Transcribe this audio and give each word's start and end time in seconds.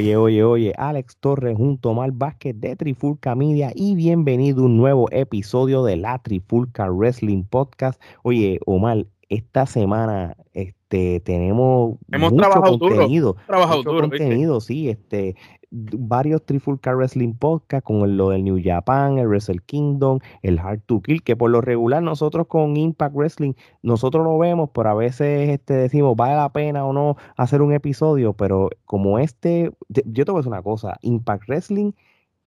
Oye, 0.00 0.16
oye, 0.16 0.42
oye, 0.42 0.72
Alex 0.78 1.18
Torres 1.20 1.58
junto 1.58 1.90
a 1.90 1.92
Omar 1.92 2.12
Vázquez 2.12 2.58
de 2.58 2.74
Trifulca 2.74 3.34
Media 3.34 3.70
y 3.74 3.94
bienvenido 3.96 4.62
a 4.62 4.64
un 4.64 4.78
nuevo 4.78 5.08
episodio 5.12 5.84
de 5.84 5.98
la 5.98 6.18
Trifulca 6.22 6.88
Wrestling 6.88 7.44
Podcast. 7.44 8.00
Oye, 8.22 8.60
Omar, 8.64 9.04
esta 9.30 9.64
semana 9.64 10.36
este, 10.52 11.20
tenemos 11.20 11.96
Hemos 12.12 12.32
mucho 12.32 12.42
trabajado 12.42 12.78
contenido, 12.78 13.32
duro. 13.34 13.46
Trabajado 13.46 13.78
mucho 13.78 13.90
duro, 13.92 14.08
¿viste? 14.08 14.18
contenido, 14.24 14.60
sí, 14.60 14.88
este, 14.90 15.36
varios 15.70 16.44
Trifulca 16.44 16.92
Wrestling 16.94 17.34
Podcast 17.34 17.84
con 17.84 18.02
el- 18.02 18.16
lo 18.16 18.30
del 18.30 18.42
New 18.42 18.58
Japan, 18.62 19.18
el 19.18 19.28
Wrestle 19.28 19.60
Kingdom, 19.64 20.18
el 20.42 20.58
Hard 20.58 20.80
to 20.84 21.00
Kill, 21.00 21.22
que 21.22 21.36
por 21.36 21.48
lo 21.50 21.60
regular 21.60 22.02
nosotros 22.02 22.48
con 22.48 22.76
Impact 22.76 23.14
Wrestling, 23.14 23.52
nosotros 23.82 24.24
lo 24.24 24.36
vemos, 24.36 24.70
pero 24.74 24.90
a 24.90 24.94
veces 24.94 25.48
este, 25.48 25.74
decimos, 25.74 26.16
vale 26.16 26.34
la 26.34 26.48
pena 26.52 26.84
o 26.84 26.92
no 26.92 27.16
hacer 27.36 27.62
un 27.62 27.72
episodio, 27.72 28.32
pero 28.32 28.68
como 28.84 29.20
este, 29.20 29.70
te- 29.92 30.02
yo 30.06 30.24
te 30.24 30.32
voy 30.32 30.40
a 30.40 30.42
decir 30.42 30.52
una 30.52 30.62
cosa, 30.62 30.96
Impact 31.02 31.44
Wrestling 31.48 31.92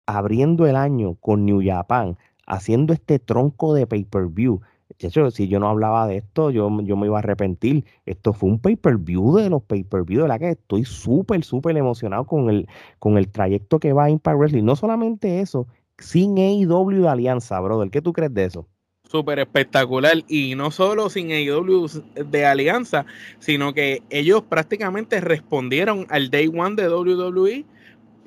abriendo 0.05 0.67
el 0.67 0.75
año 0.75 1.15
con 1.15 1.43
New 1.45 1.61
Japan, 1.65 2.17
haciendo 2.45 2.93
este 2.93 3.19
tronco 3.19 3.73
de 3.73 3.87
pay-per-view. 3.87 4.61
Chacho, 4.97 5.29
si 5.29 5.47
yo 5.47 5.59
no 5.59 5.69
hablaba 5.69 6.07
de 6.07 6.17
esto, 6.17 6.49
yo, 6.49 6.81
yo 6.81 6.97
me 6.97 7.05
iba 7.05 7.17
a 7.17 7.19
arrepentir. 7.19 7.85
Esto 8.05 8.33
fue 8.33 8.49
un 8.49 8.59
pay-per-view 8.59 9.37
de 9.37 9.49
los 9.49 9.61
pay-per-view, 9.61 10.23
de 10.23 10.27
la 10.27 10.39
que 10.39 10.51
estoy 10.51 10.85
súper, 10.85 11.43
súper 11.43 11.77
emocionado 11.77 12.25
con 12.25 12.49
el, 12.49 12.67
con 12.97 13.17
el 13.17 13.29
trayecto 13.29 13.79
que 13.79 13.93
va 13.93 14.09
Impact 14.09 14.37
Wrestling. 14.37 14.63
No 14.63 14.75
solamente 14.75 15.39
eso, 15.39 15.67
sin 15.99 16.37
AEW 16.39 17.03
de 17.03 17.09
Alianza, 17.09 17.59
brother. 17.59 17.91
¿Qué 17.91 18.01
tú 18.01 18.11
crees 18.11 18.33
de 18.33 18.45
eso? 18.45 18.67
Súper 19.03 19.37
espectacular. 19.39 20.23
Y 20.27 20.55
no 20.55 20.71
solo 20.71 21.09
sin 21.09 21.31
AEW 21.31 21.87
de 22.25 22.45
Alianza, 22.45 23.05
sino 23.37 23.73
que 23.73 24.01
ellos 24.09 24.41
prácticamente 24.49 25.21
respondieron 25.21 26.07
al 26.09 26.31
Day 26.31 26.47
One 26.47 26.75
de 26.75 26.89
WWE, 26.89 27.65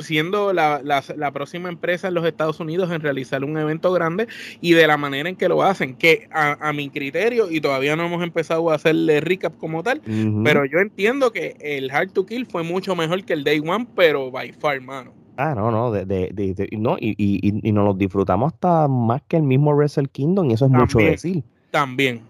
siendo 0.02 0.52
la, 0.52 0.80
la- 0.82 1.02
la 1.16 1.30
próxima 1.32 1.68
empresa 1.68 2.08
en 2.08 2.14
los 2.14 2.24
Estados 2.26 2.60
Unidos 2.60 2.90
en 2.90 3.00
realizar 3.00 3.44
un 3.44 3.56
evento 3.58 3.92
grande 3.92 4.26
y 4.60 4.72
de 4.72 4.86
la 4.86 4.96
manera 4.96 5.28
en 5.28 5.36
que 5.36 5.48
lo 5.48 5.62
hacen, 5.62 5.94
que 5.94 6.28
a, 6.32 6.68
a 6.68 6.72
mi 6.72 6.90
criterio, 6.90 7.50
y 7.50 7.60
todavía 7.60 7.96
no 7.96 8.06
hemos 8.06 8.22
empezado 8.22 8.70
a 8.70 8.74
hacerle 8.74 9.20
recap 9.20 9.56
como 9.56 9.82
tal, 9.82 10.00
pero 10.44 10.64
yo 10.64 10.78
entiendo 10.78 11.32
que 11.32 11.56
el 11.60 11.90
Hard 11.90 12.10
to 12.12 12.26
Kill 12.26 12.46
fue 12.46 12.62
mucho 12.62 12.94
mejor 12.96 13.24
que 13.24 13.32
el 13.32 13.44
Day 13.44 13.60
One, 13.60 13.86
pero 13.94 14.30
by 14.30 14.52
far, 14.52 14.80
mano. 14.80 15.12
Ah, 15.36 15.54
no, 15.54 15.70
no, 15.70 15.90
de, 15.90 16.04
de- 16.04 16.30
de- 16.34 16.52
de- 16.54 16.68
no 16.76 16.96
y, 17.00 17.14
y, 17.16 17.58
y- 17.66 17.72
nos 17.72 17.84
los 17.86 17.96
disfrutamos 17.96 18.52
hasta 18.52 18.88
más 18.88 19.22
que 19.26 19.36
el 19.38 19.42
mismo 19.42 19.72
Wrestle 19.74 20.08
Kingdom, 20.08 20.50
y 20.50 20.52
eso 20.54 20.66
es 20.66 20.70
mucho 20.70 20.98
También. 20.98 21.10
decir. 21.12 21.42
También. 21.70 22.20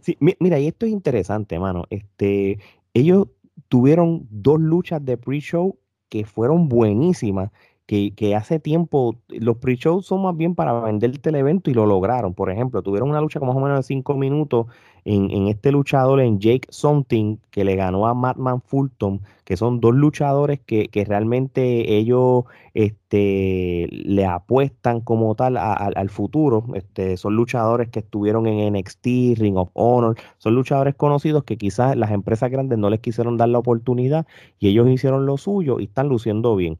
Sí, 0.00 0.16
mi- 0.20 0.36
mira, 0.40 0.58
y 0.58 0.68
esto 0.68 0.86
es 0.86 0.92
interesante, 0.92 1.58
mano. 1.58 1.84
Este, 1.90 2.58
ellos 2.94 3.26
tuvieron 3.68 4.26
dos 4.30 4.60
luchas 4.60 5.04
de 5.04 5.16
pre-show 5.18 5.76
que 6.08 6.24
fueron 6.24 6.68
buenísimas, 6.68 7.50
que, 7.86 8.34
hace 8.34 8.58
tiempo, 8.60 9.16
los 9.28 9.58
pre-shows 9.58 10.06
son 10.06 10.22
más 10.22 10.36
bien 10.36 10.54
para 10.54 10.72
venderte 10.80 11.28
el 11.30 11.36
evento 11.36 11.70
y 11.70 11.74
lo 11.74 11.86
lograron. 11.86 12.34
Por 12.34 12.50
ejemplo, 12.50 12.82
tuvieron 12.82 13.10
una 13.10 13.20
lucha 13.20 13.38
como 13.40 13.52
más 13.52 13.60
o 13.62 13.64
menos 13.64 13.78
de 13.80 13.82
cinco 13.84 14.14
minutos 14.14 14.66
en, 15.04 15.30
en 15.30 15.48
este 15.48 15.70
luchador, 15.72 16.20
en 16.20 16.38
Jake 16.40 16.66
Something, 16.70 17.36
que 17.50 17.64
le 17.64 17.76
ganó 17.76 18.06
a 18.06 18.14
Madman 18.14 18.62
Fulton, 18.62 19.20
que 19.44 19.56
son 19.56 19.80
dos 19.80 19.94
luchadores 19.94 20.60
que, 20.60 20.88
que 20.88 21.04
realmente 21.04 21.94
ellos 21.96 22.44
este, 22.74 23.88
le 23.90 24.24
apuestan 24.26 25.00
como 25.00 25.34
tal 25.34 25.56
a- 25.56 25.74
al 25.74 26.08
futuro. 26.10 26.64
Este, 26.74 27.16
son 27.16 27.36
luchadores 27.36 27.88
que 27.90 28.00
estuvieron 28.00 28.46
en 28.46 28.60
NXT, 28.60 29.34
Ring 29.36 29.56
of 29.56 29.70
Honor, 29.74 30.16
son 30.38 30.54
luchadores 30.54 30.94
conocidos 30.94 31.44
que 31.44 31.56
quizás 31.58 31.96
las 31.96 32.10
empresas 32.10 32.50
grandes 32.50 32.78
no 32.78 32.90
les 32.90 33.00
quisieron 33.00 33.36
dar 33.36 33.48
la 33.48 33.58
oportunidad 33.58 34.26
y 34.58 34.68
ellos 34.68 34.88
hicieron 34.88 35.26
lo 35.26 35.36
suyo 35.36 35.80
y 35.80 35.84
están 35.84 36.08
luciendo 36.08 36.56
bien. 36.56 36.78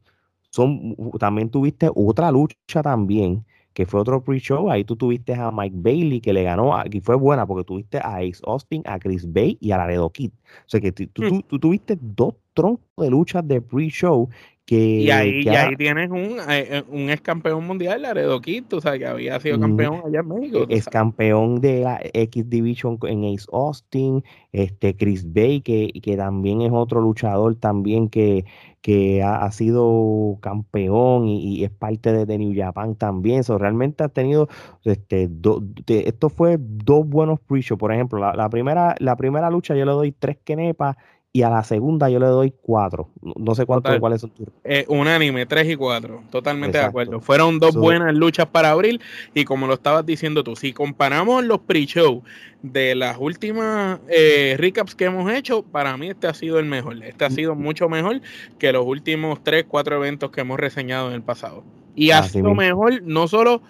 Son, 0.55 0.95
también 1.19 1.49
tuviste 1.49 1.89
otra 1.93 2.31
lucha 2.31 2.81
también, 2.81 3.43
que 3.73 3.85
fue 3.85 3.99
otro 3.99 4.23
pre-show, 4.23 4.71
ahí 4.71 4.85
tú 4.85 4.95
tuviste 4.95 5.33
a 5.35 5.51
Mike 5.51 5.75
Bailey 5.77 6.21
que 6.21 6.31
le 6.31 6.43
ganó, 6.43 6.73
a- 6.77 6.85
y 6.89 7.01
fue 7.01 7.15
buena 7.17 7.45
porque 7.45 7.65
tuviste 7.65 7.97
a 7.97 8.19
Ace 8.19 8.39
Austin, 8.47 8.81
a 8.85 8.97
Chris 8.97 9.25
Bay 9.31 9.57
y 9.59 9.71
a 9.71 9.77
Laredo 9.77 10.09
Kid. 10.11 10.31
O 10.31 10.67
sea 10.69 10.79
que 10.79 10.93
tú, 10.93 11.05
tú- 11.07 11.23
tú- 11.29 11.41
tú 11.49 11.59
tuviste 11.59 11.97
dos 11.99 12.35
troncos 12.55 12.81
de 12.97 13.11
luchas 13.11 13.47
de 13.47 13.61
pre-show 13.61 14.29
que, 14.65 14.77
Y 14.77 15.11
ahí, 15.11 15.43
que 15.43 15.51
y 15.51 15.55
ahí 15.55 15.75
tienes 15.75 16.09
un, 16.09 16.39
eh, 16.49 16.67
eh, 16.77 16.83
un 16.89 17.11
ex 17.11 17.21
campeón 17.21 17.67
mundial, 17.67 18.01
Laredo 18.01 18.41
Kid, 18.41 18.63
tú 18.67 18.81
sabes 18.81 18.99
que 18.99 19.05
había 19.05 19.39
sido 19.39 19.59
campeón 19.59 20.01
allá 20.07 20.21
en 20.21 20.27
México. 20.27 20.65
tú 20.65 20.73
es 20.73 20.85
campeón 20.87 21.61
de 21.61 21.81
la 21.81 21.99
X 22.13 22.49
Division 22.49 22.97
en 23.03 23.25
Ace 23.25 23.45
Austin, 23.53 24.23
este 24.51 24.95
Chris 24.97 25.31
Bay, 25.31 25.61
que, 25.61 25.91
que 26.01 26.17
también 26.17 26.61
es 26.61 26.71
otro 26.73 26.99
luchador 26.99 27.55
también 27.57 28.09
que, 28.09 28.45
que 28.81 29.21
ha, 29.21 29.45
ha 29.45 29.51
sido 29.51 30.39
campeón 30.41 31.27
y, 31.27 31.57
y 31.59 31.63
es 31.63 31.69
parte 31.69 32.11
de, 32.11 32.25
de 32.25 32.37
New 32.39 32.53
Japan 32.55 32.95
también. 32.95 33.43
So, 33.43 33.59
realmente 33.59 34.03
ha 34.03 34.09
tenido, 34.09 34.47
este, 34.83 35.27
do- 35.29 35.61
de- 35.85 36.05
esto 36.07 36.29
fue 36.29 36.57
dos 36.59 37.07
buenos 37.07 37.39
pre-shows. 37.39 37.77
Por 37.79 37.93
ejemplo, 37.93 38.17
la, 38.19 38.33
la 38.33 38.49
primera, 38.49 38.95
la 38.97 39.15
primera 39.15 39.51
lucha 39.51 39.75
yo 39.75 39.85
le 39.85 39.91
doy 39.91 40.11
tres 40.11 40.37
kenepas 40.43 40.95
y 41.35 41.43
a 41.43 41.49
la 41.49 41.65
segunda 41.65 42.09
yo 42.09 42.17
le 42.17 42.27
doy 42.27 42.53
cuatro. 42.61 43.09
No, 43.21 43.55
sé 43.55 43.65
cuántos 43.65 43.89
Total. 43.89 43.99
cuáles 43.99 44.21
son 44.21 44.29
tus. 44.29 44.47
Eh, 44.63 44.85
unánime, 44.87 45.45
3 45.45 45.69
y 45.69 45.75
4, 45.75 46.23
totalmente 46.29 46.77
de 46.77 46.85
acuerdo. 46.85 47.19
Fueron 47.19 47.59
dos 47.59 47.73
So- 47.73 47.81
buenas 47.81 48.15
luchas 48.15 48.45
para 48.45 48.71
abril 48.71 49.01
y 49.33 49.43
como 49.43 49.67
lo 49.67 49.73
estabas 49.73 50.05
diciendo 50.05 50.45
tú, 50.45 50.55
si 50.55 50.71
comparamos 50.71 51.43
los 51.43 51.59
pre-show 51.59 52.23
de 52.61 52.95
las 52.95 53.17
últimas 53.19 53.99
eh, 54.07 54.55
recaps 54.57 54.95
que 54.95 55.03
hemos 55.03 55.29
hecho, 55.29 55.61
para 55.63 55.97
mí 55.97 56.07
este 56.07 56.27
ha 56.27 56.33
sido 56.33 56.57
el 56.57 56.67
mejor. 56.67 57.03
Este 57.03 57.25
ha 57.25 57.29
sido 57.29 57.53
mucho 57.53 57.89
mejor 57.89 58.21
que 58.57 58.71
los 58.71 58.85
últimos 58.85 59.43
3, 59.43 59.65
4 59.67 59.97
eventos 59.97 60.31
que 60.31 60.39
hemos 60.39 60.57
reseñado 60.57 61.09
en 61.09 61.15
el 61.15 61.21
pasado. 61.21 61.65
Y 61.95 62.11
ha 62.11 62.23
sido 62.23 62.55
mejor 62.55 63.01
no 63.03 63.27
solo... 63.27 63.61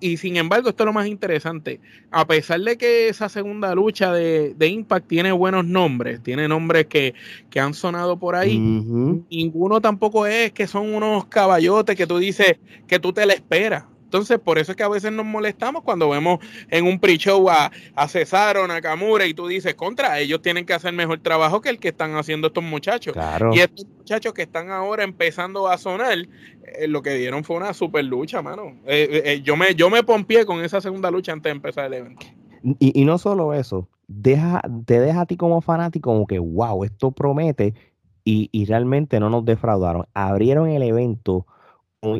y 0.00 0.16
sin 0.16 0.36
embargo, 0.36 0.68
esto 0.68 0.82
es 0.82 0.86
lo 0.86 0.92
más 0.92 1.06
interesante. 1.06 1.80
A 2.10 2.26
pesar 2.26 2.60
de 2.60 2.76
que 2.76 3.08
esa 3.08 3.28
segunda 3.28 3.74
lucha 3.74 4.12
de, 4.12 4.54
de 4.54 4.68
Impact 4.68 5.06
tiene 5.06 5.32
buenos 5.32 5.64
nombres, 5.64 6.22
tiene 6.22 6.48
nombres 6.48 6.86
que, 6.86 7.14
que 7.50 7.60
han 7.60 7.74
sonado 7.74 8.18
por 8.18 8.36
ahí, 8.36 8.58
ninguno 8.58 9.80
tampoco 9.80 10.26
es 10.26 10.52
que 10.52 10.66
son 10.66 10.94
unos 10.94 11.26
caballotes 11.26 11.96
que 11.96 12.06
tú 12.06 12.18
dices 12.18 12.58
que 12.86 12.98
tú 12.98 13.12
te 13.12 13.24
la 13.24 13.32
esperas. 13.32 13.84
Entonces, 14.14 14.38
por 14.38 14.60
eso 14.60 14.70
es 14.70 14.76
que 14.76 14.84
a 14.84 14.88
veces 14.88 15.10
nos 15.10 15.26
molestamos 15.26 15.82
cuando 15.82 16.08
vemos 16.08 16.38
en 16.70 16.86
un 16.86 17.00
pre-show 17.00 17.50
a, 17.50 17.72
a 17.96 18.06
Cesaro, 18.06 18.64
Nakamura, 18.68 19.26
y 19.26 19.34
tú 19.34 19.48
dices, 19.48 19.74
contra, 19.74 20.20
ellos 20.20 20.40
tienen 20.40 20.64
que 20.64 20.72
hacer 20.72 20.92
mejor 20.92 21.18
trabajo 21.18 21.60
que 21.60 21.68
el 21.68 21.80
que 21.80 21.88
están 21.88 22.14
haciendo 22.14 22.46
estos 22.46 22.62
muchachos. 22.62 23.12
Claro. 23.12 23.50
Y 23.52 23.58
estos 23.58 23.84
muchachos 23.88 24.32
que 24.32 24.42
están 24.42 24.70
ahora 24.70 25.02
empezando 25.02 25.66
a 25.66 25.78
sonar, 25.78 26.16
eh, 26.16 26.86
lo 26.86 27.02
que 27.02 27.14
dieron 27.14 27.42
fue 27.42 27.56
una 27.56 27.74
super 27.74 28.04
lucha, 28.04 28.40
mano. 28.40 28.76
Eh, 28.86 29.22
eh, 29.24 29.42
yo, 29.42 29.56
me, 29.56 29.74
yo 29.74 29.90
me 29.90 30.04
pompié 30.04 30.46
con 30.46 30.62
esa 30.62 30.80
segunda 30.80 31.10
lucha 31.10 31.32
antes 31.32 31.50
de 31.50 31.56
empezar 31.56 31.86
el 31.86 31.94
evento. 31.94 32.24
Y, 32.78 33.00
y 33.00 33.04
no 33.04 33.18
solo 33.18 33.52
eso, 33.52 33.88
deja, 34.06 34.62
te 34.86 35.00
deja 35.00 35.22
a 35.22 35.26
ti 35.26 35.36
como 35.36 35.60
fanático 35.60 36.10
como 36.10 36.28
que, 36.28 36.38
wow, 36.38 36.84
esto 36.84 37.10
promete 37.10 37.74
y, 38.22 38.48
y 38.52 38.64
realmente 38.66 39.18
no 39.18 39.28
nos 39.28 39.44
defraudaron. 39.44 40.06
Abrieron 40.14 40.68
el 40.68 40.84
evento 40.84 41.48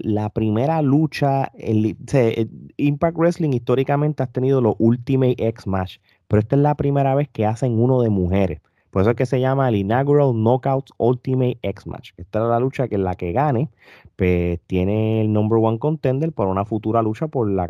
la 0.02 0.30
primera 0.30 0.82
lucha, 0.82 1.44
el, 1.54 1.96
el 2.12 2.50
Impact 2.76 3.16
Wrestling 3.16 3.50
históricamente 3.52 4.22
has 4.22 4.32
tenido 4.32 4.60
los 4.60 4.74
Ultimate 4.78 5.36
X 5.38 5.66
Match, 5.66 5.98
pero 6.28 6.40
esta 6.40 6.56
es 6.56 6.62
la 6.62 6.74
primera 6.74 7.14
vez 7.14 7.28
que 7.28 7.46
hacen 7.46 7.78
uno 7.78 8.00
de 8.02 8.10
mujeres. 8.10 8.60
Por 8.94 9.02
eso 9.02 9.10
es 9.10 9.16
que 9.16 9.26
se 9.26 9.40
llama 9.40 9.68
el 9.68 9.74
Inaugural 9.74 10.32
Knockouts 10.34 10.92
Ultimate 10.98 11.58
X 11.62 11.84
Match. 11.88 12.12
Esta 12.16 12.44
es 12.44 12.48
la 12.48 12.60
lucha 12.60 12.86
que 12.86 12.96
la 12.96 13.16
que 13.16 13.32
gane, 13.32 13.68
pues 14.14 14.60
tiene 14.68 15.22
el 15.22 15.32
number 15.32 15.58
one 15.60 15.80
contender 15.80 16.30
para 16.30 16.48
una 16.48 16.64
futura 16.64 17.02
lucha 17.02 17.26
por 17.26 17.50
la, 17.50 17.66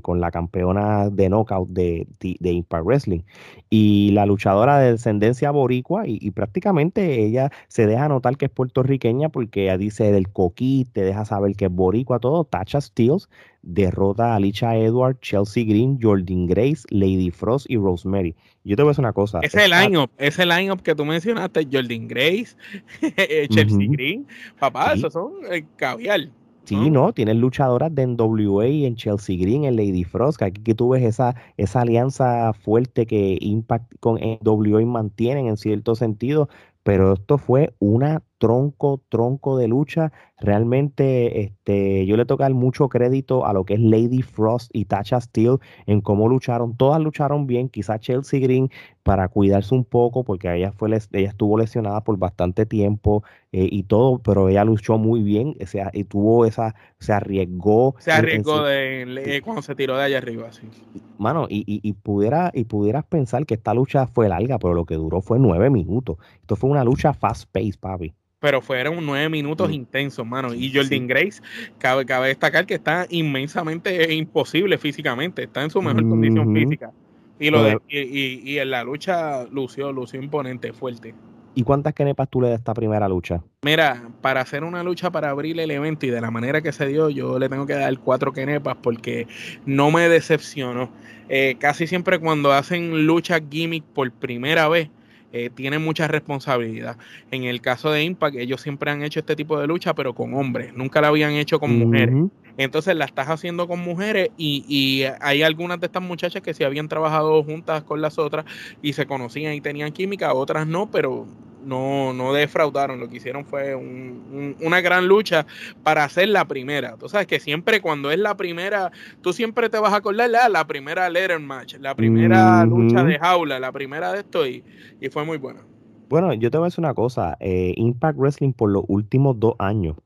con 0.00 0.20
la 0.22 0.30
campeona 0.30 1.10
de 1.10 1.28
knockout 1.28 1.68
de, 1.68 2.06
Impact 2.40 2.86
Wrestling. 2.86 3.20
Y 3.68 4.12
la 4.12 4.24
luchadora 4.24 4.78
de 4.78 4.92
descendencia 4.92 5.50
boricua, 5.50 6.04
y, 6.06 6.30
prácticamente 6.30 7.22
ella 7.22 7.50
se 7.68 7.86
deja 7.86 8.08
notar 8.08 8.38
que 8.38 8.46
es 8.46 8.50
puertorriqueña 8.50 9.28
porque 9.28 9.76
dice 9.76 10.10
del 10.10 10.30
coquí, 10.30 10.86
te 10.90 11.02
deja 11.02 11.26
saber 11.26 11.54
que 11.54 11.66
es 11.66 11.70
boricua, 11.70 12.18
todo. 12.18 12.44
Tasha 12.44 12.80
Steels 12.80 13.28
derrota 13.60 14.32
a 14.32 14.36
Alicia 14.36 14.74
Edward, 14.74 15.18
Chelsea 15.20 15.64
Green, 15.64 15.98
Jordan 16.00 16.46
Grace, 16.46 16.84
Lady 16.88 17.30
Frost 17.30 17.68
y 17.68 17.76
Rosemary. 17.76 18.34
Yo 18.64 18.76
te 18.76 18.82
voy 18.82 18.90
a 18.90 18.92
decir 18.92 19.02
una 19.04 19.12
cosa. 19.12 19.40
Ese 19.42 19.68
line-up, 19.68 20.10
ese 20.18 20.46
line-up 20.46 20.82
que 20.82 20.94
tú 20.94 21.04
mencionaste, 21.04 21.66
Jordan 21.70 22.06
Grace, 22.06 22.56
Chelsea. 23.50 23.88
Green, 23.90 24.26
papá, 24.58 24.92
Sí. 24.92 25.00
esos 25.00 25.12
son 25.12 25.32
el 25.50 25.64
caviar. 25.76 26.28
Sí, 26.64 26.76
¿no? 26.76 27.06
¿no? 27.06 27.12
Tienes 27.12 27.36
luchadoras 27.36 27.92
de 27.92 28.06
NWA 28.06 28.66
en 28.66 28.94
Chelsea 28.94 29.36
Green, 29.36 29.64
en 29.64 29.74
Lady 29.74 30.04
Frost, 30.04 30.38
que 30.38 30.44
aquí 30.44 30.62
que 30.62 30.74
tú 30.74 30.90
ves 30.90 31.02
esa, 31.02 31.34
esa 31.56 31.80
alianza 31.80 32.52
fuerte 32.52 33.04
que 33.04 33.36
Impact 33.40 33.94
con 33.98 34.16
NWA 34.20 34.86
mantienen 34.86 35.48
en 35.48 35.56
cierto 35.56 35.96
sentido, 35.96 36.48
pero 36.84 37.14
esto 37.14 37.38
fue 37.38 37.74
una 37.80 38.22
tronco, 38.42 39.00
tronco 39.08 39.56
de 39.56 39.68
lucha. 39.68 40.10
Realmente 40.40 41.42
este, 41.42 42.04
yo 42.06 42.16
le 42.16 42.26
toca 42.26 42.48
mucho 42.50 42.88
crédito 42.88 43.46
a 43.46 43.52
lo 43.52 43.64
que 43.64 43.74
es 43.74 43.80
Lady 43.80 44.22
Frost 44.22 44.68
y 44.72 44.86
Tasha 44.86 45.20
Steele 45.20 45.58
en 45.86 46.00
cómo 46.00 46.28
lucharon. 46.28 46.76
Todas 46.76 47.00
lucharon 47.00 47.46
bien, 47.46 47.68
quizás 47.68 48.00
Chelsea 48.00 48.40
Green 48.40 48.68
para 49.04 49.28
cuidarse 49.28 49.72
un 49.76 49.84
poco, 49.84 50.24
porque 50.24 50.52
ella, 50.52 50.72
fue, 50.72 50.90
ella 50.90 51.28
estuvo 51.28 51.56
lesionada 51.56 52.00
por 52.00 52.18
bastante 52.18 52.66
tiempo 52.66 53.22
eh, 53.52 53.68
y 53.70 53.84
todo, 53.84 54.18
pero 54.18 54.48
ella 54.48 54.64
luchó 54.64 54.98
muy 54.98 55.22
bien 55.22 55.54
o 55.62 55.66
sea, 55.66 55.90
y 55.92 56.02
tuvo 56.02 56.44
esa, 56.44 56.74
se 56.98 57.12
arriesgó. 57.12 57.94
Se 58.00 58.10
arriesgó 58.10 58.64
de, 58.64 59.40
cuando 59.44 59.62
se 59.62 59.76
tiró 59.76 59.96
de 59.96 60.02
allá 60.02 60.18
arriba, 60.18 60.50
sí. 60.50 60.68
Mano, 61.16 61.46
y, 61.48 61.58
y, 61.58 61.88
y, 61.88 61.92
pudiera, 61.92 62.50
y 62.52 62.64
pudieras 62.64 63.04
pensar 63.04 63.46
que 63.46 63.54
esta 63.54 63.72
lucha 63.72 64.08
fue 64.08 64.28
larga, 64.28 64.58
pero 64.58 64.74
lo 64.74 64.84
que 64.84 64.96
duró 64.96 65.20
fue 65.20 65.38
nueve 65.38 65.70
minutos. 65.70 66.16
Esto 66.40 66.56
fue 66.56 66.70
una 66.70 66.82
lucha 66.82 67.12
fast 67.12 67.48
pace, 67.52 67.74
papi 67.78 68.12
pero 68.42 68.60
fueron 68.60 69.06
nueve 69.06 69.28
minutos 69.28 69.68
mm. 69.68 69.72
intensos, 69.72 70.26
mano. 70.26 70.52
Y 70.52 70.74
Jordan 70.74 71.06
Grace, 71.06 71.40
cabe, 71.78 72.04
cabe 72.04 72.28
destacar 72.28 72.66
que 72.66 72.74
está 72.74 73.06
inmensamente 73.08 74.12
imposible 74.12 74.76
físicamente, 74.78 75.44
está 75.44 75.62
en 75.62 75.70
su 75.70 75.80
mejor 75.80 76.06
condición 76.08 76.52
física. 76.52 76.90
Y, 77.38 77.50
lo 77.50 77.62
de, 77.62 77.78
y, 77.88 78.50
y, 78.50 78.58
en 78.58 78.70
la 78.70 78.82
lucha 78.82 79.44
lució, 79.44 79.92
lució 79.92 80.20
imponente, 80.20 80.72
fuerte. 80.72 81.14
¿Y 81.54 81.62
cuántas 81.62 81.94
kenepas 81.94 82.28
tú 82.28 82.40
le 82.40 82.48
das 82.48 82.56
a 82.56 82.58
esta 82.58 82.74
primera 82.74 83.08
lucha? 83.08 83.42
Mira, 83.62 84.08
para 84.22 84.40
hacer 84.40 84.64
una 84.64 84.82
lucha 84.82 85.10
para 85.10 85.30
abrir 85.30 85.60
el 85.60 85.70
evento 85.70 86.06
y 86.06 86.10
de 86.10 86.20
la 86.20 86.30
manera 86.32 86.62
que 86.62 86.72
se 86.72 86.86
dio, 86.86 87.10
yo 87.10 87.38
le 87.38 87.48
tengo 87.48 87.66
que 87.66 87.74
dar 87.74 87.96
cuatro 87.98 88.32
kenepas 88.32 88.76
porque 88.82 89.28
no 89.66 89.92
me 89.92 90.08
decepcionó. 90.08 90.90
Eh, 91.28 91.56
casi 91.60 91.86
siempre 91.86 92.18
cuando 92.18 92.52
hacen 92.52 93.06
lucha 93.06 93.38
gimmick 93.48 93.84
por 93.84 94.10
primera 94.10 94.68
vez, 94.68 94.90
eh, 95.32 95.50
tienen 95.50 95.82
mucha 95.82 96.08
responsabilidad. 96.08 96.96
En 97.30 97.44
el 97.44 97.60
caso 97.60 97.90
de 97.90 98.04
Impact, 98.04 98.36
ellos 98.36 98.60
siempre 98.60 98.90
han 98.90 99.02
hecho 99.02 99.20
este 99.20 99.36
tipo 99.36 99.58
de 99.58 99.66
lucha, 99.66 99.94
pero 99.94 100.14
con 100.14 100.34
hombres, 100.34 100.74
nunca 100.74 101.00
la 101.00 101.08
habían 101.08 101.32
hecho 101.32 101.58
con 101.58 101.78
mujeres. 101.78 102.14
Entonces 102.58 102.94
la 102.96 103.06
estás 103.06 103.28
haciendo 103.28 103.66
con 103.66 103.80
mujeres 103.80 104.28
y, 104.36 104.64
y, 104.68 105.04
hay 105.20 105.42
algunas 105.42 105.80
de 105.80 105.86
estas 105.86 106.02
muchachas 106.02 106.42
que 106.42 106.52
se 106.52 106.66
habían 106.66 106.88
trabajado 106.88 107.42
juntas 107.42 107.82
con 107.82 108.02
las 108.02 108.18
otras 108.18 108.44
y 108.82 108.92
se 108.92 109.06
conocían 109.06 109.54
y 109.54 109.62
tenían 109.62 109.92
química, 109.92 110.34
otras 110.34 110.66
no, 110.66 110.90
pero 110.90 111.26
no, 111.64 112.12
no 112.12 112.32
defraudaron. 112.32 113.00
Lo 113.00 113.08
que 113.08 113.16
hicieron 113.16 113.44
fue 113.44 113.74
una 113.74 114.80
gran 114.80 115.06
lucha 115.06 115.46
para 115.82 116.04
hacer 116.04 116.28
la 116.28 116.46
primera. 116.46 116.96
Tú 116.96 117.08
sabes 117.08 117.26
que 117.26 117.40
siempre 117.40 117.80
cuando 117.80 118.10
es 118.10 118.18
la 118.18 118.36
primera, 118.36 118.90
tú 119.20 119.32
siempre 119.32 119.68
te 119.68 119.78
vas 119.78 119.92
a 119.92 119.96
acordar 119.96 120.30
la, 120.30 120.48
la 120.48 120.66
primera 120.66 121.08
letter 121.08 121.38
match, 121.40 121.76
la 121.78 121.94
primera 121.94 122.64
lucha 122.64 123.04
de 123.04 123.18
jaula, 123.18 123.58
la 123.58 123.72
primera 123.72 124.12
de 124.12 124.20
esto 124.20 124.46
y, 124.46 124.64
fue 125.10 125.24
muy 125.24 125.38
buena. 125.38 125.60
Bueno, 126.08 126.32
yo 126.34 126.50
te 126.50 126.58
voy 126.58 126.66
a 126.66 126.68
decir 126.68 126.80
una 126.80 126.94
cosa. 126.94 127.36
Eh, 127.40 127.74
Impact 127.76 128.18
Wrestling 128.18 128.52
por 128.52 128.70
los 128.70 128.84
últimos 128.88 129.38
dos 129.40 129.54
años, 129.58 129.96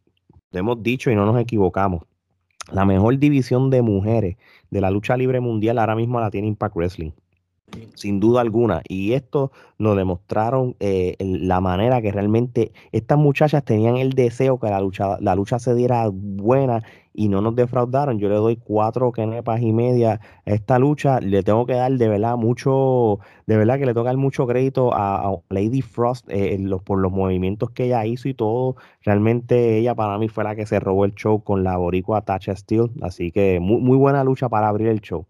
lo 0.53 0.59
hemos 0.59 0.83
dicho 0.83 1.11
y 1.11 1.15
no 1.15 1.27
nos 1.27 1.41
equivocamos. 1.41 2.05
La 2.73 2.85
mejor 2.85 3.19
división 3.19 3.71
de 3.71 3.83
mujeres 3.83 4.37
de 4.71 4.81
la 4.81 4.91
lucha 4.91 5.17
libre 5.17 5.41
mundial 5.41 5.79
ahora 5.79 5.95
mismo 5.95 6.21
la 6.21 6.31
tiene 6.31 6.49
Impact 6.49 6.75
Wrestling 6.75 7.13
sin 7.95 8.21
duda 8.21 8.41
alguna. 8.41 8.83
Y 8.89 9.13
esto 9.13 9.53
nos 9.79 9.97
demostraron 9.97 10.77
eh, 10.81 11.17
la 11.19 11.61
manera 11.61 12.01
que 12.01 12.13
realmente 12.13 12.73
estas 12.93 13.19
muchachas 13.19 13.65
tenían 13.65 13.97
el 13.97 14.13
deseo 14.13 14.59
que 14.59 14.69
la 14.69 14.81
lucha, 14.81 15.19
la 15.21 15.35
lucha 15.35 15.59
se 15.59 15.75
diera 15.75 16.09
buena 16.13 16.83
y 17.17 17.29
no 17.29 17.41
nos 17.41 17.57
defraudaron. 17.57 18.19
Yo 18.19 18.29
le 18.29 18.37
doy 18.37 18.57
cuatro 18.57 19.11
kenepas 19.11 19.61
y 19.63 19.73
media 19.73 20.21
a 20.45 20.51
esta 20.51 20.79
lucha. 20.79 21.19
Le 21.21 21.43
tengo 21.43 21.65
que 21.67 21.73
dar 21.73 21.91
de 21.93 22.09
verdad 22.09 22.37
mucho, 22.37 23.19
de 23.47 23.57
verdad 23.57 23.79
que 23.79 23.87
le 23.87 23.95
dar 23.95 24.17
mucho 24.17 24.47
crédito 24.47 24.91
a, 24.93 25.35
Lady 25.49 25.81
Frost 25.81 26.27
eh, 26.29 26.59
por 26.85 26.99
los 26.99 27.11
movimientos 27.11 27.71
que 27.71 27.85
ella 27.85 28.05
hizo 28.05 28.29
y 28.29 28.35
todo. 28.35 28.77
Realmente 29.03 29.79
ella 29.79 29.95
para 29.95 30.19
mí 30.19 30.29
fue 30.29 30.45
la 30.45 30.55
que 30.55 30.67
se 30.67 30.79
robó 30.79 31.07
el 31.07 31.15
show 31.15 31.43
con 31.43 31.65
la 31.65 31.77
boricua 31.79 32.21
Tasha 32.21 32.55
Steel. 32.55 32.91
Así 33.01 33.33
que 33.33 33.59
muy, 33.61 33.81
muy 33.81 33.97
buena 33.97 34.23
lucha 34.23 34.49
para 34.49 34.69
abrir 34.69 34.89
el 34.89 35.01
show. 35.01 35.27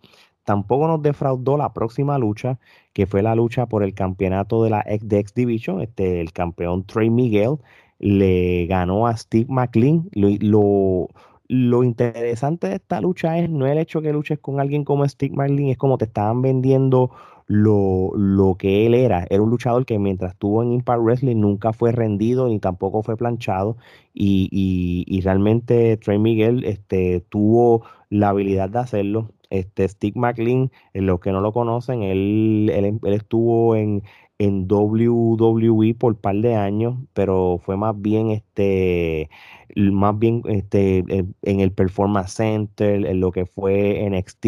Tampoco 0.46 0.86
nos 0.86 1.02
defraudó 1.02 1.56
la 1.56 1.72
próxima 1.72 2.18
lucha, 2.18 2.60
que 2.92 3.06
fue 3.06 3.20
la 3.20 3.34
lucha 3.34 3.66
por 3.66 3.82
el 3.82 3.94
campeonato 3.94 4.62
de 4.62 4.70
la 4.70 4.84
X 4.86 5.34
Division. 5.34 5.80
Este, 5.80 6.20
el 6.20 6.32
campeón 6.32 6.84
Trey 6.84 7.10
Miguel 7.10 7.56
le 7.98 8.66
ganó 8.66 9.08
a 9.08 9.16
Steve 9.16 9.46
McLean. 9.48 10.08
Lo, 10.12 11.08
lo, 11.48 11.82
interesante 11.82 12.68
de 12.68 12.76
esta 12.76 13.00
lucha 13.00 13.38
es 13.40 13.50
no 13.50 13.66
el 13.66 13.78
hecho 13.78 14.00
que 14.02 14.12
luches 14.12 14.38
con 14.38 14.60
alguien 14.60 14.84
como 14.84 15.08
Steve 15.08 15.34
McLean, 15.34 15.70
es 15.70 15.78
como 15.78 15.98
te 15.98 16.04
estaban 16.04 16.42
vendiendo 16.42 17.10
lo, 17.48 18.12
lo, 18.16 18.54
que 18.56 18.86
él 18.86 18.94
era. 18.94 19.26
Era 19.28 19.42
un 19.42 19.50
luchador 19.50 19.84
que 19.84 19.98
mientras 19.98 20.34
estuvo 20.34 20.62
en 20.62 20.72
Impact 20.72 21.02
Wrestling 21.02 21.40
nunca 21.40 21.72
fue 21.72 21.90
rendido 21.90 22.48
ni 22.48 22.60
tampoco 22.60 23.02
fue 23.02 23.16
planchado. 23.16 23.76
Y, 24.14 24.48
y, 24.52 25.04
y 25.08 25.20
realmente 25.22 25.96
Trey 25.96 26.18
Miguel 26.20 26.64
este, 26.64 27.20
tuvo 27.28 27.84
la 28.10 28.30
habilidad 28.30 28.68
de 28.70 28.78
hacerlo. 28.78 29.30
Este 29.50 29.88
Steve 29.88 30.14
McLean, 30.16 30.70
en 30.94 31.06
los 31.06 31.20
que 31.20 31.32
no 31.32 31.40
lo 31.40 31.52
conocen, 31.52 32.02
él, 32.02 32.70
él, 32.72 33.00
estuvo 33.12 33.76
en, 33.76 34.02
en 34.38 34.66
WWE 34.70 35.94
por 35.94 36.14
un 36.14 36.18
par 36.20 36.36
de 36.36 36.54
años, 36.54 36.96
pero 37.14 37.60
fue 37.64 37.76
más 37.76 38.00
bien 38.00 38.30
este 38.30 39.30
más 39.76 40.18
bien 40.18 40.42
este 40.46 41.04
en 41.42 41.60
el 41.60 41.72
Performance 41.72 42.32
Center, 42.32 43.06
en 43.06 43.20
lo 43.20 43.32
que 43.32 43.46
fue 43.46 44.08
NXT, 44.10 44.46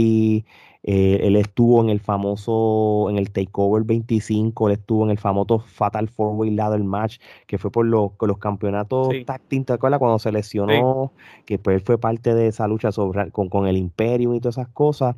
eh, 0.83 1.21
él 1.23 1.37
estuvo 1.37 1.83
en 1.83 1.91
el 1.91 2.01
famoso, 2.01 3.09
en 3.11 3.19
el 3.19 3.31
Takeover 3.31 3.83
25, 3.85 4.69
él 4.69 4.75
estuvo 4.75 5.05
en 5.05 5.11
el 5.11 5.19
famoso 5.19 5.59
Fatal 5.59 6.09
Four 6.09 6.37
Way 6.37 6.51
Ladder 6.51 6.83
Match, 6.83 7.19
que 7.47 7.59
fue 7.59 7.71
por 7.71 7.85
los, 7.85 8.13
los 8.21 8.39
campeonatos 8.39 9.09
sí. 9.11 9.25
tag 9.25 9.41
¿te 9.43 9.73
acuerdas? 9.73 9.99
Cuando 9.99 10.19
se 10.19 10.31
lesionó, 10.31 11.13
que 11.45 11.59
pues 11.59 11.77
él 11.77 11.83
fue 11.83 11.99
parte 11.99 12.35
de 12.35 12.49
esa 12.49 12.69
lucha 12.69 12.93
sobre, 12.93 13.31
con, 13.31 13.49
con 13.49 13.67
el 13.67 13.77
Imperio 13.77 14.35
y 14.35 14.41
todas 14.41 14.59
esas 14.59 14.69
cosas 14.69 15.17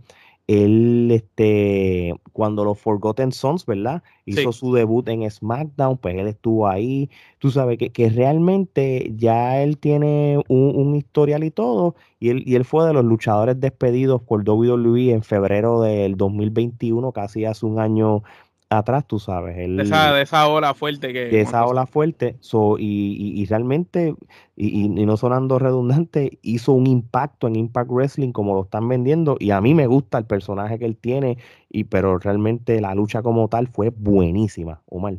él, 0.51 1.09
este, 1.13 2.13
cuando 2.33 2.65
los 2.65 2.77
Forgotten 2.77 3.31
Sons, 3.31 3.65
¿verdad? 3.67 4.03
Hizo 4.27 4.51
su 4.51 4.75
debut 4.75 5.09
en 5.09 5.31
SmackDown, 5.31 5.97
pues 5.99 6.17
él 6.17 6.27
estuvo 6.27 6.67
ahí. 6.67 7.09
Tú 7.39 7.53
sabes 7.53 7.79
que, 7.79 7.91
que 7.91 8.09
realmente 8.11 9.13
ya 9.15 9.63
él 9.63 9.79
tiene 9.79 10.43
un, 10.49 10.97
historial 10.97 11.45
y 11.45 11.53
todo, 11.53 11.95
y 12.19 12.31
él, 12.31 12.43
y 12.45 12.57
él 12.57 12.65
fue 12.65 12.85
de 12.85 12.93
los 12.93 13.05
luchadores 13.05 13.61
despedidos 13.61 14.23
por 14.23 14.43
WWE 14.43 15.13
en 15.13 15.23
febrero 15.23 15.83
del 15.83 16.17
2021, 16.17 17.13
casi 17.13 17.45
hace 17.45 17.65
un 17.65 17.79
año 17.79 18.25
atrás, 18.71 19.05
tú 19.07 19.19
sabes. 19.19 19.57
de, 19.57 19.83
esa, 19.83 20.15
de, 20.15 20.23
esa, 20.23 20.47
ola 20.49 20.75
fuerte 20.75 21.13
que... 21.13 21.27
De 21.27 21.41
esa 21.41 21.67
ola 21.67 21.87
fuerte. 21.87 22.37
So, 22.41 22.77
y, 22.79 23.35
y, 23.37 23.45
realmente, 23.47 24.15
y, 24.57 24.85
y, 24.85 24.89
no 24.89 25.17
sonando 25.17 25.59
redundante, 25.59 26.39
hizo 26.43 26.73
un 26.73 26.87
impacto 26.87 27.49
en 27.49 27.57
Impact 27.57 27.91
Wrestling 27.91 28.33
como 28.33 28.55
lo 28.55 28.63
están 28.63 28.89
vendiendo. 28.89 29.37
Y 29.41 29.51
a 29.51 29.61
mí 29.61 29.75
me 29.75 29.87
gusta 29.87 30.19
el 30.19 30.25
personaje 30.25 30.79
que 30.79 30.87
él 30.87 30.97
tiene, 30.97 31.39
y 31.69 31.85
pero 31.85 32.19
realmente 32.19 32.81
la 32.81 32.95
lucha 32.95 33.23
como 33.23 33.49
tal 33.49 33.67
fue 33.67 33.91
buenísima, 33.91 34.81
Omar. 34.87 35.17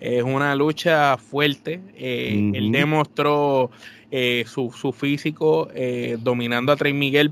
Es 0.00 0.22
una 0.22 0.54
lucha 0.56 1.16
fuerte. 1.16 1.80
Eh, 1.94 2.52
él 2.54 2.72
demostró 2.72 3.70
eh, 4.10 4.44
su, 4.46 4.72
su, 4.72 4.92
físico 4.92 5.68
eh, 5.74 6.16
dominando 6.20 6.72
a 6.72 6.76
Trey 6.76 6.94
Miguel 6.94 7.30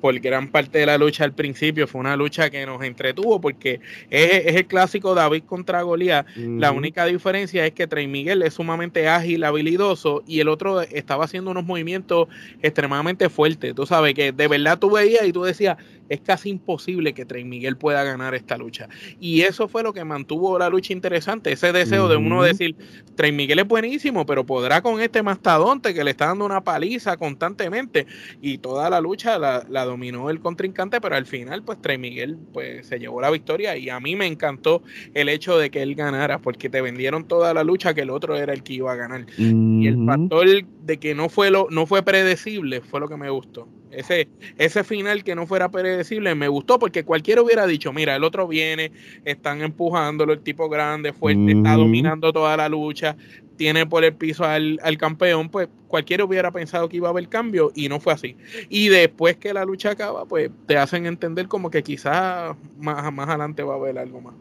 por 0.00 0.18
gran 0.18 0.48
parte 0.48 0.78
de 0.78 0.86
la 0.86 0.98
lucha 0.98 1.22
al 1.22 1.32
principio. 1.32 1.86
Fue 1.86 2.00
una 2.00 2.16
lucha 2.16 2.50
que 2.50 2.66
nos 2.66 2.82
entretuvo 2.82 3.40
porque 3.40 3.80
es, 4.10 4.56
el 4.56 4.66
clásico 4.66 5.14
David 5.14 5.44
contra 5.44 5.82
Goliat. 5.82 6.26
La 6.36 6.72
única 6.72 7.06
diferencia 7.06 7.64
es 7.64 7.72
que 7.72 7.86
Trey 7.86 8.08
Miguel 8.08 8.42
es 8.42 8.54
sumamente 8.54 9.08
ágil, 9.08 9.44
habilidoso 9.44 10.24
y 10.26 10.40
el 10.40 10.48
otro 10.48 10.80
estaba 10.80 11.24
haciendo 11.24 11.52
unos 11.52 11.64
movimientos 11.64 12.28
extremadamente 12.60 13.28
fuertes. 13.28 13.74
Tú 13.74 13.86
sabes 13.86 14.14
que 14.14 14.32
de 14.32 14.48
verdad 14.48 14.78
tú 14.78 14.90
veías 14.90 15.26
y 15.26 15.32
tú 15.32 15.44
decías, 15.44 15.76
es 16.08 16.20
casi 16.20 16.50
imposible 16.50 17.14
que 17.14 17.24
Trey 17.24 17.44
Miguel 17.44 17.76
pueda 17.76 18.04
ganar 18.04 18.34
esta 18.34 18.56
lucha. 18.56 18.88
Y 19.20 19.42
eso 19.42 19.68
fue 19.68 19.82
lo 19.82 19.92
que 19.92 20.04
mantuvo 20.04 20.58
la 20.58 20.68
lucha 20.68 20.92
interesante, 20.92 21.52
ese 21.52 21.72
deseo 21.72 22.08
de 22.08 22.16
uno 22.16 22.42
decir, 22.42 22.76
Trey 23.14 23.32
Miguel 23.32 23.58
es 23.60 23.66
buenísimo, 23.66 24.26
pero 24.26 24.44
podrá 24.44 24.82
con 24.82 25.00
este 25.00 25.22
mastodonte 25.22 25.94
que 25.94 26.04
le 26.04 26.10
está 26.10 26.26
dando 26.26 26.44
una 26.44 26.62
paliza 26.62 27.16
constantemente. 27.16 28.06
Y 28.40 28.58
toda 28.58 28.90
la 28.90 29.00
lucha 29.00 29.38
la, 29.38 29.64
la 29.68 29.84
dominó 29.84 30.30
el 30.30 30.40
contrincante, 30.40 31.00
pero 31.00 31.16
al 31.16 31.26
final, 31.26 31.62
pues 31.62 31.80
Trey 31.80 31.98
Miguel 31.98 32.38
pues, 32.52 32.86
se 32.86 32.98
llevó 32.98 33.20
la 33.20 33.30
victoria. 33.30 33.76
Y 33.76 33.90
a 33.90 34.00
mí 34.00 34.16
me 34.16 34.26
encantó 34.26 34.82
el 35.14 35.28
hecho 35.28 35.58
de 35.58 35.70
que 35.70 35.82
él 35.82 35.94
ganara, 35.94 36.38
porque 36.38 36.68
te 36.68 36.80
vendieron 36.80 37.26
toda 37.26 37.54
la 37.54 37.64
lucha 37.64 37.94
que 37.94 38.02
el 38.02 38.10
otro 38.10 38.36
era 38.36 38.52
el 38.52 38.62
que 38.62 38.74
iba 38.74 38.92
a 38.92 38.96
ganar. 38.96 39.26
Y 39.38 39.86
el 39.86 40.04
factor 40.04 40.46
de 40.82 40.98
que 40.98 41.14
no 41.14 41.28
fue, 41.28 41.50
lo, 41.50 41.68
no 41.70 41.86
fue 41.86 42.02
predecible 42.02 42.80
fue 42.80 43.00
lo 43.00 43.08
que 43.08 43.16
me 43.16 43.30
gustó. 43.30 43.68
Ese, 43.90 44.28
ese 44.58 44.84
final 44.84 45.24
que 45.24 45.34
no 45.34 45.46
fuera 45.46 45.70
predecible 45.70 46.34
me 46.34 46.48
gustó 46.48 46.78
porque 46.78 47.04
cualquiera 47.04 47.42
hubiera 47.42 47.66
dicho, 47.66 47.92
mira, 47.92 48.16
el 48.16 48.24
otro 48.24 48.48
viene, 48.48 48.92
están 49.24 49.62
empujándolo, 49.62 50.32
el 50.32 50.40
tipo 50.40 50.68
grande, 50.68 51.12
fuerte, 51.12 51.52
está 51.52 51.74
dominando 51.74 52.32
toda 52.32 52.56
la 52.56 52.68
lucha, 52.68 53.16
tiene 53.56 53.86
por 53.86 54.04
el 54.04 54.14
piso 54.14 54.44
al, 54.44 54.78
campeón, 54.98 55.48
pues 55.48 55.68
cualquiera 55.88 56.24
hubiera 56.24 56.50
pensado 56.50 56.88
que 56.88 56.98
iba 56.98 57.08
a 57.08 57.10
haber 57.10 57.28
cambio 57.28 57.72
y 57.74 57.88
no 57.88 58.00
fue 58.00 58.12
así. 58.12 58.36
Y 58.68 58.88
después 58.88 59.36
que 59.36 59.52
la 59.52 59.64
lucha 59.64 59.90
acaba, 59.90 60.26
pues 60.26 60.50
te 60.66 60.76
hacen 60.76 61.06
entender 61.06 61.48
como 61.48 61.70
que 61.70 61.82
quizás 61.82 62.56
más, 62.78 63.12
más 63.12 63.28
adelante 63.28 63.62
va 63.62 63.74
a 63.74 63.76
haber 63.76 63.98
algo 63.98 64.20
más. 64.20 64.34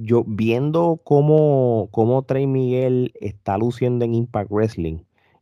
yo 0.00 0.24
viendo 0.26 1.00
cómo, 1.04 1.88
cómo 1.90 2.22
Trey 2.22 2.46
Miguel 2.46 3.12
está 3.20 3.58
luciendo 3.58 4.04
en 4.04 4.14
Impact 4.14 4.50
Wrestling, 4.50 4.98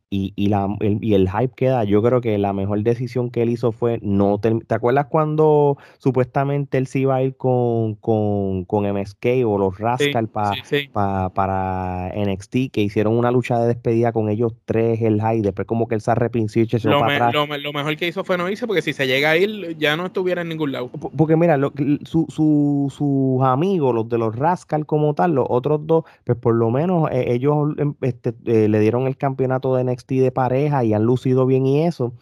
y, 0.09 0.33
y, 0.35 0.47
la, 0.47 0.67
el, 0.79 1.03
y 1.03 1.13
el 1.13 1.29
hype 1.29 1.53
que 1.55 1.67
da, 1.67 1.83
yo 1.83 2.01
creo 2.01 2.21
que 2.21 2.37
la 2.37 2.53
mejor 2.53 2.81
decisión 2.83 3.31
que 3.31 3.41
él 3.41 3.49
hizo 3.49 3.71
fue 3.71 3.99
no 4.01 4.39
¿Te 4.39 4.75
acuerdas 4.75 5.07
cuando 5.07 5.77
supuestamente 5.97 6.77
él 6.77 6.87
se 6.87 6.99
iba 6.99 7.15
a 7.15 7.23
ir 7.23 7.35
con, 7.35 7.95
con, 7.95 8.65
con 8.65 8.85
MSK 8.91 9.25
o 9.45 9.57
los 9.57 9.77
Rascal 9.77 10.29
para 10.29 12.11
NXT, 12.15 12.71
que 12.71 12.81
hicieron 12.81 13.17
una 13.17 13.31
lucha 13.31 13.59
de 13.59 13.67
despedida 13.67 14.11
con 14.11 14.29
ellos 14.29 14.53
tres, 14.65 15.01
el 15.01 15.21
hype, 15.21 15.41
después 15.41 15.67
como 15.67 15.87
que 15.87 15.95
él 15.95 16.01
se 16.01 16.11
arrepintió 16.11 16.45
y 16.61 16.67
lo, 16.83 17.57
lo, 17.57 17.73
mejor 17.73 17.95
que 17.97 18.07
hizo 18.07 18.23
fue 18.23 18.37
no 18.37 18.49
irse, 18.49 18.67
porque 18.67 18.81
si 18.81 18.93
se 18.93 19.07
llega 19.07 19.31
a 19.31 19.37
ir, 19.37 19.77
ya 19.77 19.95
no 19.95 20.05
estuviera 20.05 20.41
en 20.41 20.49
ningún 20.49 20.71
lado. 20.71 20.89
Porque 20.89 21.35
mira, 21.35 21.57
su, 22.03 22.25
su, 22.29 22.91
sus 22.95 23.43
amigos, 23.43 23.93
los 23.93 24.09
de 24.09 24.17
los 24.17 24.35
Rascal 24.35 24.85
como 24.85 25.13
tal, 25.13 25.35
los 25.35 25.45
otros 25.49 25.85
dos, 25.85 26.03
pues 26.23 26.37
por 26.37 26.55
lo 26.55 26.69
menos 26.71 27.09
eh, 27.11 27.33
ellos 27.33 27.73
em, 27.77 27.95
este, 28.01 28.33
eh, 28.45 28.67
le 28.67 28.79
dieron 28.79 29.07
el 29.07 29.17
campeonato 29.17 29.75
de 29.75 29.83
NXT 29.83 29.94
de 29.95 30.31
pareja 30.31 30.83
y 30.83 30.93
han 30.93 31.03
lucido 31.03 31.45
bien 31.45 31.65
y 31.65 31.85
eso. 31.85 32.13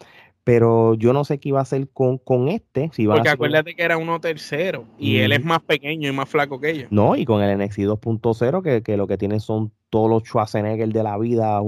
Pero 0.44 0.92
yo 0.94 1.14
no 1.14 1.24
sé 1.24 1.38
qué 1.40 1.48
iba 1.48 1.58
a 1.58 1.62
hacer 1.62 1.88
con, 1.88 2.18
con 2.18 2.48
este. 2.48 2.90
Si 2.92 3.06
Porque 3.06 3.30
acuérdate 3.30 3.74
que 3.74 3.82
era 3.82 3.96
uno 3.96 4.20
tercero 4.20 4.84
y 4.98 5.16
él 5.16 5.32
es 5.32 5.42
más 5.42 5.62
pequeño 5.62 6.06
y 6.06 6.12
más 6.12 6.28
flaco 6.28 6.60
que 6.60 6.70
ellos. 6.70 6.88
No, 6.90 7.16
y 7.16 7.24
con 7.24 7.42
el 7.42 7.58
NXT 7.58 7.78
2.0, 7.78 8.62
que, 8.62 8.82
que, 8.82 8.96
lo 8.98 9.06
que 9.06 9.16
tiene 9.16 9.40
son 9.40 9.72
todos 9.88 10.10
los 10.10 10.24
Schwarzenegger 10.24 10.92
de 10.92 11.02
la 11.02 11.16
vida, 11.16 11.60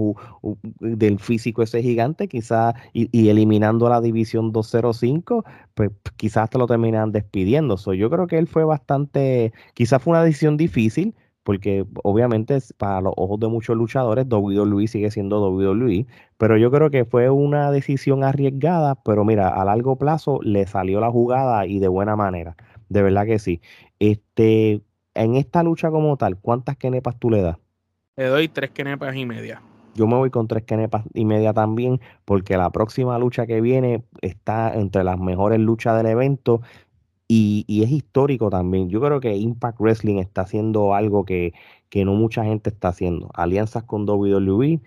del 0.80 1.18
físico 1.18 1.62
ese 1.62 1.80
gigante, 1.80 2.28
quizás, 2.28 2.74
y, 2.92 3.08
y, 3.18 3.30
eliminando 3.30 3.88
la 3.88 4.02
división 4.02 4.52
205, 4.52 5.44
pues 5.72 5.90
quizás 6.16 6.50
te 6.50 6.58
lo 6.58 6.66
terminan 6.66 7.12
despidiendo. 7.12 7.78
So, 7.78 7.94
yo 7.94 8.10
creo 8.10 8.26
que 8.26 8.36
él 8.36 8.46
fue 8.46 8.64
bastante, 8.64 9.54
quizás 9.72 10.02
fue 10.02 10.10
una 10.10 10.22
decisión 10.22 10.58
difícil, 10.58 11.14
porque 11.46 11.86
obviamente 12.02 12.58
para 12.76 13.00
los 13.00 13.12
ojos 13.16 13.38
de 13.38 13.46
muchos 13.46 13.76
luchadores 13.76 14.26
WWE 14.28 14.88
sigue 14.88 15.12
siendo 15.12 15.40
WWE, 15.48 16.04
pero 16.38 16.56
yo 16.56 16.72
creo 16.72 16.90
que 16.90 17.04
fue 17.04 17.30
una 17.30 17.70
decisión 17.70 18.24
arriesgada, 18.24 18.96
pero 18.96 19.24
mira, 19.24 19.50
a 19.50 19.64
largo 19.64 19.94
plazo 19.94 20.40
le 20.42 20.66
salió 20.66 20.98
la 20.98 21.08
jugada 21.08 21.64
y 21.64 21.78
de 21.78 21.86
buena 21.86 22.16
manera, 22.16 22.56
de 22.88 23.00
verdad 23.00 23.26
que 23.26 23.38
sí. 23.38 23.60
Este, 24.00 24.82
en 25.14 25.36
esta 25.36 25.62
lucha 25.62 25.88
como 25.92 26.16
tal, 26.16 26.36
¿cuántas 26.36 26.78
kenepas 26.78 27.16
tú 27.16 27.30
le 27.30 27.42
das? 27.42 27.58
Le 28.16 28.24
doy 28.24 28.48
tres 28.48 28.72
kenepas 28.72 29.14
y 29.14 29.24
media. 29.24 29.62
Yo 29.94 30.08
me 30.08 30.16
voy 30.16 30.30
con 30.30 30.48
tres 30.48 30.64
kenepas 30.64 31.04
y 31.14 31.24
media 31.26 31.52
también, 31.52 32.00
porque 32.24 32.56
la 32.56 32.70
próxima 32.70 33.16
lucha 33.20 33.46
que 33.46 33.60
viene 33.60 34.02
está 34.20 34.74
entre 34.74 35.04
las 35.04 35.18
mejores 35.20 35.60
luchas 35.60 35.96
del 35.96 36.06
evento 36.06 36.60
y, 37.28 37.82
es 37.82 37.90
histórico 37.90 38.50
también. 38.50 38.88
Yo 38.88 39.00
creo 39.00 39.20
que 39.20 39.36
Impact 39.36 39.80
Wrestling 39.80 40.18
está 40.18 40.42
haciendo 40.42 40.94
algo 40.94 41.24
que, 41.24 41.52
no 41.94 42.14
mucha 42.14 42.44
gente 42.44 42.70
está 42.70 42.88
haciendo. 42.88 43.30
Alianzas 43.34 43.84
con 43.84 44.08
WWE 44.08 44.80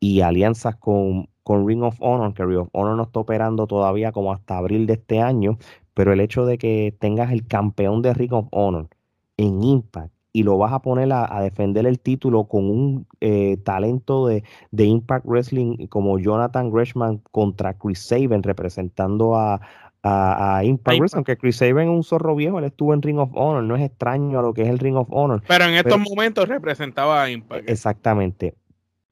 y 0.00 0.20
alianzas 0.20 0.76
con, 0.76 1.28
con 1.42 1.66
Ring 1.66 1.82
of 1.82 1.96
Honor, 2.00 2.34
que 2.34 2.44
Ring 2.44 2.58
of 2.58 2.68
Honor 2.72 2.96
no 2.96 3.04
está 3.04 3.20
operando 3.20 3.66
todavía 3.66 4.12
como 4.12 4.32
hasta 4.32 4.58
abril 4.58 4.86
de 4.86 4.94
este 4.94 5.20
año, 5.20 5.58
pero 5.94 6.12
el 6.12 6.20
hecho 6.20 6.44
de 6.44 6.58
que 6.58 6.94
tengas 6.98 7.32
el 7.32 7.46
campeón 7.46 8.02
de 8.02 8.14
Ring 8.14 8.32
of 8.32 8.48
Honor 8.50 8.88
en 9.36 9.62
Impact 9.62 10.12
y 10.32 10.42
lo 10.42 10.58
vas 10.58 10.72
a 10.74 10.82
poner 10.82 11.10
a, 11.14 11.40
defender 11.40 11.86
el 11.86 11.98
título 11.98 12.44
con 12.44 12.68
un 12.68 13.06
eh, 13.22 13.56
talento 13.64 14.26
de, 14.26 14.44
de, 14.70 14.84
Impact 14.84 15.24
Wrestling 15.24 15.86
como 15.86 16.18
Jonathan 16.18 16.70
Gresham 16.70 17.20
contra 17.30 17.72
Chris 17.78 18.00
Sabin 18.00 18.42
representando 18.42 19.36
a, 19.36 19.62
a, 20.06 20.64
Impact 20.64 21.14
aunque 21.14 21.36
Chris 21.36 21.56
Sabin 21.56 21.78
es 21.78 21.88
un 21.88 22.04
zorro 22.04 22.36
viejo, 22.36 22.58
él 22.58 22.64
estuvo 22.64 22.94
en 22.94 23.02
Ring 23.02 23.18
of 23.18 23.30
Honor, 23.34 23.62
no 23.62 23.76
es 23.76 23.82
extraño 23.82 24.38
a 24.38 24.42
lo 24.42 24.54
que 24.54 24.62
es 24.62 24.68
el 24.68 24.78
Ring 24.78 24.96
of 24.96 25.08
Honor. 25.10 25.42
Pero 25.46 25.64
en 25.64 25.74
estos 25.74 25.98
momentos 25.98 26.48
representaba 26.48 27.22
a 27.22 27.30
Impact. 27.30 27.68
Exactamente. 27.68 28.54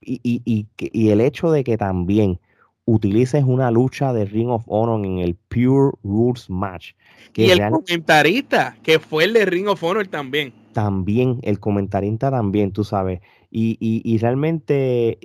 Y, 0.00 0.20
y, 0.22 0.42
y, 0.44 0.66
y, 0.78 1.10
el 1.10 1.20
hecho 1.20 1.50
de 1.50 1.64
que 1.64 1.78
también 1.78 2.38
utilices 2.84 3.42
una 3.44 3.70
lucha 3.70 4.12
de 4.12 4.26
Ring 4.26 4.50
of 4.50 4.62
Honor 4.66 5.04
en 5.04 5.18
el 5.18 5.34
Pure 5.34 5.96
Rules 6.02 6.50
Match. 6.50 6.92
y 7.34 7.50
el 7.50 7.70
comentarista, 7.70 8.76
que 8.82 8.98
fue 8.98 9.24
el 9.24 9.32
de 9.32 9.46
Ring 9.46 9.68
of 9.68 9.82
Honor 9.82 10.06
también. 10.06 10.52
También, 10.74 11.38
el 11.42 11.58
comentarista 11.58 12.30
también, 12.30 12.72
tú 12.72 12.84
sabes. 12.84 13.20
Y, 13.50 13.78
y 13.80 14.18
realmente, 14.18 15.18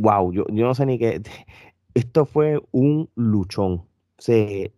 wow, 0.00 0.32
yo, 0.32 0.46
yo 0.50 0.66
no 0.66 0.74
sé 0.74 0.84
ni 0.86 0.98
qué. 0.98 1.22
Esto 1.94 2.26
fue 2.26 2.60
un 2.72 3.08
luchón. 3.14 3.82
Se, 4.18 4.72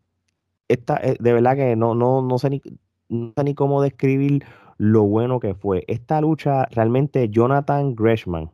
esta, 0.71 0.97
eh, 1.03 1.17
de 1.19 1.33
verdad 1.33 1.57
que 1.57 1.77
no, 1.77 1.95
no, 1.95 2.23
no, 2.23 2.39
sé 2.39 2.51
ni, 2.51 2.63
no 3.09 3.33
sé 3.37 3.45
ni 3.45 3.55
cómo 3.55 3.83
describir 3.83 4.45
lo 4.79 5.03
bueno 5.03 5.41
que 5.41 5.55
fue. 5.55 5.85
Esta 5.89 6.21
lucha, 6.21 6.67
realmente 6.71 7.29
Jonathan 7.29 7.95
Gresham 7.95 8.51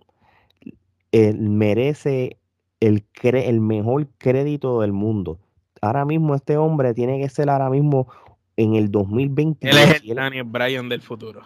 eh, 1.12 1.34
merece 1.34 2.38
el, 2.80 3.04
el 3.22 3.60
mejor 3.60 4.08
crédito 4.18 4.80
del 4.80 4.92
mundo. 4.92 5.38
Ahora 5.80 6.04
mismo 6.04 6.34
este 6.34 6.56
hombre 6.56 6.94
tiene 6.94 7.20
que 7.20 7.28
ser 7.28 7.48
ahora 7.48 7.70
mismo 7.70 8.08
en 8.56 8.74
el 8.74 8.90
2020. 8.90 9.68
Él 9.68 9.76
es 9.76 10.02
el 10.02 10.16
Daniel 10.16 10.44
Bryan 10.44 10.88
del 10.88 11.02
futuro. 11.02 11.42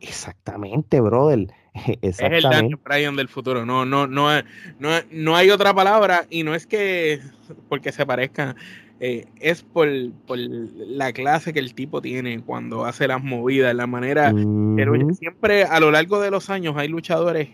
Exactamente, 0.00 1.00
brother. 1.00 1.48
Es 2.00 2.20
el 2.20 2.42
Daniel 2.42 2.78
Bryan 2.82 3.16
del 3.16 3.28
futuro. 3.28 3.66
No, 3.66 3.84
no, 3.84 4.06
no, 4.06 4.30
no, 4.78 4.90
no 5.10 5.36
hay 5.36 5.50
otra 5.50 5.74
palabra 5.74 6.26
y 6.30 6.42
no 6.42 6.54
es 6.54 6.66
que 6.66 7.20
porque 7.68 7.92
se 7.92 8.06
parezca 8.06 8.56
eh, 8.98 9.26
es 9.40 9.62
por, 9.62 9.88
la 9.88 11.12
clase 11.12 11.52
que 11.52 11.58
el 11.58 11.74
tipo 11.74 12.00
tiene 12.00 12.40
cuando 12.40 12.84
hace 12.84 13.06
las 13.06 13.22
movidas, 13.22 13.74
la 13.74 13.86
manera. 13.86 14.32
Pero 14.76 14.94
siempre 15.14 15.64
a 15.64 15.80
lo 15.80 15.90
largo 15.90 16.20
de 16.20 16.30
los 16.30 16.48
años 16.50 16.76
hay 16.76 16.88
luchadores 16.88 17.48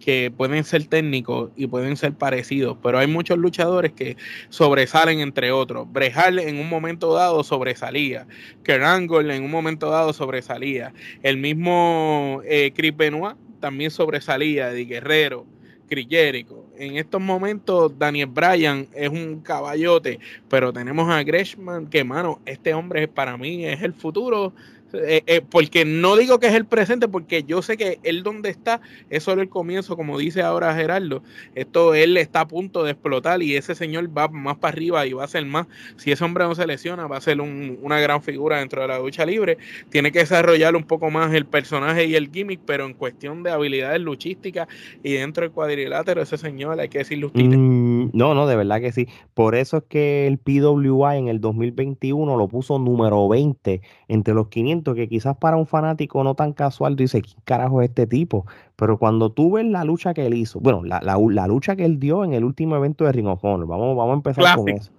que 0.00 0.30
pueden 0.34 0.64
ser 0.64 0.86
técnicos 0.86 1.50
y 1.56 1.66
pueden 1.66 1.96
ser 1.96 2.12
parecidos, 2.12 2.76
pero 2.82 2.98
hay 2.98 3.06
muchos 3.06 3.38
luchadores 3.38 3.92
que 3.92 4.16
sobresalen 4.50 5.20
entre 5.20 5.52
otros. 5.52 5.90
Brejal 5.90 6.38
en 6.38 6.58
un 6.58 6.68
momento 6.68 7.14
dado 7.14 7.42
sobresalía, 7.42 8.26
Kerangol 8.62 9.30
en 9.30 9.42
un 9.42 9.50
momento 9.50 9.90
dado 9.90 10.12
sobresalía, 10.12 10.92
el 11.22 11.38
mismo 11.38 12.42
eh, 12.44 12.72
Chris 12.74 12.94
Benoit 12.94 13.36
también 13.60 13.90
sobresalía, 13.90 14.68
de 14.68 14.84
Guerrero. 14.84 15.46
Crillérico. 15.88 16.55
En 16.78 16.96
estos 16.96 17.20
momentos, 17.20 17.98
Daniel 17.98 18.28
Bryan 18.28 18.86
es 18.94 19.08
un 19.08 19.40
caballote, 19.40 20.18
pero 20.48 20.72
tenemos 20.72 21.08
a 21.10 21.22
Greshman, 21.22 21.86
que, 21.86 22.04
mano, 22.04 22.40
este 22.44 22.74
hombre 22.74 23.08
para 23.08 23.36
mí 23.36 23.64
es 23.64 23.82
el 23.82 23.94
futuro 23.94 24.52
eh, 24.92 25.22
eh, 25.26 25.42
porque 25.48 25.84
no 25.84 26.16
digo 26.16 26.38
que 26.38 26.46
es 26.46 26.54
el 26.54 26.64
presente, 26.64 27.08
porque 27.08 27.42
yo 27.42 27.62
sé 27.62 27.76
que 27.76 27.98
él 28.02 28.22
donde 28.22 28.50
está 28.50 28.80
es 29.10 29.22
solo 29.24 29.42
el 29.42 29.48
comienzo, 29.48 29.96
como 29.96 30.18
dice 30.18 30.42
ahora 30.42 30.74
Gerardo. 30.74 31.22
Esto 31.54 31.94
él 31.94 32.16
está 32.16 32.40
a 32.40 32.48
punto 32.48 32.84
de 32.84 32.92
explotar 32.92 33.42
y 33.42 33.56
ese 33.56 33.74
señor 33.74 34.16
va 34.16 34.28
más 34.28 34.58
para 34.58 34.72
arriba 34.72 35.06
y 35.06 35.12
va 35.12 35.24
a 35.24 35.28
ser 35.28 35.44
más. 35.44 35.66
Si 35.96 36.12
ese 36.12 36.24
hombre 36.24 36.44
no 36.44 36.54
se 36.54 36.66
lesiona, 36.66 37.06
va 37.06 37.16
a 37.16 37.20
ser 37.20 37.40
una 37.40 38.00
gran 38.00 38.22
figura 38.22 38.58
dentro 38.58 38.82
de 38.82 38.88
la 38.88 38.98
lucha 38.98 39.26
libre. 39.26 39.58
Tiene 39.90 40.12
que 40.12 40.20
desarrollar 40.20 40.76
un 40.76 40.84
poco 40.84 41.10
más 41.10 41.34
el 41.34 41.46
personaje 41.46 42.06
y 42.06 42.14
el 42.14 42.30
gimmick, 42.30 42.60
pero 42.64 42.86
en 42.86 42.94
cuestión 42.94 43.42
de 43.42 43.50
habilidades 43.50 44.00
luchísticas 44.00 44.68
y 45.02 45.14
dentro 45.14 45.42
del 45.42 45.52
cuadrilátero, 45.52 46.22
ese 46.22 46.38
señor 46.38 46.78
hay 46.78 46.88
que 46.88 46.98
decirlo 46.98 47.30
mm, 47.34 48.10
no, 48.12 48.34
no, 48.34 48.46
de 48.46 48.56
verdad 48.56 48.80
que 48.80 48.92
sí. 48.92 49.08
Por 49.34 49.54
eso 49.54 49.78
es 49.78 49.84
que 49.88 50.26
el 50.26 50.38
PWI 50.38 51.16
en 51.16 51.28
el 51.28 51.40
2021 51.40 52.36
lo 52.36 52.48
puso 52.48 52.78
número 52.78 53.28
20 53.28 53.80
entre 54.08 54.34
los 54.34 54.48
500 54.48 54.75
que 54.82 55.08
quizás 55.08 55.36
para 55.36 55.56
un 55.56 55.66
fanático 55.66 56.22
no 56.24 56.34
tan 56.34 56.52
casual 56.52 56.96
dice, 56.96 57.22
¿quién 57.22 57.36
carajo 57.44 57.82
es 57.82 57.88
este 57.88 58.06
tipo? 58.06 58.46
Pero 58.76 58.98
cuando 58.98 59.30
tú 59.30 59.52
ves 59.52 59.66
la 59.66 59.84
lucha 59.84 60.14
que 60.14 60.26
él 60.26 60.34
hizo, 60.34 60.60
bueno, 60.60 60.82
la, 60.84 61.00
la, 61.00 61.46
lucha 61.46 61.76
que 61.76 61.84
él 61.84 61.98
dio 61.98 62.24
en 62.24 62.32
el 62.32 62.44
último 62.44 62.76
evento 62.76 63.04
de 63.04 63.12
Ring 63.12 63.26
of 63.26 63.44
Honor, 63.44 63.66
vamos, 63.66 63.96
vamos 63.96 64.12
a 64.12 64.16
empezar 64.16 64.56
con 64.56 64.68
eso. 64.68 64.92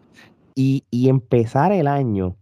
Y, 0.55 0.83
y, 0.89 1.09
empezar 1.09 1.71
el 1.71 1.87
año 1.87 2.35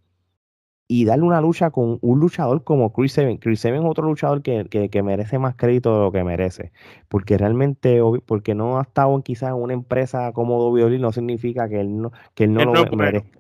y 0.87 1.05
darle 1.05 1.25
una 1.25 1.41
lucha 1.41 1.71
con 1.71 1.97
un 2.01 2.19
luchador 2.19 2.63
como 2.63 2.93
Chris 2.93 3.13
Seven. 3.13 3.37
Chris 3.37 3.59
Seven 3.59 3.81
es 3.81 3.89
otro 3.89 4.05
luchador 4.05 4.41
que, 4.41 4.67
que, 4.69 5.03
merece 5.03 5.39
más 5.39 5.55
crédito 5.55 5.93
de 5.93 5.99
lo 5.99 6.11
que 6.11 6.23
merece. 6.23 6.71
Porque 7.09 7.37
realmente, 7.37 7.99
porque 8.25 8.55
no 8.55 8.79
ha 8.79 8.83
estado 8.83 9.21
quizás 9.21 9.49
en 9.49 9.55
una 9.55 9.73
empresa 9.73 10.31
como 10.31 10.69
WWE, 10.69 10.99
no 10.99 11.11
significa 11.11 11.67
que 11.67 11.81
él 11.81 12.01
no, 12.01 12.11
que 12.35 12.45
él 12.45 12.53
no 12.53 12.63
lo 12.63 12.85
merece. 12.95 13.31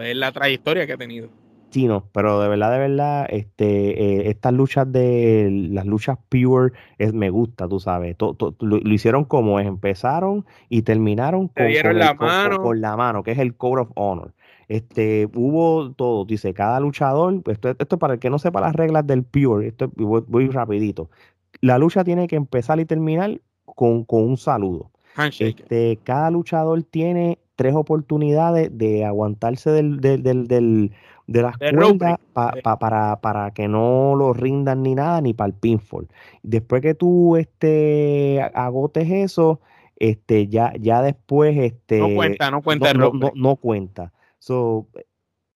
Es 0.00 0.16
la 0.16 0.32
trayectoria 0.32 0.86
que 0.86 0.92
ha 0.92 0.98
tenido 0.98 1.28
no, 1.74 2.04
pero 2.12 2.40
de 2.40 2.48
verdad, 2.48 2.72
de 2.72 2.78
verdad, 2.78 3.26
este, 3.30 4.02
eh, 4.02 4.30
estas 4.30 4.52
luchas 4.52 4.90
de 4.90 5.48
las 5.70 5.86
luchas 5.86 6.18
pure 6.28 6.72
es, 6.98 7.12
me 7.12 7.30
gusta, 7.30 7.68
tú 7.68 7.80
sabes. 7.80 8.16
lo, 8.18 8.76
hicieron 8.92 9.24
como 9.24 9.60
es, 9.60 9.66
empezaron 9.66 10.44
y 10.68 10.82
terminaron 10.82 11.48
con, 11.48 11.98
la 11.98 12.14
mano. 12.14 12.62
Con, 12.62 12.80
la 12.80 12.96
mano, 12.96 13.22
que 13.22 13.32
es 13.32 13.38
el 13.38 13.54
Code 13.54 13.82
of 13.82 13.90
Honor. 13.94 14.32
Este, 14.68 15.28
hubo 15.34 15.92
todo, 15.92 16.24
dice, 16.24 16.54
cada 16.54 16.78
luchador, 16.80 17.42
esto, 17.46 17.74
esto 17.76 17.98
para 17.98 18.14
el 18.14 18.20
que 18.20 18.30
no 18.30 18.38
sepa 18.38 18.60
las 18.60 18.74
reglas 18.74 19.06
del 19.06 19.24
pure, 19.24 19.68
esto 19.68 19.90
voy, 19.96 20.48
rapidito. 20.48 21.10
La 21.60 21.78
lucha 21.78 22.04
tiene 22.04 22.28
que 22.28 22.36
empezar 22.36 22.78
y 22.80 22.84
terminar 22.84 23.40
con, 23.64 24.04
un 24.08 24.36
saludo. 24.36 24.90
Este, 25.38 25.98
cada 26.04 26.30
luchador 26.30 26.82
tiene 26.84 27.38
tres 27.60 27.74
oportunidades 27.74 28.70
de 28.78 29.04
aguantarse 29.04 29.70
del, 29.70 30.00
del, 30.00 30.22
de 31.26 31.42
las 31.42 31.58
cuerdas 31.58 32.18
para, 32.32 33.20
para 33.20 33.50
que 33.50 33.68
no 33.68 34.14
lo 34.16 34.32
rindan 34.32 34.82
ni 34.82 34.94
nada, 34.94 35.20
ni 35.20 35.34
para 35.34 35.48
el 35.48 35.52
pinfall. 35.52 36.08
Después 36.42 36.80
que 36.80 36.94
tú 36.94 37.36
este, 37.36 38.40
agotes 38.54 39.10
eso, 39.10 39.60
este, 39.96 40.48
ya, 40.48 40.72
ya 40.80 41.02
después 41.02 41.54
este, 41.58 41.98
no 41.98 42.14
cuenta, 42.14 42.50
no 42.50 42.62
cuenta 42.62 42.94
no, 42.94 43.12
no, 43.34 43.56
cuenta. 43.56 44.14
So, 44.38 44.86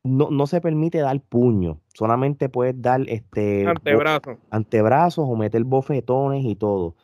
no, 0.03 0.29
no 0.31 0.47
se 0.47 0.61
permite 0.61 0.99
dar 0.99 1.19
puño, 1.23 1.81
solamente 1.95 2.51
puedes 2.51 2.83
dar 2.83 3.01
este 3.09 3.67
antebrazos, 3.67 4.37
antebrazos 4.51 5.27
o 5.27 5.37
meter 5.37 5.65
bofetones 5.65 6.45
y 6.45 6.55
todo. 6.55 6.97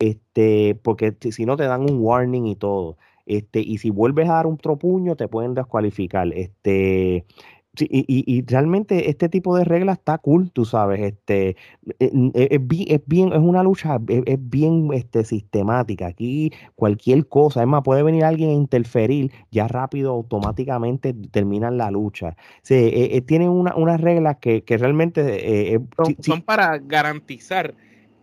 Este, 0.00 0.76
porque 0.82 1.16
si 1.30 1.46
no 1.46 1.56
te 1.56 1.62
dan 1.62 1.82
un 1.82 2.00
warning 2.00 2.46
y 2.46 2.56
todo. 2.56 2.96
Este, 3.28 3.60
y 3.60 3.78
si 3.78 3.90
vuelves 3.90 4.28
a 4.28 4.34
dar 4.34 4.46
un 4.46 4.54
otro 4.54 4.76
puño, 4.76 5.14
te 5.14 5.28
pueden 5.28 5.54
descualificar. 5.54 6.32
Este, 6.32 7.26
y, 7.80 8.24
y, 8.26 8.42
realmente 8.42 9.10
este 9.10 9.28
tipo 9.28 9.56
de 9.56 9.64
reglas 9.64 9.98
está 9.98 10.18
cool, 10.18 10.50
tú 10.50 10.64
sabes, 10.64 11.00
este, 11.00 11.56
e, 12.00 12.10
e, 12.34 12.48
es, 12.50 13.00
bien, 13.06 13.32
es, 13.32 13.38
una 13.38 13.62
lucha, 13.62 13.98
es, 14.08 14.38
bien 14.40 14.88
este, 14.92 15.24
sistemática. 15.24 16.06
Aquí 16.06 16.52
cualquier 16.74 17.28
cosa, 17.28 17.60
es 17.60 17.68
más, 17.68 17.82
puede 17.82 18.02
venir 18.02 18.24
alguien 18.24 18.50
a 18.50 18.54
interferir, 18.54 19.30
ya 19.50 19.68
rápido, 19.68 20.12
automáticamente 20.12 21.14
terminan 21.30 21.78
la 21.78 21.90
lucha. 21.90 22.36
Sí, 22.62 22.74
e, 22.74 23.20
tienen 23.22 23.50
unas 23.50 24.00
reglas 24.00 24.38
que, 24.40 24.64
que 24.64 24.76
realmente... 24.76 25.74
Eh, 25.74 25.80
son, 26.20 26.42
para 26.42 26.78
garantizar 26.78 27.74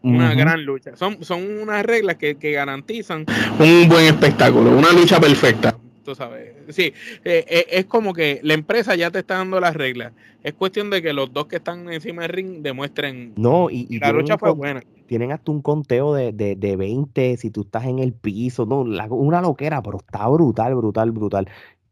una 0.05 0.33
gran 0.33 0.63
lucha. 0.65 0.95
Son, 0.95 1.23
son 1.23 1.59
unas 1.61 1.85
reglas 1.85 2.15
que, 2.15 2.35
que 2.35 2.51
garantizan 2.51 3.25
un 3.59 3.89
buen 3.89 4.05
espectáculo, 4.05 4.71
una 4.77 4.91
lucha 4.91 5.19
perfecta 5.19 5.75
tú 6.05 6.15
sabes. 6.15 6.53
Sí, 6.69 6.93
eh, 7.25 7.45
eh, 7.49 7.65
es 7.71 7.85
como 7.85 8.13
que 8.13 8.39
la 8.43 8.53
empresa 8.53 8.95
ya 8.95 9.11
te 9.11 9.19
está 9.19 9.35
dando 9.35 9.59
las 9.59 9.75
reglas. 9.75 10.13
Es 10.43 10.53
cuestión 10.53 10.89
de 10.91 11.01
que 11.01 11.11
los 11.11 11.33
dos 11.33 11.47
que 11.47 11.57
están 11.57 11.91
encima 11.91 12.21
del 12.21 12.31
ring 12.31 12.61
demuestren. 12.61 13.33
No, 13.35 13.69
y, 13.69 13.99
la 13.99 14.11
lucha 14.13 14.37
fue 14.37 14.51
buena. 14.51 14.81
Tienen 15.07 15.31
hasta 15.31 15.51
un 15.51 15.61
conteo 15.61 16.13
de, 16.13 16.31
de, 16.31 16.55
de 16.55 16.75
20 16.75 17.37
si 17.37 17.49
tú 17.49 17.61
estás 17.61 17.85
en 17.85 17.99
el 17.99 18.13
piso. 18.13 18.65
No, 18.65 18.81
una 18.81 19.41
loquera, 19.41 19.81
pero 19.81 19.97
está 19.97 20.27
brutal, 20.27 20.75
brutal, 20.75 21.11
brutal 21.11 21.47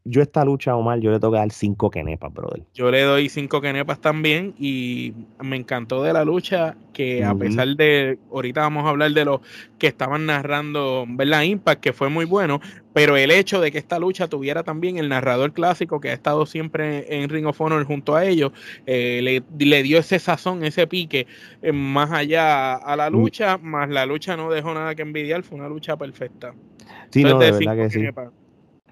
yo 0.06 0.20
esta 0.20 0.44
lucha, 0.44 0.76
Omar, 0.76 1.00
yo 1.00 1.10
le 1.10 1.18
tengo 1.18 1.32
que 1.32 1.38
dar 1.38 1.50
cinco 1.50 1.90
kenepas, 1.90 2.32
brother. 2.32 2.62
Yo 2.74 2.90
le 2.90 3.00
doy 3.02 3.30
cinco 3.30 3.62
kenepas 3.62 4.00
también 4.00 4.54
y 4.58 5.14
me 5.42 5.56
encantó 5.56 6.02
de 6.02 6.12
la 6.12 6.26
lucha 6.26 6.76
que 6.92 7.24
a 7.24 7.34
pesar 7.34 7.68
de, 7.68 8.18
ahorita 8.30 8.60
vamos 8.60 8.84
a 8.84 8.90
hablar 8.90 9.12
de 9.12 9.24
los 9.24 9.40
que 9.78 9.86
estaban 9.86 10.26
narrando, 10.26 11.06
¿verdad? 11.08 11.42
Impact, 11.42 11.80
que 11.80 11.92
fue 11.94 12.10
muy 12.10 12.26
bueno, 12.26 12.60
pero 12.92 13.16
el 13.16 13.30
hecho 13.30 13.62
de 13.62 13.72
que 13.72 13.78
esta 13.78 13.98
lucha 13.98 14.28
tuviera 14.28 14.62
también 14.62 14.98
el 14.98 15.08
narrador 15.08 15.54
clásico 15.54 16.00
que 16.00 16.10
ha 16.10 16.12
estado 16.12 16.44
siempre 16.44 17.06
en 17.08 17.30
Ring 17.30 17.46
of 17.46 17.58
Honor 17.60 17.84
junto 17.84 18.14
a 18.14 18.26
ellos, 18.26 18.52
eh, 18.86 19.42
le, 19.58 19.82
dio 19.82 19.98
ese 19.98 20.18
sazón, 20.18 20.64
ese 20.64 20.86
pique 20.86 21.26
eh, 21.62 21.72
más 21.72 22.12
allá 22.12 22.74
a 22.74 22.94
la 22.94 23.08
mm. 23.08 23.12
lucha, 23.14 23.56
más 23.56 23.88
la 23.88 24.04
lucha 24.04 24.36
no 24.36 24.50
dejó 24.50 24.74
nada 24.74 24.94
que 24.94 25.02
envidiar, 25.02 25.42
fue 25.42 25.58
una 25.58 25.68
lucha 25.68 25.96
perfecta. 25.96 26.54
Sí, 27.10 27.24
no, 27.24 27.38
de 27.38 27.52
verdad 27.52 27.76
que 27.76 27.90
sí. 27.90 28.06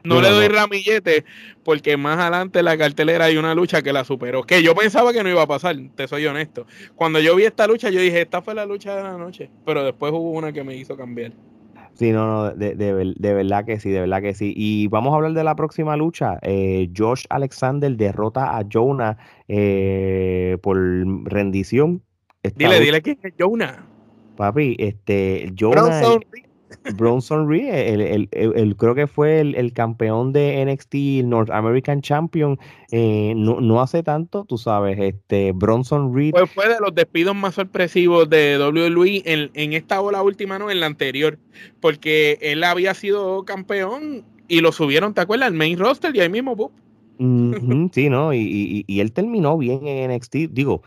No 0.05 0.21
le 0.21 0.31
doy 0.31 0.49
ramillete 0.49 1.25
porque 1.65 1.97
más 1.97 2.19
adelante 2.19 2.59
en 2.59 2.65
la 2.65 2.77
cartelera 2.77 3.27
hay 3.27 3.37
una 3.37 3.55
lucha 3.55 3.83
que 3.83 3.93
la 3.93 4.05
superó. 4.05 4.43
Que 4.43 4.63
yo 4.63 4.75
pensaba 4.75 5.13
que 5.13 5.23
no 5.23 5.29
iba 5.29 5.43
a 5.43 5.47
pasar, 5.47 5.77
te 5.95 6.09
soy 6.09 6.27
honesto. 6.27 6.67
Cuando 6.97 7.21
yo 7.21 7.37
vi 7.37 7.45
esta 7.45 7.67
lucha, 7.67 7.91
yo 7.91 8.01
dije, 8.01 8.23
esta 8.23 8.43
fue 8.43 8.55
la 8.55 8.67
lucha 8.67 8.97
de 8.97 9.03
la 9.03 9.17
noche. 9.17 9.51
Pero 9.65 9.85
después 9.85 10.13
hubo 10.13 10.31
una 10.33 10.53
que 10.53 10.65
me 10.65 10.77
hizo 10.77 10.97
cambiar. 10.97 11.33
Sí, 11.95 12.11
no, 12.11 12.27
no, 12.27 12.51
de, 12.55 12.75
de, 12.75 13.35
verdad 13.35 13.67
que 13.67 13.79
sí, 13.79 13.91
de 13.91 14.01
verdad 14.01 14.23
que 14.23 14.35
sí. 14.35 14.53
Y 14.57 14.89
vamos 14.89 15.13
a 15.13 15.17
hablar 15.17 15.35
de 15.35 15.45
la 15.45 15.55
próxima 15.55 15.97
lucha. 15.97 16.39
Eh, 16.43 16.91
Josh 16.97 17.25
Alexander 17.29 17.95
derrota 17.95 18.57
a 18.57 18.65
Jonah 18.71 19.19
eh, 19.47 20.57
por 20.63 20.79
rendición. 21.25 22.03
dile, 22.57 22.81
dile 22.81 23.03
que 23.03 23.19
es 23.23 23.35
Jonah. 23.39 23.87
Papi, 24.37 24.77
este, 24.79 25.53
Jonah. 25.57 25.83
Bronson 25.83 26.25
Reed, 27.49 28.29
el, 28.33 28.77
creo 28.77 28.95
que 28.95 29.07
fue 29.07 29.41
el, 29.41 29.73
campeón 29.73 30.33
de 30.33 30.65
NXT 30.65 31.25
North 31.25 31.51
American 31.51 32.01
Champion, 32.01 32.59
eh, 32.91 33.35
no, 33.37 33.81
hace 33.81 34.03
tanto, 34.03 34.45
tú 34.45 34.59
sabes, 34.59 34.99
este 34.99 35.53
Bronson 35.53 36.15
Reed. 36.15 36.33
Pues 36.33 36.51
fue 36.51 36.69
de 36.69 36.81
los 36.81 36.95
despidos 36.95 37.35
más 37.35 37.55
sorpresivos 37.55 38.29
de 38.29 38.59
WWE 38.59 39.23
en, 39.25 39.51
en 39.55 39.73
esta 39.73 40.01
ola 40.01 40.23
última, 40.23 40.59
no, 40.59 40.71
en 40.71 40.81
la 40.81 40.87
anterior, 40.87 41.39
porque 41.81 42.39
él 42.41 42.65
había 42.65 42.95
sido 42.95 43.45
campeón 43.45 44.25
y 44.49 44.61
lo 44.61 44.73
subieron, 44.73 45.15
¿te 45.15 45.21
acuerdas? 45.21 45.49
Al 45.49 45.55
main 45.55 45.79
roster 45.79 46.15
y 46.15 46.21
ahí 46.21 46.29
mismo, 46.29 46.73
sí, 47.93 48.09
¿no? 48.09 48.35
Y, 48.35 48.85
y, 48.87 49.01
él 49.01 49.13
terminó 49.13 49.57
bien 49.57 49.87
en 49.87 50.11
NXT, 50.11 50.35
digo, 50.51 50.83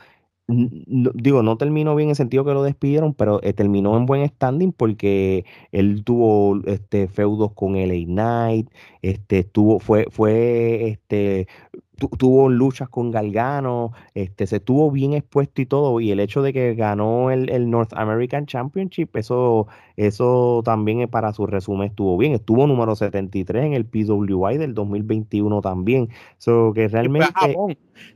digo, 0.48 1.42
no 1.42 1.58
terminó 1.58 1.96
bien 1.96 2.08
en 2.08 2.12
el 2.12 2.16
sentido 2.16 2.46
que 2.46 2.54
lo 2.54 2.64
despidieron, 2.64 3.14
pero 3.16 3.42
eh, 3.42 3.54
terminó 3.54 3.98
en 3.98 4.06
buen 4.06 4.28
standing 4.28 4.72
porque 4.72 5.46
él 5.72 6.04
tuvo 6.04 6.62
este 6.66 7.08
feudos 7.08 7.54
con 7.54 7.76
LA 7.76 8.06
Knight, 8.06 8.70
este 9.02 9.44
tuvo, 9.44 9.80
fue, 9.80 10.06
fue 10.12 10.90
este 10.90 11.48
tuvo 11.96 12.50
luchas 12.50 12.90
con 12.90 13.12
Galgano, 13.12 13.92
este, 14.14 14.48
se 14.48 14.60
tuvo 14.60 14.92
bien 14.92 15.14
expuesto 15.14 15.62
y 15.62 15.66
todo, 15.66 16.00
y 16.00 16.12
el 16.12 16.20
hecho 16.20 16.42
de 16.42 16.54
que 16.54 16.76
ganó 16.76 17.32
el, 17.32 17.70
North 17.70 17.94
American 17.94 18.46
Championship, 18.46 19.16
eso, 19.16 19.68
eso 19.96 20.62
también 20.64 21.02
eh, 21.02 21.08
para 21.08 21.34
su 21.34 21.48
resumen 21.48 21.90
estuvo 21.90 22.18
bien, 22.18 22.34
estuvo 22.34 22.68
número 22.68 22.96
73 22.96 23.66
en 23.66 23.74
el 23.74 23.86
PWI 23.86 24.58
del 24.58 24.74
2021 24.74 25.62
también, 25.62 26.10
so 26.38 26.74
que 26.74 26.88
realmente... 26.88 27.34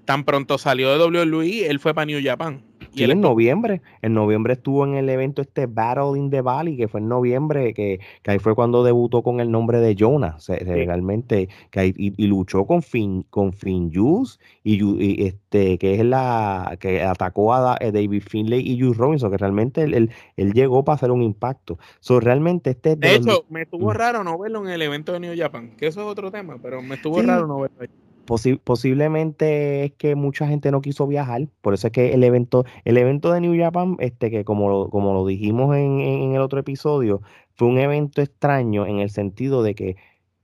Tan 0.06 0.26
pronto 0.26 0.58
salió 0.58 0.92
de 0.92 1.22
WWE, 1.22 1.68
él 1.68 1.80
fue 1.80 1.94
para 1.94 2.06
New 2.06 2.20
Japan. 2.24 2.69
Y 2.94 3.04
en 3.04 3.22
noviembre, 3.22 3.82
en 4.02 4.14
noviembre 4.14 4.54
estuvo 4.54 4.86
en 4.86 4.96
el 4.96 5.10
evento 5.10 5.42
este 5.42 5.66
Battle 5.66 6.18
in 6.18 6.30
the 6.30 6.42
Valley, 6.42 6.78
que 6.78 6.88
fue 6.88 7.00
en 7.00 7.08
noviembre, 7.08 7.74
que, 7.74 8.00
ahí 8.26 8.40
fue 8.40 8.56
cuando 8.56 8.84
debutó 8.84 9.22
con 9.22 9.40
el 9.40 9.52
nombre 9.52 9.80
de 9.80 9.96
Jonah, 9.98 10.38
realmente, 10.48 11.50
que 11.72 11.94
y, 11.96 12.28
luchó 12.28 12.66
con 12.66 12.82
Finn, 12.82 13.26
con 13.30 13.54
Finn 13.54 13.92
Juice, 13.94 14.38
y, 14.64 15.26
este, 15.26 15.78
que 15.78 15.96
es 15.96 16.06
la 16.06 16.78
que 16.80 17.04
atacó 17.04 17.54
a, 17.54 17.78
eh, 17.80 17.92
David 17.92 18.24
Finlay 18.28 18.62
y 18.62 18.80
Juice 18.80 19.00
Robinson, 19.00 19.32
que 19.32 19.38
realmente 19.38 19.84
él, 19.84 20.12
él, 20.36 20.54
llegó 20.54 20.84
para 20.84 20.96
hacer 20.96 21.12
un 21.12 21.22
impacto. 21.22 21.78
So, 22.00 22.20
realmente 22.20 22.72
este 22.72 22.96
de, 22.96 23.16
hecho, 23.16 23.46
me 23.50 23.64
estuvo 23.64 23.94
raro 23.94 24.24
no 24.24 24.38
verlo 24.38 24.62
en 24.66 24.70
el 24.70 24.82
evento 24.82 25.14
de 25.14 25.20
New 25.20 25.34
Japan, 25.38 25.72
que 25.78 25.88
eso 25.88 26.02
es 26.02 26.08
otro 26.08 26.32
tema, 26.32 26.58
pero 26.62 26.82
me 26.82 26.96
estuvo 26.96 27.22
raro 27.22 27.48
no 27.48 27.60
verlo 27.60 27.78
ahí 27.82 27.88
posiblemente 28.64 29.86
es 29.86 29.94
que 29.94 30.16
mucha 30.16 30.48
gente 30.48 30.72
no 30.72 30.82
quiso 30.82 31.08
viajar, 31.08 31.48
por 31.62 31.74
eso 31.74 31.88
es 31.88 31.94
que 31.94 32.14
el 32.14 32.24
evento, 32.24 32.66
el 32.86 32.98
evento 32.98 33.32
de 33.32 33.42
New 33.42 33.58
Japan, 33.60 33.98
este, 34.00 34.30
que 34.32 34.46
como 34.46 34.90
como 34.90 35.14
lo 35.14 35.26
dijimos 35.26 35.76
en, 35.76 36.34
el 36.34 36.42
otro 36.42 36.60
episodio, 36.60 37.22
fue 37.56 37.68
un 37.68 37.80
evento 37.80 38.22
extraño 38.22 38.86
en 38.86 39.00
el 39.00 39.10
sentido 39.10 39.64
de 39.64 39.76
que 39.76 39.98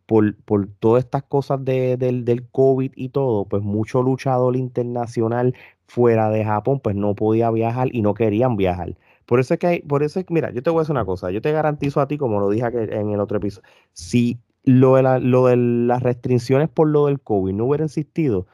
por, 0.05 0.35
por 0.43 0.67
todas 0.79 1.03
estas 1.03 1.23
cosas 1.23 1.63
de, 1.65 1.97
del, 1.97 2.25
del 2.25 2.47
COVID 2.49 2.91
y 2.95 3.09
todo, 3.09 3.45
pues 3.45 3.63
mucho 3.63 4.03
luchador 4.03 4.55
internacional 4.55 5.55
fuera 5.87 6.29
de 6.29 6.45
Japón, 6.45 6.79
pues 6.79 6.95
no 6.95 7.15
podía 7.15 7.51
viajar 7.51 7.89
y 7.91 8.01
no 8.01 8.13
querían 8.13 8.57
viajar. 8.57 8.95
Por 9.25 9.39
eso 9.39 9.53
es 9.55 9.59
que 9.59 9.67
hay, 9.67 9.79
por 9.81 10.03
eso 10.03 10.19
es 10.19 10.25
mira, 10.29 10.51
yo 10.51 10.61
te 10.61 10.69
voy 10.69 10.79
a 10.79 10.81
decir 10.81 10.91
una 10.91 11.05
cosa, 11.05 11.31
yo 11.31 11.41
te 11.41 11.51
garantizo 11.51 11.99
a 12.01 12.07
ti, 12.07 12.17
como 12.17 12.39
lo 12.39 12.49
dije 12.49 12.67
en 12.67 13.09
el 13.11 13.19
otro 13.19 13.37
episodio, 13.37 13.67
si 13.93 14.39
lo 14.65 14.95
de, 14.95 15.19
lo 15.21 15.45
de 15.45 15.57
las 15.57 16.03
restricciones 16.03 16.69
por 16.69 16.89
lo 16.89 17.05
del 17.05 17.19
COVID 17.21 17.53
no 17.53 17.65
hubiera 17.65 17.85
existido, 17.85 18.47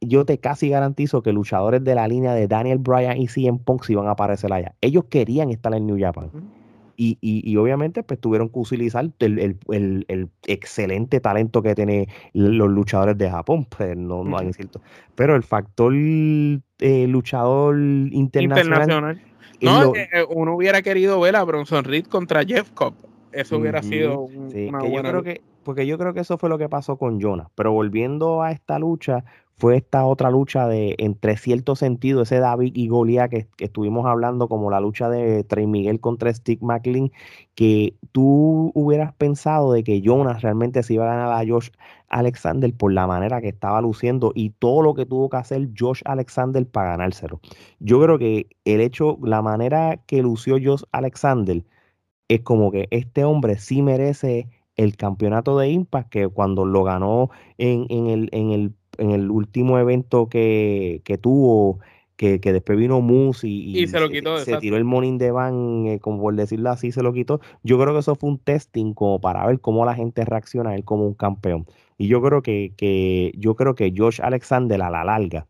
yo 0.00 0.24
te 0.24 0.38
casi 0.38 0.70
garantizo 0.70 1.22
que 1.22 1.32
luchadores 1.32 1.84
de 1.84 1.94
la 1.94 2.08
línea 2.08 2.32
de 2.32 2.48
Daniel 2.48 2.78
Bryan 2.78 3.18
y 3.18 3.28
CM 3.28 3.58
Punk 3.58 3.84
se 3.84 3.92
iban 3.92 4.06
a 4.08 4.12
aparecer 4.12 4.52
allá. 4.52 4.74
Ellos 4.80 5.04
querían 5.10 5.50
estar 5.50 5.74
en 5.74 5.86
New 5.86 5.98
Japan. 6.00 6.30
Y, 7.02 7.16
y, 7.22 7.56
obviamente 7.56 8.02
pues 8.02 8.20
tuvieron 8.20 8.50
que 8.50 8.58
utilizar 8.58 9.08
el, 9.20 10.28
excelente 10.46 11.18
talento 11.18 11.62
que 11.62 11.74
tienen 11.74 12.08
los 12.34 12.68
luchadores 12.68 13.16
de 13.16 13.30
Japón, 13.30 13.66
pues 13.74 13.96
no, 13.96 14.22
no 14.22 14.36
hay 14.36 14.52
cierto. 14.52 14.82
Pero 15.14 15.34
el 15.34 15.42
factor 15.42 15.94
eh, 15.94 17.06
luchador 17.08 17.78
internacional. 17.78 19.18
No, 19.62 19.94
eh, 19.94 20.08
uno 20.28 20.54
hubiera 20.54 20.82
querido 20.82 21.18
ver 21.20 21.36
a 21.36 21.44
Bronson 21.44 21.84
Reed 21.84 22.04
contra 22.04 22.44
Jeff 22.44 22.70
Cobb. 22.72 22.94
Eso 23.32 23.58
hubiera 23.58 23.82
sido 23.82 24.20
una 24.20 24.78
buena... 24.80 24.88
Yo 24.88 25.02
creo 25.02 25.22
que 25.22 25.40
porque 25.62 25.86
yo 25.86 25.98
creo 25.98 26.14
que 26.14 26.20
eso 26.20 26.38
fue 26.38 26.48
lo 26.48 26.58
que 26.58 26.68
pasó 26.68 26.96
con 26.96 27.20
Jonas. 27.20 27.48
Pero 27.54 27.72
volviendo 27.72 28.42
a 28.42 28.50
esta 28.50 28.78
lucha, 28.78 29.24
fue 29.56 29.76
esta 29.76 30.06
otra 30.06 30.30
lucha 30.30 30.66
de, 30.66 30.94
entre 30.98 31.36
cierto 31.36 31.76
sentido, 31.76 32.22
ese 32.22 32.38
David 32.38 32.72
y 32.74 32.88
Goliat 32.88 33.30
que, 33.30 33.46
estuvimos 33.58 34.06
hablando, 34.06 34.48
como 34.48 34.70
la 34.70 34.80
lucha 34.80 35.10
de 35.10 35.44
Trey 35.44 35.66
Miguel 35.66 36.00
contra 36.00 36.32
Steve 36.32 36.60
McLean, 36.62 37.12
que 37.54 37.94
tú 38.12 38.72
hubieras 38.74 39.12
pensado 39.14 39.72
de 39.72 39.84
que 39.84 40.00
Jonas 40.00 40.40
realmente 40.40 40.82
se 40.82 40.94
iba 40.94 41.04
a 41.04 41.14
ganar 41.14 41.32
a 41.32 41.46
Josh 41.46 41.68
Alexander 42.08 42.72
por 42.74 42.92
la 42.92 43.06
manera 43.06 43.42
que 43.42 43.48
estaba 43.48 43.82
luciendo 43.82 44.32
y 44.34 44.50
todo 44.50 44.80
lo 44.82 44.94
que 44.94 45.04
tuvo 45.04 45.28
que 45.28 45.36
hacer 45.36 45.68
Josh 45.78 46.00
Alexander 46.06 46.66
para 46.66 46.92
ganárselo. 46.92 47.40
Yo 47.80 48.00
creo 48.02 48.18
que 48.18 48.46
el 48.64 48.80
hecho, 48.80 49.18
la 49.22 49.42
manera 49.42 49.98
que 50.06 50.22
lució 50.22 50.56
Josh 50.60 50.84
Alexander, 50.90 51.62
es 52.34 52.40
como 52.42 52.70
que 52.70 52.88
este 52.90 53.24
hombre 53.24 53.58
sí 53.58 53.82
merece 53.82 54.48
el 54.76 54.96
campeonato 54.96 55.58
de 55.58 55.68
Impact, 55.68 56.08
que 56.08 56.28
cuando 56.28 56.64
lo 56.64 56.84
ganó 56.84 57.30
en, 57.58 57.86
el, 57.90 58.28
en 58.32 58.50
el 58.52 58.72
en 58.98 59.12
el 59.12 59.30
último 59.30 59.78
evento 59.78 60.28
que, 60.28 61.00
que 61.04 61.16
tuvo, 61.16 61.80
que, 62.16 62.40
que, 62.40 62.52
después 62.52 62.78
vino 62.78 63.00
Moose 63.00 63.48
y, 63.48 63.86
se, 63.86 63.98
lo 63.98 64.10
quitó, 64.10 64.38
se, 64.38 64.58
tiró 64.58 64.76
el 64.76 64.84
morning 64.84 65.16
de 65.16 65.30
van, 65.30 65.86
eh, 65.86 66.00
como 66.00 66.20
por 66.20 66.34
decirlo 66.34 66.70
así, 66.70 66.92
se 66.92 67.02
lo 67.02 67.12
quitó. 67.12 67.40
Yo 67.62 67.78
creo 67.78 67.94
que 67.94 68.00
eso 68.00 68.14
fue 68.14 68.28
un 68.28 68.38
testing 68.38 68.92
como 68.92 69.20
para 69.20 69.46
ver 69.46 69.60
cómo 69.60 69.86
la 69.86 69.94
gente 69.94 70.24
reacciona 70.24 70.70
a 70.70 70.74
él 70.74 70.84
como 70.84 71.06
un 71.06 71.14
campeón. 71.14 71.66
Y 71.96 72.08
yo 72.08 72.20
creo 72.20 72.42
que, 72.42 72.72
que 72.76 73.32
yo 73.36 73.54
creo 73.56 73.74
que 73.74 73.92
Josh 73.96 74.20
Alexander 74.22 74.82
a 74.82 74.90
la 74.90 75.04
larga 75.04 75.46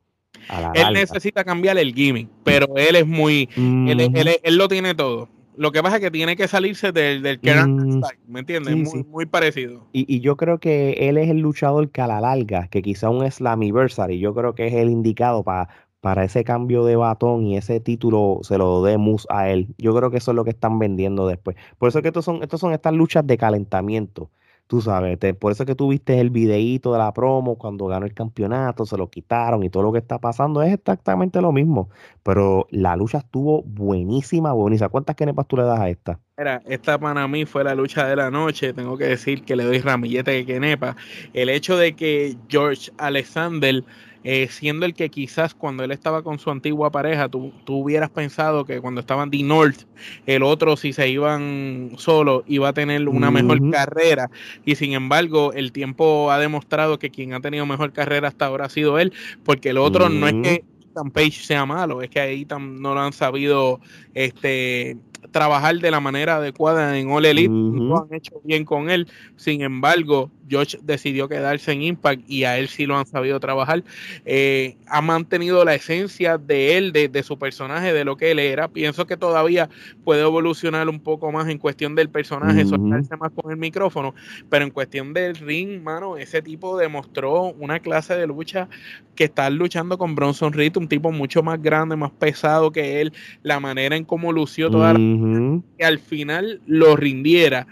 él 0.74 0.92
necesita 0.92 1.44
cambiar 1.44 1.78
el 1.78 1.94
gimmick, 1.94 2.28
pero 2.44 2.76
él 2.76 2.96
es 2.96 3.06
muy. 3.06 3.48
él, 3.56 4.56
lo 4.56 4.68
tiene 4.68 4.94
todo. 4.94 5.28
Lo 5.56 5.72
que 5.72 5.82
pasa 5.82 5.96
es 5.96 6.02
que 6.02 6.10
tiene 6.10 6.36
que 6.36 6.48
salirse 6.48 6.92
del, 6.92 7.22
del 7.22 7.38
mm, 7.42 8.02
¿me 8.28 8.40
entiendes? 8.40 8.76
muy, 8.76 9.04
muy, 9.04 9.26
parecido. 9.26 9.86
Y, 9.92 10.12
y, 10.14 10.20
yo 10.20 10.36
creo 10.36 10.58
que 10.58 10.92
él 11.08 11.18
es 11.18 11.28
el 11.28 11.40
luchador 11.40 11.90
que 11.90 12.00
a 12.00 12.06
la 12.06 12.20
larga, 12.20 12.68
que 12.68 12.82
quizá 12.82 13.10
un 13.10 13.28
Slammiversary, 13.30 14.18
yo 14.18 14.34
creo 14.34 14.54
que 14.54 14.68
es 14.68 14.74
el 14.74 14.88
indicado 14.88 15.42
para 15.42 15.68
para 16.00 16.24
ese 16.24 16.44
cambio 16.44 16.84
de 16.84 16.96
batón 16.96 17.46
y 17.46 17.56
ese 17.56 17.80
título 17.80 18.38
se 18.42 18.58
lo 18.58 18.82
demos 18.82 19.26
a 19.30 19.50
él. 19.50 19.68
Yo 19.78 19.94
creo 19.94 20.10
que 20.10 20.18
eso 20.18 20.30
es 20.30 20.34
lo 20.34 20.44
que 20.44 20.50
están 20.50 20.78
vendiendo 20.78 21.26
después. 21.26 21.56
Por 21.78 21.88
eso 21.88 21.98
es 21.98 22.02
que 22.02 22.08
estos 22.08 22.24
son, 22.24 22.42
estos 22.42 22.60
son 22.60 22.72
estas 22.72 22.94
luchas 22.94 23.26
de 23.26 23.36
calentamiento. 23.36 24.30
Tú 24.70 24.80
sabes, 24.80 25.18
por 25.40 25.50
eso 25.50 25.66
que 25.66 25.74
tú 25.74 25.88
viste 25.88 26.20
el 26.20 26.30
videíto 26.30 26.92
de 26.92 26.98
la 27.00 27.12
promo 27.12 27.58
cuando 27.58 27.86
ganó 27.86 28.06
el 28.06 28.14
campeonato, 28.14 28.86
se 28.86 28.96
lo 28.96 29.10
quitaron 29.10 29.64
y 29.64 29.68
todo 29.68 29.82
lo 29.82 29.90
que 29.90 29.98
está 29.98 30.20
pasando 30.20 30.62
es 30.62 30.72
exactamente 30.72 31.40
lo 31.40 31.50
mismo. 31.50 31.90
Pero 32.22 32.68
la 32.70 32.94
lucha 32.94 33.18
estuvo 33.18 33.64
buenísima, 33.64 34.52
buenísima. 34.52 34.88
¿Cuántas 34.88 35.16
kenepas 35.16 35.48
tú 35.48 35.56
le 35.56 35.64
das 35.64 35.80
a 35.80 35.88
esta? 35.88 36.20
Mira, 36.38 36.62
esta 36.66 36.96
para 37.00 37.26
mí 37.26 37.46
fue 37.46 37.64
la 37.64 37.74
lucha 37.74 38.06
de 38.06 38.14
la 38.14 38.30
noche. 38.30 38.72
Tengo 38.72 38.96
que 38.96 39.06
decir 39.06 39.42
que 39.42 39.56
le 39.56 39.64
doy 39.64 39.80
ramillete 39.80 40.30
de 40.30 40.46
kenepa. 40.46 40.94
El 41.32 41.48
hecho 41.48 41.76
de 41.76 41.96
que 41.96 42.36
George 42.48 42.92
Alexander 42.96 43.82
eh, 44.22 44.48
siendo 44.50 44.84
el 44.84 44.94
que 44.94 45.08
quizás 45.08 45.54
cuando 45.54 45.82
él 45.82 45.92
estaba 45.92 46.22
con 46.22 46.38
su 46.38 46.50
antigua 46.50 46.90
pareja, 46.90 47.28
tú, 47.28 47.52
hubieras 47.66 48.10
pensado 48.10 48.66
que 48.66 48.80
cuando 48.80 49.00
estaban 49.00 49.30
The 49.30 49.42
North, 49.42 49.82
el 50.26 50.42
otro 50.42 50.76
si 50.76 50.92
se 50.92 51.08
iban 51.08 51.92
solo 51.96 52.44
iba 52.46 52.68
a 52.68 52.72
tener 52.72 53.08
una 53.08 53.30
mejor 53.30 53.70
carrera. 53.70 54.30
Y 54.64 54.74
sin 54.74 54.92
embargo 54.92 55.52
el 55.54 55.72
tiempo 55.72 56.30
ha 56.30 56.38
demostrado 56.38 56.98
que 56.98 57.10
quien 57.10 57.32
ha 57.32 57.40
tenido 57.40 57.64
mejor 57.64 57.92
carrera 57.92 58.28
hasta 58.28 58.46
ahora 58.46 58.66
ha 58.66 58.70
sido 58.70 58.98
él, 58.98 59.12
porque 59.44 59.70
el 59.70 59.78
otro 59.78 60.10
no 60.10 60.28
es 60.28 60.34
que 60.42 60.64
Ethan 60.90 61.10
Page 61.10 61.32
sea 61.42 61.64
malo, 61.64 62.02
es 62.02 62.10
que 62.10 62.20
ahí 62.20 62.46
no 62.58 62.94
lo 62.94 63.00
han 63.00 63.12
sabido 63.12 63.80
este 64.14 64.98
trabajar 65.30 65.78
de 65.78 65.90
la 65.90 66.00
manera 66.00 66.36
adecuada 66.36 66.98
en 66.98 67.10
All 67.10 67.24
Elite, 67.24 67.52
lo 67.52 68.02
han 68.02 68.12
hecho 68.12 68.40
bien 68.44 68.64
con 68.64 68.90
él. 68.90 69.06
Sin 69.36 69.62
embargo, 69.62 70.30
Josh 70.50 70.76
decidió 70.82 71.28
quedarse 71.28 71.72
en 71.72 71.82
Impact 71.82 72.22
y 72.28 72.44
a 72.44 72.58
él 72.58 72.68
sí 72.68 72.86
lo 72.86 72.98
han 72.98 73.06
sabido 73.06 73.40
trabajar. 73.40 73.84
Eh, 74.24 74.76
ha 74.86 75.00
mantenido 75.00 75.64
la 75.64 75.74
esencia 75.74 76.38
de 76.38 76.76
él, 76.76 76.92
de, 76.92 77.22
su 77.22 77.38
personaje, 77.38 77.92
de 77.92 78.04
lo 78.04 78.16
que 78.16 78.30
él 78.30 78.38
era. 78.38 78.68
Pienso 78.68 79.06
que 79.06 79.16
todavía 79.16 79.68
puede 80.04 80.22
evolucionar 80.22 80.88
un 80.88 81.00
poco 81.00 81.30
más 81.32 81.48
en 81.48 81.58
cuestión 81.58 81.94
del 81.94 82.08
personaje, 82.08 82.64
soltarse 82.64 83.16
más 83.16 83.30
con 83.32 83.50
el 83.50 83.56
micrófono, 83.56 84.14
pero 84.48 84.64
en 84.64 84.70
cuestión 84.70 85.12
del 85.12 85.36
ring, 85.36 85.82
mano, 85.82 86.16
ese 86.16 86.42
tipo 86.42 86.78
demostró 86.78 87.54
una 87.58 87.78
clase 87.80 88.14
de 88.14 88.26
lucha 88.26 88.68
que 89.14 89.24
está 89.24 89.50
luchando 89.50 89.98
con 89.98 90.14
Bronson 90.14 90.52
Reed, 90.52 90.76
un 90.76 90.88
tipo 90.88 91.12
mucho 91.12 91.42
más 91.42 91.60
grande, 91.60 91.96
más 91.96 92.10
pesado 92.10 92.72
que 92.72 93.00
él, 93.00 93.12
la 93.42 93.60
manera 93.60 93.96
en 93.96 94.04
cómo 94.04 94.32
lució 94.32 94.70
toda 94.70 94.94
la 94.94 95.60
que 95.78 95.84
al 95.84 95.98
final 95.98 96.60
lo 96.66 96.96
rindiera 96.96 97.66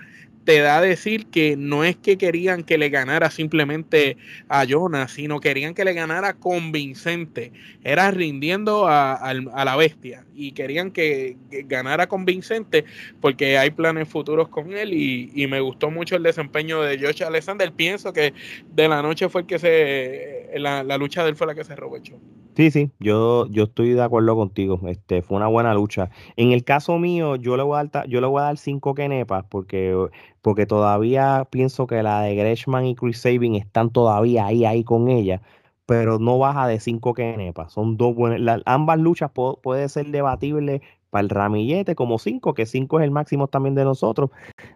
te 0.48 0.60
da 0.60 0.78
a 0.78 0.80
decir 0.80 1.26
que 1.26 1.58
no 1.58 1.84
es 1.84 1.94
que 1.94 2.16
querían 2.16 2.64
que 2.64 2.78
le 2.78 2.88
ganara 2.88 3.30
simplemente 3.30 4.16
a 4.48 4.64
Jonas, 4.64 5.12
sino 5.12 5.40
querían 5.40 5.74
que 5.74 5.84
le 5.84 5.92
ganara 5.92 6.32
convincente. 6.32 7.52
Era 7.84 8.10
rindiendo 8.10 8.88
a, 8.88 9.34
la 9.34 9.76
bestia 9.76 10.24
y 10.34 10.52
querían 10.52 10.90
que, 10.90 11.36
ganara 11.66 12.06
convincente 12.06 12.86
porque 13.20 13.58
hay 13.58 13.72
planes 13.72 14.08
futuros 14.08 14.48
con 14.48 14.72
él 14.72 14.94
y, 14.94 15.46
me 15.48 15.60
gustó 15.60 15.90
mucho 15.90 16.16
el 16.16 16.22
desempeño 16.22 16.80
de 16.80 16.98
Josh 16.98 17.24
Alexander. 17.24 17.70
Pienso 17.70 18.14
que 18.14 18.32
de 18.74 18.88
la 18.88 19.02
noche 19.02 19.28
fue 19.28 19.42
el 19.42 19.46
que 19.46 19.58
se, 19.58 20.37
la, 20.56 20.82
la 20.82 20.98
lucha 20.98 21.22
de 21.22 21.30
él 21.30 21.36
fue 21.36 21.46
la 21.46 21.54
que 21.54 21.64
se 21.64 21.72
aprovechó. 21.72 22.16
Sí, 22.58 22.72
sí, 22.72 22.90
yo, 22.98 23.46
yo 23.50 23.64
estoy 23.64 23.90
de 23.90 24.02
acuerdo 24.02 24.34
contigo. 24.34 24.80
Este, 24.88 25.22
fue 25.22 25.36
una 25.36 25.46
buena 25.46 25.74
lucha. 25.74 26.10
En 26.34 26.50
el 26.50 26.64
caso 26.64 26.98
mío, 26.98 27.36
yo 27.36 27.56
le 27.56 27.62
voy 27.62 27.78
a 27.78 27.84
dar, 27.84 28.08
yo 28.08 28.20
le 28.20 28.26
voy 28.26 28.40
a 28.40 28.46
dar 28.46 28.58
cinco 28.58 28.94
kenepas 28.94 29.44
porque, 29.48 29.94
porque 30.42 30.66
todavía 30.66 31.46
pienso 31.50 31.86
que 31.86 32.02
la 32.02 32.22
de 32.22 32.34
Greshman 32.34 32.86
y 32.86 32.96
Chris 32.96 33.20
Sabin 33.20 33.54
están 33.54 33.90
todavía 33.90 34.46
ahí, 34.46 34.64
ahí 34.64 34.82
con 34.82 35.08
ella, 35.08 35.40
pero 35.86 36.18
no 36.18 36.38
baja 36.38 36.66
de 36.66 36.80
cinco 36.80 37.14
kenepas. 37.14 37.72
Son 37.72 37.96
dos 37.96 38.16
buenas. 38.16 38.60
ambas 38.66 38.98
luchas 38.98 39.30
puede 39.62 39.88
ser 39.88 40.06
debatible 40.08 40.82
para 41.10 41.22
el 41.22 41.30
ramillete 41.30 41.94
como 41.94 42.18
cinco, 42.18 42.54
que 42.54 42.66
cinco 42.66 42.98
es 42.98 43.04
el 43.04 43.12
máximo 43.12 43.46
también 43.46 43.76
de 43.76 43.84
nosotros. 43.84 44.30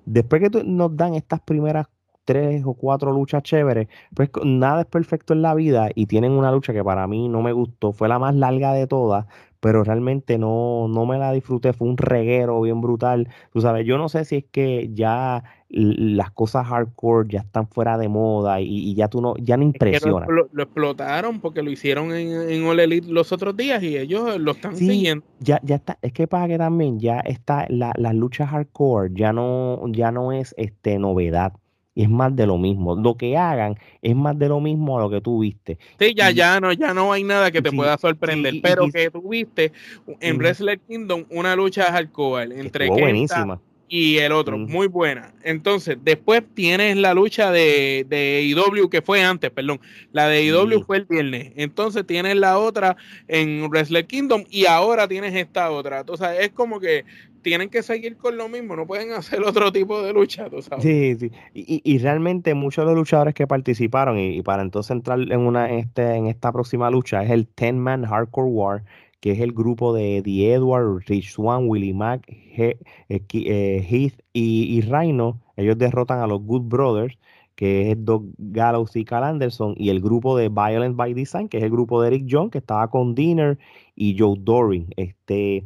Después 0.05 0.41
que 0.41 0.63
nos 0.65 0.97
dan 0.97 1.15
estas 1.15 1.41
primeras 1.41 1.89
tres 2.25 2.63
o 2.65 2.75
cuatro 2.75 3.13
luchas 3.13 3.43
chéveres, 3.43 3.89
pues 4.15 4.31
nada 4.45 4.83
es 4.83 4.87
perfecto 4.87 5.33
en 5.33 5.43
la 5.43 5.55
vida 5.55 5.91
y 5.95 6.07
tienen 6.07 6.33
una 6.33 6.53
lucha 6.53 6.73
que 6.73 6.85
para 6.85 7.07
mí 7.07 7.29
no 7.29 7.43
me 7.43 7.53
gustó, 7.53 7.93
fue 7.93 8.09
la 8.09 8.19
más 8.19 8.35
larga 8.35 8.73
de 8.73 8.87
todas, 8.87 9.27
pero 9.61 9.85
realmente 9.85 10.39
no, 10.39 10.89
no 10.89 11.07
me 11.07 11.19
la 11.19 11.33
disfruté, 11.33 11.73
fue 11.73 11.89
un 11.89 11.97
reguero 11.97 12.61
bien 12.61 12.81
brutal, 12.81 13.29
tú 13.53 13.61
sabes, 13.61 13.87
yo 13.87 13.97
no 13.97 14.09
sé 14.09 14.25
si 14.25 14.37
es 14.37 14.45
que 14.51 14.91
ya 14.93 15.45
las 15.69 16.31
cosas 16.33 16.67
hardcore 16.67 17.29
ya 17.31 17.41
están 17.41 17.67
fuera 17.67 17.97
de 17.97 18.09
moda 18.09 18.61
y, 18.61 18.95
ya 18.95 19.09
tú 19.09 19.23
no, 19.23 19.35
ya 19.39 19.57
no 19.57 19.63
impresiona. 19.63 20.27
lo, 20.27 20.63
explotaron 20.63 21.41
porque 21.41 21.63
lo 21.63 21.71
hicieron 21.71 22.13
en, 22.13 22.51
en 22.51 22.65
All 22.67 22.81
Elite 22.81 23.11
los 23.11 23.33
otros 23.33 23.57
días 23.57 23.83
y 23.83 23.97
ellos 23.97 24.39
lo 24.39 24.51
están 24.51 24.77
siguiendo. 24.77 25.25
Ya, 25.41 25.61
ya 25.63 25.77
está, 25.77 25.97
es 26.03 26.13
que 26.13 26.27
para 26.27 26.47
que 26.47 26.59
también 26.59 26.99
ya 26.99 27.21
está, 27.21 27.67
la, 27.71 27.93
la 27.97 28.13
lucha 28.13 28.47
hardcore 28.47 29.13
ya 29.15 29.33
no, 29.33 29.81
ya 29.93 30.13
no 30.13 30.33
es 30.33 30.55
este 30.59 30.99
novedad 30.99 31.55
y 31.95 32.03
es 32.05 32.11
más 32.11 32.35
de 32.35 32.47
lo 32.47 32.59
mismo. 32.59 32.97
Lo 32.97 33.17
que 33.17 33.37
hagan 33.37 33.79
es 34.01 34.17
más 34.17 34.39
de 34.39 34.49
lo 34.49 34.61
mismo 34.61 34.99
a 34.99 35.03
lo 35.03 35.11
que 35.11 35.21
tú 35.21 35.41
viste. 35.41 35.79
Sí, 35.99 36.15
ya, 36.15 36.31
ya 36.31 36.61
no, 36.61 36.73
ya 36.73 36.95
no 36.95 37.13
hay 37.13 37.25
nada 37.25 37.51
que 37.51 37.61
te 37.61 37.73
pueda 37.73 37.97
sorprender. 37.99 38.55
pero 38.63 38.89
que 38.91 39.11
tú 39.11 39.29
viste 39.29 39.73
en 40.21 40.39
Wrestle 40.39 40.79
Kingdom 40.79 41.25
una 41.31 41.55
lucha 41.55 41.85
hardcore 41.93 42.59
entre 42.59 42.89
buenísima. 42.89 43.61
y 43.89 44.17
el 44.17 44.33
otro, 44.33 44.57
muy 44.57 44.87
buena. 44.87 45.35
Entonces, 45.43 45.99
después 46.03 46.43
tienes 46.55 46.97
la 46.97 47.13
lucha 47.13 47.51
de, 47.51 48.07
de 48.09 48.43
IW 48.43 48.89
que 48.89 49.03
fue 49.03 49.23
antes, 49.23 49.51
perdón. 49.51 49.81
La 50.13 50.29
de 50.29 50.45
IW 50.45 50.85
fue 50.87 50.97
el 50.99 51.05
viernes. 51.05 51.53
Entonces 51.57 52.07
tienes 52.07 52.37
la 52.37 52.59
otra 52.59 52.97
en 53.29 53.69
Wrestle 53.69 54.07
Kingdom 54.07 54.45
y 54.49 54.65
ahora 54.65 55.07
tienes 55.09 55.35
esta 55.35 55.71
otra. 55.71 56.01
Entonces, 56.01 56.29
es 56.41 56.51
como 56.53 56.81
que 56.81 57.05
tienen 57.43 57.69
que 57.69 57.83
seguir 57.83 58.17
con 58.17 58.37
lo 58.37 58.49
mismo, 58.49 58.77
no 58.77 58.87
pueden 58.87 59.13
hacer 59.13 59.43
otro 59.47 59.73
tipo 59.73 60.03
de 60.03 60.13
lucha, 60.13 60.49
tú 60.49 60.63
sabes. 60.63 60.85
Sí, 60.85 61.17
sí. 61.17 61.31
Y, 61.55 61.99
realmente 61.99 62.55
muchos 62.55 62.85
de 62.85 62.93
los 62.93 63.01
luchadores 63.01 63.35
que 63.35 63.47
participaron, 63.47 64.19
y, 64.19 64.43
para 64.43 64.63
entonces 64.63 64.91
entrar 64.91 65.21
en 65.21 65.41
una 65.41 65.71
este, 65.71 66.15
en 66.15 66.27
esta 66.27 66.53
próxima 66.53 66.91
lucha, 66.91 67.23
es 67.23 67.31
el 67.31 67.47
Ten 67.47 67.79
Man 67.79 68.05
Hardcore 68.05 68.49
War, 68.49 68.85
que 69.21 69.33
es 69.33 69.41
el 69.41 69.53
grupo 69.53 69.93
de 69.93 70.23
The 70.25 70.55
Edward, 70.55 71.05
Rich 71.07 71.33
Swan, 71.33 71.69
Willie 71.69 71.95
Mack, 71.95 72.25
eh, 72.29 72.79
eh, 73.09 73.87
Heath 73.89 74.21
y, 74.33 74.81
y. 74.81 75.33
Ellos 75.57 75.79
derrotan 75.79 76.21
a 76.21 76.27
los 76.27 76.43
Good 76.43 76.63
Brothers 76.63 77.19
que 77.55 77.93
es 77.93 78.05
Doug 78.05 78.25
Gallows 78.39 78.97
y 78.97 79.05
Cal 79.05 79.25
Anderson, 79.25 79.75
y 79.77 79.91
el 79.91 80.01
grupo 80.01 80.37
de 80.37 80.49
Violent 80.49 80.97
by 80.97 81.15
Design, 81.15 81.49
que 81.49 81.59
es 81.59 81.63
el 81.63 81.71
grupo 81.71 82.01
de 82.01 82.09
Eric 82.09 82.27
John, 82.29 82.51
que 82.51 82.59
estaba 82.59 82.89
con 82.89 83.15
Dinner 83.15 83.59
y 83.95 84.17
Joe 84.19 84.37
Doring. 84.39 84.89
Este, 84.97 85.65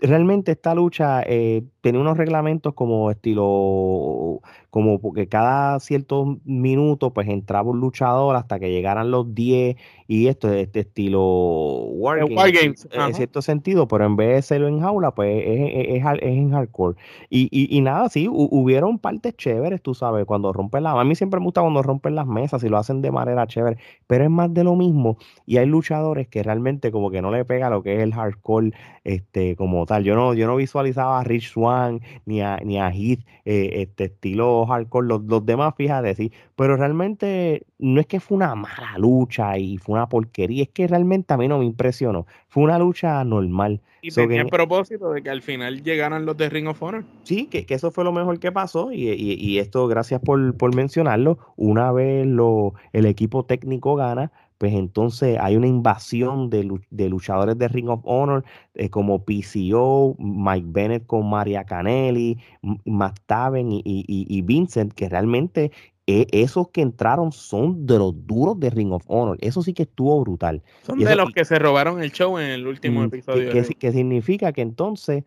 realmente 0.00 0.52
esta 0.52 0.74
lucha 0.74 1.22
eh, 1.26 1.64
tenía 1.82 2.00
unos 2.00 2.16
reglamentos 2.16 2.74
como 2.74 3.10
estilo, 3.10 4.40
como 4.70 4.98
porque 5.00 5.28
cada 5.28 5.78
ciertos 5.80 6.38
minutos 6.44 7.12
pues 7.14 7.28
entraba 7.28 7.70
un 7.70 7.80
luchador 7.80 8.36
hasta 8.36 8.58
que 8.58 8.70
llegaran 8.70 9.10
los 9.10 9.34
10 9.34 9.76
y 10.08 10.26
esto 10.28 10.52
es 10.52 10.66
este 10.66 10.80
estilo 10.80 11.22
War, 11.22 12.20
Games, 12.28 12.88
en, 12.90 13.14
cierto 13.14 13.42
sentido, 13.42 13.86
pero 13.88 14.06
en 14.06 14.16
vez 14.16 14.36
de 14.36 14.42
serlo 14.42 14.68
en 14.68 14.80
jaula 14.80 15.14
pues 15.14 15.42
es, 15.44 16.02
en 16.22 16.50
hardcore. 16.50 16.96
Y, 17.28 17.48
y, 17.50 17.80
nada, 17.82 18.08
sí, 18.08 18.28
hubieron 18.30 18.98
partes 18.98 19.36
chéveres, 19.36 19.82
tú 19.82 19.94
sabes, 19.94 20.24
cuando 20.24 20.52
rompen 20.52 20.82
la... 20.84 20.98
A 20.98 21.04
mí 21.04 21.14
siempre 21.14 21.40
me 21.40 21.46
gusta 21.46 21.60
cuando 21.60 21.82
rompen 21.82 22.14
las 22.14 22.26
mesas 22.26 22.64
y 22.64 22.68
lo 22.68 22.78
hacen 22.78 23.02
de 23.02 23.10
manera 23.10 23.46
chévere, 23.46 23.76
pero 24.06 24.24
es 24.24 24.30
más 24.30 24.52
de 24.52 24.64
lo 24.64 24.76
mismo 24.76 25.18
y 25.44 25.58
hay 25.58 25.66
luchadores 25.66 26.28
que 26.28 26.42
realmente 26.42 26.90
como 26.90 27.10
que 27.10 27.22
no 27.22 27.30
le 27.30 27.44
lo 27.70 27.82
que 27.82 27.96
es 27.96 28.02
el 28.02 28.12
hardcore 28.12 28.72
este, 29.04 29.56
como 29.56 29.86
tal. 29.86 30.04
Yo 30.04 30.16
no, 30.16 30.34
yo 30.34 30.46
no 30.46 30.56
visualizaba 30.56 31.20
a 31.20 31.24
Rich 31.24 31.52
Swan 31.52 32.00
ni 32.24 32.40
a, 32.40 32.58
ni 32.64 32.78
a 32.78 32.90
Heath, 32.90 33.20
eh, 33.44 33.70
este 33.74 34.04
estilo 34.04 34.66
hardcore, 34.66 35.06
los, 35.06 35.22
los, 35.24 35.46
demás, 35.46 35.74
fíjate, 35.76 36.14
sí, 36.14 36.32
pero 36.56 36.76
realmente 36.76 37.66
no 37.78 38.00
es 38.00 38.06
que 38.06 38.20
fue 38.20 38.36
una 38.36 38.54
mala 38.54 38.98
lucha 38.98 39.58
y 39.58 39.78
fue 39.78 39.94
una 39.94 40.08
porquería, 40.08 40.64
es 40.64 40.70
que 40.70 40.86
realmente 40.86 41.32
a 41.34 41.36
mí 41.36 41.46
no 41.46 41.58
me 41.58 41.64
impresionó, 41.64 42.26
fue 42.48 42.64
una 42.64 42.78
lucha 42.78 43.22
normal. 43.24 43.80
Y 44.02 44.10
tenía 44.10 44.42
el 44.42 44.48
propósito 44.48 45.10
de 45.10 45.22
que 45.22 45.30
al 45.30 45.42
final 45.42 45.82
llegaran 45.82 46.26
los 46.26 46.36
de 46.36 46.48
Ring 46.48 46.68
of 46.68 46.80
Honor. 46.80 47.04
Sí, 47.24 47.46
que, 47.46 47.66
que 47.66 47.74
eso 47.74 47.90
fue 47.90 48.04
lo 48.04 48.12
mejor 48.12 48.38
que 48.38 48.52
pasó 48.52 48.92
y, 48.92 49.08
y, 49.10 49.34
y 49.34 49.58
esto, 49.58 49.88
gracias 49.88 50.20
por, 50.20 50.56
por 50.56 50.74
mencionarlo, 50.74 51.38
una 51.56 51.90
vez 51.90 52.26
lo, 52.26 52.74
el 52.92 53.06
equipo 53.06 53.44
técnico 53.44 53.96
gana, 53.96 54.30
pues 54.58 54.72
entonces 54.72 55.38
hay 55.40 55.56
una 55.56 55.66
invasión 55.66 56.48
de, 56.48 56.64
luchadores 57.08 57.58
de 57.58 57.68
Ring 57.68 57.88
of 57.88 58.00
Honor 58.04 58.44
eh, 58.74 58.88
como 58.88 59.24
PCO, 59.24 60.16
Mike 60.18 60.66
Bennett 60.70 61.06
con 61.06 61.28
Maria 61.28 61.64
Canelli, 61.64 62.38
Matt 62.84 63.18
Taven 63.26 63.68
y, 63.70 64.42
Vincent, 64.42 64.92
que 64.94 65.08
realmente 65.08 65.72
eh, 66.06 66.26
esos 66.30 66.68
que 66.68 66.80
entraron 66.80 67.32
son 67.32 67.86
de 67.86 67.98
los 67.98 68.26
duros 68.26 68.58
de 68.58 68.70
Ring 68.70 68.92
of 68.92 69.04
Honor. 69.08 69.36
Eso 69.40 69.62
sí 69.62 69.74
que 69.74 69.82
estuvo 69.82 70.20
brutal. 70.20 70.62
Son 70.82 70.98
de 70.98 71.16
los 71.16 71.32
que 71.32 71.44
se 71.44 71.58
robaron 71.58 72.02
el 72.02 72.12
show 72.12 72.38
en 72.38 72.46
el 72.46 72.66
último 72.66 73.00
mm, 73.00 73.04
episodio. 73.04 73.52
Que, 73.52 73.92
significa 73.92 74.52
que 74.52 74.62
entonces 74.62 75.24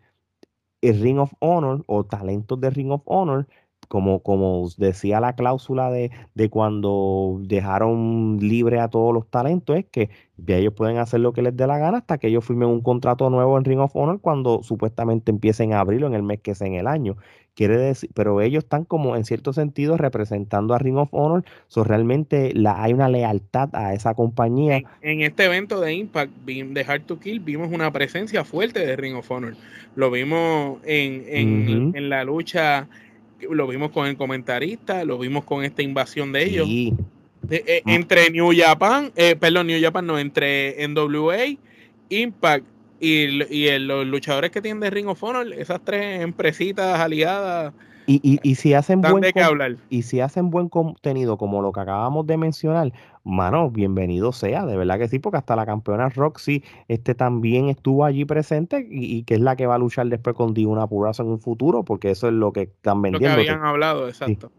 el 0.80 1.00
Ring 1.00 1.18
of 1.18 1.32
Honor 1.38 1.84
o 1.86 2.04
talentos 2.04 2.60
de 2.60 2.70
Ring 2.70 2.90
of 2.90 3.02
Honor 3.04 3.46
como, 3.90 4.22
como 4.22 4.68
decía 4.76 5.18
la 5.18 5.32
cláusula 5.32 5.90
de, 5.90 6.12
de, 6.36 6.48
cuando 6.48 7.40
dejaron 7.40 8.38
libre 8.40 8.78
a 8.78 8.86
todos 8.86 9.12
los 9.12 9.28
talentos, 9.28 9.76
es 9.76 9.84
que 9.86 10.10
ellos 10.46 10.74
pueden 10.74 10.98
hacer 10.98 11.18
lo 11.18 11.32
que 11.32 11.42
les 11.42 11.56
dé 11.56 11.66
la 11.66 11.76
gana 11.76 11.98
hasta 11.98 12.18
que 12.18 12.28
ellos 12.28 12.44
firmen 12.44 12.68
un 12.68 12.82
contrato 12.82 13.28
nuevo 13.30 13.58
en 13.58 13.64
Ring 13.64 13.80
of 13.80 13.96
Honor 13.96 14.20
cuando 14.20 14.62
supuestamente 14.62 15.32
empiecen 15.32 15.72
a 15.72 15.80
abrirlo 15.80 16.06
en 16.06 16.14
el 16.14 16.22
mes 16.22 16.38
que 16.38 16.52
es 16.52 16.60
en 16.60 16.74
el 16.74 16.86
año. 16.86 17.16
Quiere 17.54 17.76
decir, 17.78 18.10
pero 18.14 18.40
ellos 18.40 18.62
están 18.62 18.84
como 18.84 19.16
en 19.16 19.24
cierto 19.24 19.52
sentido 19.52 19.96
representando 19.96 20.72
a 20.72 20.78
Ring 20.78 20.96
of 20.96 21.08
Honor, 21.10 21.44
so 21.66 21.82
realmente 21.82 22.52
la, 22.54 22.80
hay 22.80 22.92
una 22.92 23.08
lealtad 23.08 23.70
a 23.72 23.92
esa 23.92 24.14
compañía. 24.14 24.84
En, 25.02 25.22
este 25.22 25.46
evento 25.46 25.80
de 25.80 25.94
Impact, 25.94 26.30
de 26.44 26.84
Hard 26.86 27.06
to 27.06 27.18
Kill, 27.18 27.40
vimos 27.40 27.72
una 27.72 27.90
presencia 27.92 28.44
fuerte 28.44 28.86
de 28.86 28.94
Ring 28.94 29.16
of 29.16 29.28
Honor. 29.32 29.56
Lo 29.96 30.12
vimos 30.12 30.78
en, 30.84 31.24
en, 31.26 31.92
en 31.96 32.08
la 32.08 32.22
lucha 32.22 32.88
lo 33.48 33.66
vimos 33.66 33.90
con 33.90 34.06
el 34.06 34.16
comentarista, 34.16 35.04
lo 35.04 35.18
vimos 35.18 35.44
con 35.44 35.64
esta 35.64 35.82
invasión 35.82 36.32
de 36.32 36.44
ellos. 36.44 36.68
Eh, 36.68 37.82
entre 37.86 38.30
New 38.30 38.52
Japan, 38.56 39.12
eh, 39.16 39.36
perdón, 39.36 39.68
New 39.68 39.80
Japan 39.80 40.06
no, 40.06 40.18
entre 40.18 40.86
NWA, 40.86 41.56
Impact 42.08 42.66
y, 43.00 43.42
y 43.52 43.78
los 43.78 44.06
luchadores 44.06 44.50
que 44.50 44.60
tienen 44.60 44.80
de 44.80 44.90
Ring 44.90 45.08
of 45.08 45.22
Honor, 45.22 45.52
esas 45.54 45.80
tres 45.84 46.20
empresitas 46.20 46.98
aliadas 47.00 47.72
y, 48.22 48.54
si 48.56 48.74
hacen 48.74 49.00
buen 49.00 49.22
y 49.88 50.02
si 50.02 50.20
hacen 50.20 50.50
buen 50.50 50.68
contenido 50.68 51.38
como 51.38 51.62
lo 51.62 51.70
que 51.72 51.80
acabamos 51.80 52.26
de 52.26 52.36
mencionar, 52.36 52.92
mano, 53.22 53.70
bienvenido 53.70 54.32
sea, 54.32 54.66
de 54.66 54.76
verdad 54.76 54.98
que 54.98 55.08
sí, 55.08 55.18
porque 55.18 55.38
hasta 55.38 55.54
la 55.54 55.66
campeona 55.66 56.08
Roxy 56.08 56.64
este 56.88 57.14
también 57.14 57.68
estuvo 57.68 58.04
allí 58.04 58.24
presente 58.24 58.86
y, 58.90 59.22
que 59.24 59.34
es 59.34 59.40
la 59.40 59.54
que 59.54 59.66
va 59.66 59.76
a 59.76 59.78
luchar 59.78 60.06
después 60.08 60.34
con 60.34 60.54
Diuna 60.54 60.86
Purazo 60.86 61.22
en 61.22 61.28
un 61.28 61.40
futuro, 61.40 61.84
porque 61.84 62.10
eso 62.10 62.26
es 62.28 62.34
lo 62.34 62.52
que 62.52 62.62
están 62.62 63.02
vendiendo. 63.02 63.36
Lo 63.36 63.42
que 63.42 63.50
habían 63.50 63.64
hablado, 63.64 64.08
exacto 64.08 64.50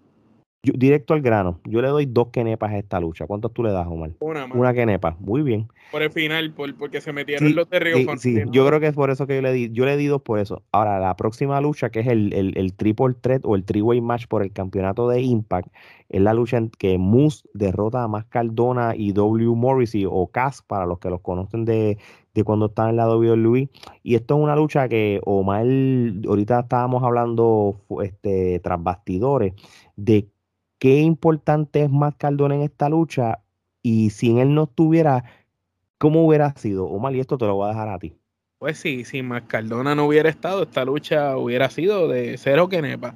directo 0.64 1.16
al 1.16 1.22
grano, 1.22 1.60
yo 1.66 1.82
le 1.82 1.88
doy 1.88 2.06
dos 2.06 2.28
kenepas 2.28 2.72
a 2.72 2.78
esta 2.78 3.00
lucha. 3.00 3.26
¿Cuántos 3.26 3.52
tú 3.52 3.64
le 3.64 3.72
das, 3.72 3.88
Omar? 3.88 4.12
Una, 4.20 4.46
Una 4.46 4.74
kenepa, 4.74 5.18
muy 5.20 5.42
bien. 5.42 5.68
Por 5.92 6.04
el 6.04 6.12
final, 6.12 6.54
porque 6.54 7.02
se 7.02 7.12
metieron 7.12 7.56
los 7.56 7.70
de 7.70 8.08
Sí, 8.18 8.44
yo 8.52 8.66
creo 8.68 8.80
que 8.80 8.88
es 8.88 8.94
por 8.94 9.10
eso 9.10 9.26
que 9.26 9.36
yo 9.36 9.42
le 9.42 9.52
di, 9.52 9.72
yo 9.72 9.86
le 9.86 9.98
di 9.98 10.06
dos 10.06 10.22
por 10.22 10.40
eso. 10.40 10.62
Ahora, 10.72 11.00
la 11.00 11.16
próxima 11.16 11.60
lucha, 11.62 11.90
que 11.90 12.02
es 12.02 12.08
el, 12.08 12.32
el, 12.34 12.74
triple 12.74 13.16
threat 13.20 13.42
o 13.44 13.56
el 13.56 13.66
three-way 13.66 14.02
match 14.02 14.28
por 14.28 14.44
el 14.44 14.54
campeonato 14.54 15.10
de 15.10 15.22
Impact, 15.22 15.70
es 16.10 16.22
la 16.22 16.34
lucha 16.34 16.58
en 16.58 16.70
que 16.70 16.98
Moose 17.00 17.44
derrota 17.54 18.04
a 18.04 18.08
Más 18.08 18.26
Cardona 18.26 18.94
y 18.96 19.14
W. 19.14 19.56
Morrissey 19.56 20.06
o 20.08 20.28
Cass, 20.28 20.62
para 20.62 20.86
los 20.86 21.00
que 21.00 21.10
los 21.10 21.22
conocen 21.22 21.66
de, 21.66 21.98
de 22.36 22.44
cuando 22.44 22.68
estaba 22.68 22.92
en 22.92 22.98
la 22.98 23.10
WWE. 23.10 23.70
Y 24.04 24.16
esto 24.16 24.38
es 24.38 24.44
una 24.44 24.56
lucha 24.56 24.88
que 24.88 25.20
Omar, 25.26 25.66
ahorita 26.28 26.60
estábamos 26.60 27.04
hablando 27.04 27.82
este, 28.04 28.60
tras 28.60 28.82
bastidores, 28.82 29.54
de 29.96 30.28
qué 30.82 31.00
importante 31.02 31.84
es 31.84 31.92
Matt 31.92 32.18
Cardona 32.18 32.56
en 32.56 32.64
esta 32.64 32.90
lucha 32.90 33.44
y 33.84 34.10
si 34.10 34.40
él 34.40 34.56
no 34.56 34.64
estuviera, 34.64 35.24
¿cómo 36.00 36.26
hubiera 36.26 36.56
sido? 36.56 36.88
Omar, 36.88 37.16
y 37.16 37.20
esto 37.20 37.38
te 37.38 37.46
lo 37.46 37.54
voy 37.54 37.68
a 37.68 37.70
dejar 37.70 37.90
a 37.90 38.00
ti. 38.00 38.16
Pues 38.58 38.80
sí, 38.80 39.06
si 39.06 39.22
Matt 39.22 39.46
Cardona 39.46 39.94
no 39.94 40.08
hubiera 40.08 40.28
estado, 40.28 40.64
esta 40.64 40.84
lucha 40.84 41.38
hubiera 41.38 41.70
sido 41.70 42.08
de 42.08 42.36
cero 42.40 42.68
que 42.68 42.82
nepa. 42.82 43.14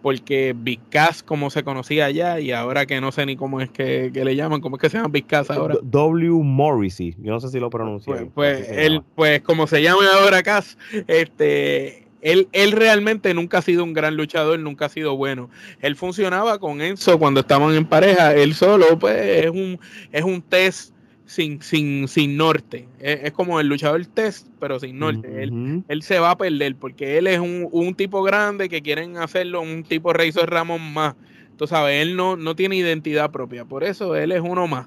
Porque 0.00 0.54
Cass, 0.90 1.24
como 1.24 1.50
se 1.50 1.64
conocía 1.64 2.04
allá, 2.04 2.38
y 2.38 2.52
ahora 2.52 2.86
que 2.86 3.00
no 3.00 3.10
sé 3.10 3.26
ni 3.26 3.34
cómo 3.34 3.60
es 3.60 3.70
que, 3.70 4.12
le 4.14 4.36
llaman, 4.36 4.60
¿cómo 4.60 4.76
es 4.76 4.82
que 4.82 4.90
se 4.90 4.98
llama 4.98 5.12
Cass 5.26 5.50
ahora? 5.50 5.74
W. 5.82 6.30
Morrissey, 6.44 7.16
yo 7.18 7.32
no 7.32 7.40
sé 7.40 7.48
si 7.48 7.58
lo 7.58 7.68
pronuncio. 7.68 8.12
Pues, 8.12 8.28
pues, 8.32 8.68
él, 8.70 9.02
pues 9.16 9.42
como 9.42 9.66
se 9.66 9.82
llama 9.82 10.02
ahora 10.20 10.44
Cass, 10.44 10.78
este, 11.08 12.07
él, 12.20 12.48
él, 12.52 12.72
realmente 12.72 13.32
nunca 13.34 13.58
ha 13.58 13.62
sido 13.62 13.84
un 13.84 13.92
gran 13.92 14.16
luchador, 14.16 14.58
nunca 14.58 14.86
ha 14.86 14.88
sido 14.88 15.16
bueno. 15.16 15.50
Él 15.80 15.96
funcionaba 15.96 16.58
con 16.58 16.80
Enzo 16.80 17.18
cuando 17.18 17.40
estaban 17.40 17.74
en 17.74 17.84
pareja. 17.84 18.34
Él 18.34 18.54
solo, 18.54 18.98
pues, 18.98 19.44
es 19.44 19.50
un, 19.50 19.78
es 20.12 20.24
un 20.24 20.42
test 20.42 20.92
sin, 21.28 21.62
sin, 21.62 22.08
sin 22.08 22.36
norte. 22.36 22.88
Es, 22.98 23.32
como 23.32 23.60
el 23.60 23.68
luchador 23.68 24.04
test, 24.06 24.48
pero 24.58 24.80
sin 24.80 24.98
norte. 24.98 25.42
él, 25.42 25.84
él, 25.86 26.02
se 26.02 26.18
va 26.18 26.30
a 26.32 26.38
perder 26.38 26.74
porque 26.76 27.18
él 27.18 27.26
es 27.26 27.38
un, 27.38 27.68
un, 27.70 27.94
tipo 27.94 28.22
grande 28.22 28.68
que 28.68 28.82
quieren 28.82 29.18
hacerlo 29.18 29.60
un 29.60 29.84
tipo 29.84 30.12
Razor 30.12 30.50
Ramón 30.50 30.92
más. 30.92 31.14
Tú 31.56 31.66
sabes, 31.66 32.02
él 32.02 32.16
no, 32.16 32.36
no 32.36 32.56
tiene 32.56 32.76
identidad 32.76 33.30
propia. 33.30 33.64
Por 33.64 33.84
eso 33.84 34.16
él 34.16 34.32
es 34.32 34.40
uno 34.40 34.66
más. 34.66 34.86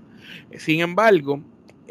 Sin 0.58 0.80
embargo, 0.82 1.41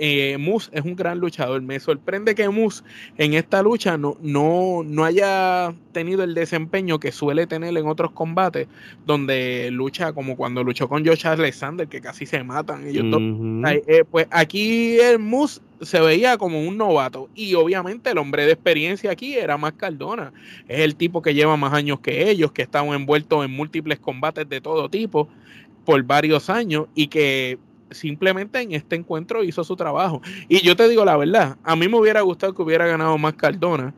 eh, 0.02 0.38
Moose 0.38 0.70
es 0.72 0.82
un 0.82 0.96
gran 0.96 1.18
luchador. 1.18 1.60
Me 1.60 1.78
sorprende 1.78 2.34
que 2.34 2.48
Moose 2.48 2.82
en 3.18 3.34
esta 3.34 3.62
lucha 3.62 3.98
no, 3.98 4.16
no, 4.22 4.82
no 4.82 5.04
haya 5.04 5.74
tenido 5.92 6.24
el 6.24 6.34
desempeño 6.34 6.98
que 6.98 7.12
suele 7.12 7.46
tener 7.46 7.76
en 7.76 7.86
otros 7.86 8.12
combates, 8.12 8.66
donde 9.04 9.68
lucha 9.70 10.14
como 10.14 10.38
cuando 10.38 10.64
luchó 10.64 10.88
con 10.88 11.04
Josh 11.04 11.26
Alexander, 11.26 11.86
que 11.86 12.00
casi 12.00 12.24
se 12.24 12.42
matan. 12.42 12.84
Eh, 12.86 14.04
pues 14.10 14.26
aquí 14.30 14.98
el 14.98 15.18
Moose 15.18 15.60
se 15.82 16.00
veía 16.00 16.38
como 16.38 16.66
un 16.66 16.78
novato 16.78 17.28
y 17.34 17.54
obviamente 17.54 18.10
el 18.10 18.18
hombre 18.18 18.46
de 18.46 18.52
experiencia 18.52 19.10
aquí 19.10 19.34
era 19.34 19.58
más 19.58 19.74
Cardona. 19.74 20.32
Es 20.66 20.80
el 20.80 20.96
tipo 20.96 21.20
que 21.20 21.34
lleva 21.34 21.58
más 21.58 21.74
años 21.74 22.00
que 22.00 22.30
ellos, 22.30 22.52
que 22.52 22.62
están 22.62 22.86
envueltos 22.88 23.44
en 23.44 23.50
múltiples 23.50 23.98
combates 23.98 24.48
de 24.48 24.62
todo 24.62 24.88
tipo 24.88 25.28
por 25.84 26.02
varios 26.04 26.48
años 26.48 26.86
y 26.94 27.08
que 27.08 27.58
simplemente 27.90 28.60
en 28.60 28.72
este 28.72 28.96
encuentro 28.96 29.44
hizo 29.44 29.64
su 29.64 29.76
trabajo. 29.76 30.20
Y 30.48 30.64
yo 30.64 30.76
te 30.76 30.88
digo 30.88 31.04
la 31.04 31.16
verdad, 31.16 31.58
a 31.62 31.76
mí 31.76 31.88
me 31.88 31.98
hubiera 31.98 32.20
gustado 32.22 32.54
que 32.54 32.62
hubiera 32.62 32.86
ganado 32.86 33.16
más 33.18 33.34
Cardona. 33.34 33.94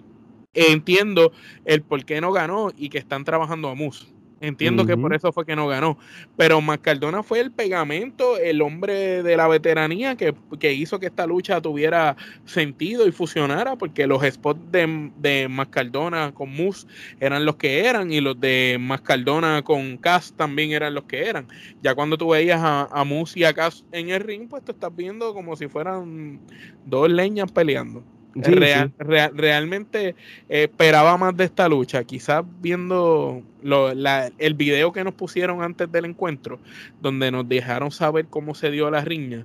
Entiendo 0.54 1.32
el 1.64 1.82
por 1.82 2.04
qué 2.04 2.20
no 2.20 2.32
ganó 2.32 2.70
y 2.76 2.90
que 2.90 2.98
están 2.98 3.24
trabajando 3.24 3.68
a 3.68 3.74
Mus. 3.74 4.12
Entiendo 4.42 4.84
que 4.84 4.96
por 4.96 5.14
eso 5.14 5.30
fue 5.30 5.46
que 5.46 5.54
no 5.54 5.68
ganó. 5.68 5.96
Pero 6.36 6.60
Mascardona 6.60 7.22
fue 7.22 7.38
el 7.38 7.52
pegamento, 7.52 8.36
el 8.38 8.60
hombre 8.60 9.22
de 9.22 9.36
la 9.36 9.46
veteranía 9.46 10.16
que, 10.16 10.34
hizo 10.72 10.98
que 10.98 11.06
esta 11.06 11.28
lucha 11.28 11.60
tuviera 11.60 12.16
sentido 12.44 13.06
y 13.06 13.12
fusionara, 13.12 13.76
porque 13.76 14.08
los 14.08 14.24
spots 14.24 14.60
de, 14.72 15.12
de 15.18 15.46
Mascardona 15.48 16.32
con 16.34 16.50
Mus 16.50 16.88
eran 17.20 17.44
los 17.44 17.54
que 17.54 17.86
eran 17.86 18.12
y 18.12 18.20
los 18.20 18.40
de 18.40 18.78
Mascardona 18.80 19.62
con 19.62 19.96
Cass 19.96 20.34
también 20.36 20.72
eran 20.72 20.94
los 20.94 21.04
que 21.04 21.28
eran. 21.28 21.46
Ya 21.80 21.94
cuando 21.94 22.18
tú 22.18 22.30
veías 22.30 22.60
a, 22.60 22.88
a 22.90 23.04
Mus 23.04 23.36
y 23.36 23.44
a 23.44 23.52
Cass 23.52 23.84
en 23.92 24.10
el 24.10 24.22
ring, 24.22 24.48
pues 24.48 24.64
te 24.64 24.72
estás 24.72 24.94
viendo 24.94 25.34
como 25.34 25.54
si 25.54 25.68
fueran 25.68 26.40
dos 26.84 27.08
leñas 27.08 27.52
peleando 27.52 28.02
realmente 28.34 30.08
eh, 30.48 30.64
esperaba 30.64 31.16
más 31.16 31.36
de 31.36 31.44
esta 31.44 31.68
lucha. 31.68 32.04
Quizás 32.04 32.44
viendo 32.60 33.42
el 34.38 34.54
video 34.54 34.92
que 34.92 35.04
nos 35.04 35.14
pusieron 35.14 35.62
antes 35.62 35.90
del 35.90 36.04
encuentro, 36.04 36.58
donde 37.00 37.30
nos 37.30 37.48
dejaron 37.48 37.90
saber 37.90 38.26
cómo 38.26 38.54
se 38.54 38.70
dio 38.70 38.90
la 38.90 39.02
riña. 39.02 39.44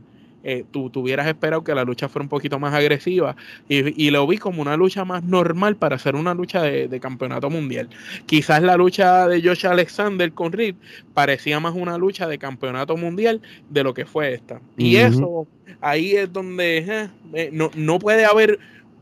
Eh, 0.49 0.63
tú 0.71 0.89
hubieras 0.95 1.27
esperado 1.27 1.61
que 1.61 1.75
la 1.75 1.83
lucha 1.83 2.07
fuera 2.07 2.23
un 2.23 2.29
poquito 2.29 2.57
más 2.57 2.73
agresiva 2.73 3.35
y, 3.67 4.09
lo 4.11 4.25
vi 4.27 4.37
como 4.37 4.61
una 4.61 4.77
lucha 4.77 5.03
más 5.03 5.23
normal 5.23 5.75
para 5.75 5.97
hacer 5.97 6.15
una 6.15 6.33
lucha 6.33 6.61
de, 6.61 6.99
campeonato 7.01 7.49
mundial. 7.49 7.89
Quizás 8.25 8.61
la 8.61 8.77
lucha 8.77 9.27
de 9.27 9.41
Josh 9.41 9.67
Alexander 9.67 10.31
con 10.31 10.53
Reed 10.53 10.75
parecía 11.13 11.59
más 11.59 11.73
una 11.75 11.97
lucha 11.97 12.27
de 12.27 12.37
campeonato 12.37 12.95
mundial 12.95 13.41
de 13.69 13.83
lo 13.83 13.93
que 13.93 14.05
fue 14.05 14.33
esta. 14.33 14.61
Y 14.77 14.95
eso, 14.95 15.47
ahí 15.81 16.13
es 16.13 16.31
donde 16.31 17.09
eh, 17.33 17.49
no, 17.51 17.69
no 17.75 17.99
puede 17.99 18.23
haber 18.23 18.57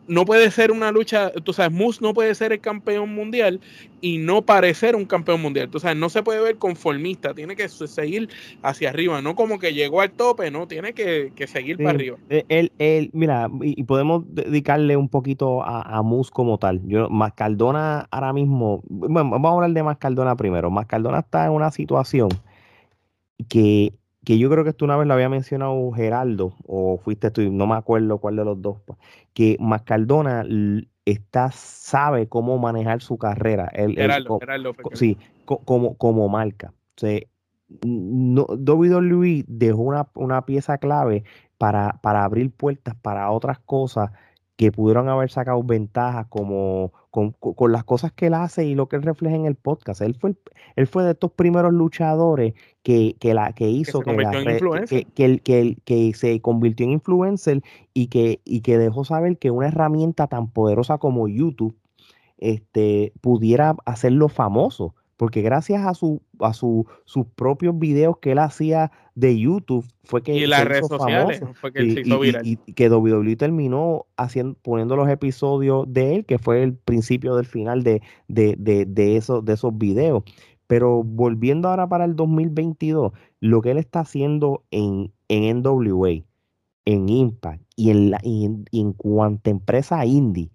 no 0.07 0.25
puede 0.25 0.51
ser 0.51 0.71
una 0.71 0.91
lucha, 0.91 1.31
tú 1.31 1.53
sabes, 1.53 1.71
Moose 1.71 1.99
no 2.01 2.13
puede 2.13 2.35
ser 2.35 2.51
el 2.51 2.59
campeón 2.59 3.13
mundial 3.13 3.59
y 4.01 4.17
no 4.17 4.43
parecer 4.43 4.95
un 4.95 5.05
campeón 5.05 5.41
mundial. 5.41 5.69
Tú 5.69 5.79
sabes, 5.79 5.97
no 5.97 6.09
se 6.09 6.23
puede 6.23 6.41
ver 6.41 6.57
conformista, 6.57 7.33
tiene 7.33 7.55
que 7.55 7.67
seguir 7.69 8.29
hacia 8.61 8.89
arriba, 8.89 9.21
no 9.21 9.35
como 9.35 9.57
que 9.59 9.73
llegó 9.73 10.01
al 10.01 10.11
tope, 10.11 10.51
no, 10.51 10.67
tiene 10.67 10.93
que, 10.93 11.31
seguir 11.47 11.77
para 11.77 11.91
arriba. 11.91 12.17
Él, 12.29 12.45
eh, 12.49 12.69
él, 12.77 13.09
mira, 13.13 13.49
y, 13.61 13.83
podemos 13.83 14.23
dedicarle 14.27 14.95
un 14.97 15.09
poquito 15.09 15.63
a, 15.63 15.97
a 15.97 16.01
Moose 16.01 16.31
como 16.31 16.57
tal. 16.57 16.81
Yo, 16.85 17.09
Mascardona 17.09 18.07
ahora 18.11 18.33
mismo, 18.33 18.83
bueno, 18.87 19.29
vamos 19.31 19.49
a 19.49 19.53
hablar 19.53 19.71
de 19.71 19.83
Mascardona 19.83 20.35
primero. 20.35 20.69
Mascardona 20.69 21.19
está 21.19 21.45
en 21.45 21.51
una 21.51 21.71
situación 21.71 22.29
que 23.49 23.93
que 24.25 24.37
yo 24.39 24.49
creo 24.49 24.63
que 24.63 24.71
esto 24.71 24.85
una 24.85 24.97
vez 24.97 25.07
lo 25.07 25.13
había 25.13 25.29
mencionado 25.29 25.91
Geraldo, 25.91 26.55
o 26.65 26.97
fuiste 26.97 27.31
tú, 27.31 27.41
no 27.51 27.67
me 27.67 27.75
acuerdo 27.75 28.17
cuál 28.17 28.35
de 28.35 28.43
los 28.43 28.61
dos, 28.61 28.77
pues, 28.85 28.97
que 29.33 29.55
Mascardona 29.59 30.43
está, 31.05 31.51
sabe 31.51 32.27
cómo 32.27 32.57
manejar 32.57 33.01
su 33.01 33.17
carrera. 33.17 33.71
Geraldo, 33.73 34.39
sí, 34.93 35.17
como, 35.45 35.95
como 35.95 36.27
marca. 36.27 36.73
O 36.97 36.99
sea, 36.99 37.19
no, 37.85 38.45
WWE 38.49 39.45
dejó 39.47 39.81
una, 39.81 40.07
una, 40.15 40.45
pieza 40.45 40.77
clave 40.77 41.23
para, 41.57 41.99
para 42.01 42.23
abrir 42.23 42.51
puertas 42.51 42.95
para 42.95 43.31
otras 43.31 43.59
cosas 43.59 44.11
que 44.55 44.71
pudieron 44.71 45.09
haber 45.09 45.29
sacado 45.29 45.61
ventajas 45.63 46.27
como 46.27 46.93
con, 47.15 47.71
las 47.71 47.85
cosas 47.85 48.11
que 48.11 48.27
él 48.27 48.33
hace 48.33 48.65
y 48.65 48.75
lo 48.75 48.89
que 48.89 48.97
él 48.97 49.03
refleja 49.03 49.35
en 49.35 49.45
el 49.45 49.55
podcast. 49.55 50.01
Él 50.01 50.15
fue, 50.15 50.35
él 50.75 50.87
fue 50.87 51.03
de 51.03 51.11
estos 51.11 51.31
primeros 51.31 51.71
luchadores 51.71 52.53
que, 52.83 53.15
que, 53.19 53.33
la, 53.33 53.53
que 53.53 53.69
hizo 53.69 54.01
que, 54.01 55.07
que, 55.15 55.39
que, 55.39 55.77
que, 55.85 56.13
se 56.13 56.41
convirtió 56.41 56.85
en 56.85 56.91
influencer 56.91 57.61
y 57.93 58.07
que, 58.07 58.41
y 58.43 58.61
que 58.61 58.77
dejó 58.77 59.05
saber 59.05 59.37
que 59.37 59.49
una 59.49 59.67
herramienta 59.67 60.27
tan 60.27 60.49
poderosa 60.49 60.97
como 60.97 61.29
YouTube 61.29 61.75
este, 62.37 63.13
pudiera 63.21 63.77
hacerlo 63.85 64.27
famoso 64.27 64.93
porque 65.17 65.41
gracias 65.41 65.85
a 65.85 65.93
su 65.93 66.21
a 66.39 66.53
su, 66.53 66.85
sus 67.05 67.25
propios 67.27 67.77
videos 67.77 68.17
que 68.17 68.31
él 68.31 68.39
hacía 68.39 68.91
de 69.15 69.39
YouTube 69.39 69.85
fue 70.03 70.21
que 70.21 70.35
y 70.35 70.45
las 70.45 70.65
redes 70.65 70.87
sociales 70.87 71.41
fue 71.53 71.71
que 71.71 71.89
se 71.89 72.01
hizo 72.01 72.19
viral. 72.19 72.45
Y, 72.45 72.57
que 72.57 72.89
WWE 72.89 73.35
terminó 73.35 74.05
haciendo 74.17 74.57
poniendo 74.61 74.95
los 74.95 75.09
episodios 75.09 75.85
de 75.87 76.15
él 76.15 76.25
que 76.25 76.37
fue 76.37 76.63
el 76.63 76.73
principio 76.73 77.35
del 77.35 77.45
final 77.45 77.83
de, 77.83 78.01
de, 78.27 78.55
de, 78.57 78.85
de, 78.85 79.15
esos, 79.15 79.43
de 79.45 79.53
esos 79.53 79.77
videos 79.77 80.23
pero 80.67 81.03
volviendo 81.03 81.69
ahora 81.69 81.87
para 81.87 82.05
el 82.05 82.15
2022 82.15 83.13
lo 83.39 83.61
que 83.61 83.71
él 83.71 83.77
está 83.77 84.01
haciendo 84.01 84.63
en, 84.71 85.13
en 85.29 85.61
NWA 85.61 86.25
en 86.85 87.09
Impact 87.09 87.63
y 87.75 87.89
en, 87.89 88.11
la, 88.11 88.19
y 88.21 88.45
en, 88.45 88.65
y 88.71 88.81
en 88.81 88.93
cuanta 88.93 89.49
empresa 89.49 90.05
indie 90.05 90.51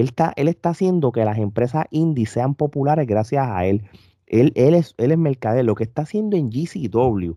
él 0.00 0.06
está, 0.06 0.32
él 0.36 0.48
está 0.48 0.70
haciendo 0.70 1.12
que 1.12 1.24
las 1.24 1.38
empresas 1.38 1.86
indie 1.90 2.26
sean 2.26 2.54
populares 2.54 3.06
gracias 3.06 3.46
a 3.48 3.66
él. 3.66 3.82
Él, 4.26 4.52
él, 4.56 4.74
es, 4.74 4.94
él 4.98 5.12
es 5.12 5.18
mercader. 5.18 5.64
Lo 5.64 5.74
que 5.74 5.84
está 5.84 6.02
haciendo 6.02 6.36
en 6.36 6.50
GCW 6.50 7.34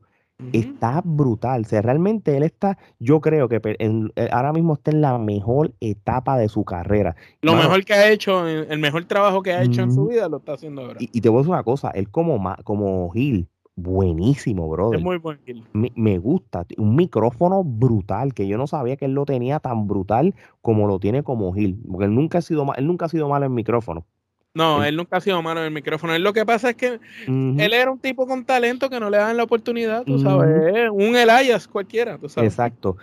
está 0.53 1.01
brutal. 1.03 1.61
O 1.61 1.63
sea, 1.65 1.81
realmente 1.81 2.35
él 2.35 2.43
está, 2.43 2.77
yo 2.99 3.19
creo 3.21 3.49
que 3.49 3.59
eh, 3.63 4.29
ahora 4.31 4.53
mismo 4.53 4.73
está 4.73 4.91
en 4.91 5.01
la 5.01 5.17
mejor 5.17 5.73
etapa 5.79 6.37
de 6.37 6.49
su 6.49 6.63
carrera. 6.63 7.15
Lo 7.41 7.55
mejor 7.55 7.83
que 7.83 7.93
ha 7.93 8.09
hecho, 8.09 8.47
el 8.47 8.79
mejor 8.79 9.05
trabajo 9.05 9.43
que 9.43 9.53
ha 9.53 9.63
hecho 9.63 9.81
en 9.81 9.93
su 9.93 10.07
vida 10.07 10.29
lo 10.29 10.37
está 10.37 10.53
haciendo 10.53 10.81
ahora. 10.81 10.97
Y, 10.99 11.21
te 11.21 11.29
voy 11.29 11.39
a 11.39 11.41
decir 11.41 11.53
una 11.53 11.63
cosa, 11.63 11.89
él 11.91 12.09
como, 12.09 12.41
como 12.63 13.09
Gil, 13.11 13.47
buenísimo, 13.81 14.69
brother. 14.69 14.99
Es 14.99 15.03
muy 15.03 15.17
buen 15.17 15.39
me, 15.73 16.17
gusta. 16.17 16.65
Un 16.77 16.95
micrófono 16.95 17.63
brutal, 17.63 18.33
que 18.33 18.47
yo 18.47 18.57
no 18.57 18.67
sabía 18.67 18.97
que 18.97 19.05
él 19.05 19.13
lo 19.13 19.25
tenía 19.25 19.59
tan 19.59 19.87
brutal 19.87 20.35
como 20.61 20.87
lo 20.87 20.99
tiene 20.99 21.23
como 21.23 21.53
Gil. 21.53 21.79
Porque 21.89 22.05
él 22.05 22.15
nunca 22.15 22.39
ha 22.39 22.41
sido, 22.41 22.65
él 22.75 22.87
nunca 22.87 23.05
ha 23.05 23.09
sido 23.09 23.29
malo 23.29 23.45
en 23.45 23.53
micrófono. 23.53 24.05
No, 24.53 24.83
él, 24.83 24.95
nunca 24.95 25.17
ha 25.17 25.21
sido 25.21 25.41
malo 25.41 25.59
en 25.61 25.67
el 25.67 25.73
micrófono. 25.73 26.13
Él 26.13 26.23
lo 26.23 26.33
que 26.33 26.45
pasa 26.45 26.71
es 26.71 26.75
que 26.75 26.99
él 27.27 27.73
era 27.73 27.91
un 27.91 27.99
tipo 27.99 28.27
con 28.27 28.45
talento 28.45 28.89
que 28.89 28.99
no 28.99 29.09
le 29.09 29.17
dan 29.17 29.37
la 29.37 29.43
oportunidad, 29.43 30.03
tú 30.03 30.19
sabes. 30.19 30.89
Un 30.91 31.15
Elias 31.15 31.67
cualquiera, 31.67 32.17
tú 32.17 32.29
sabes. 32.29 32.51
Exacto. 32.51 32.97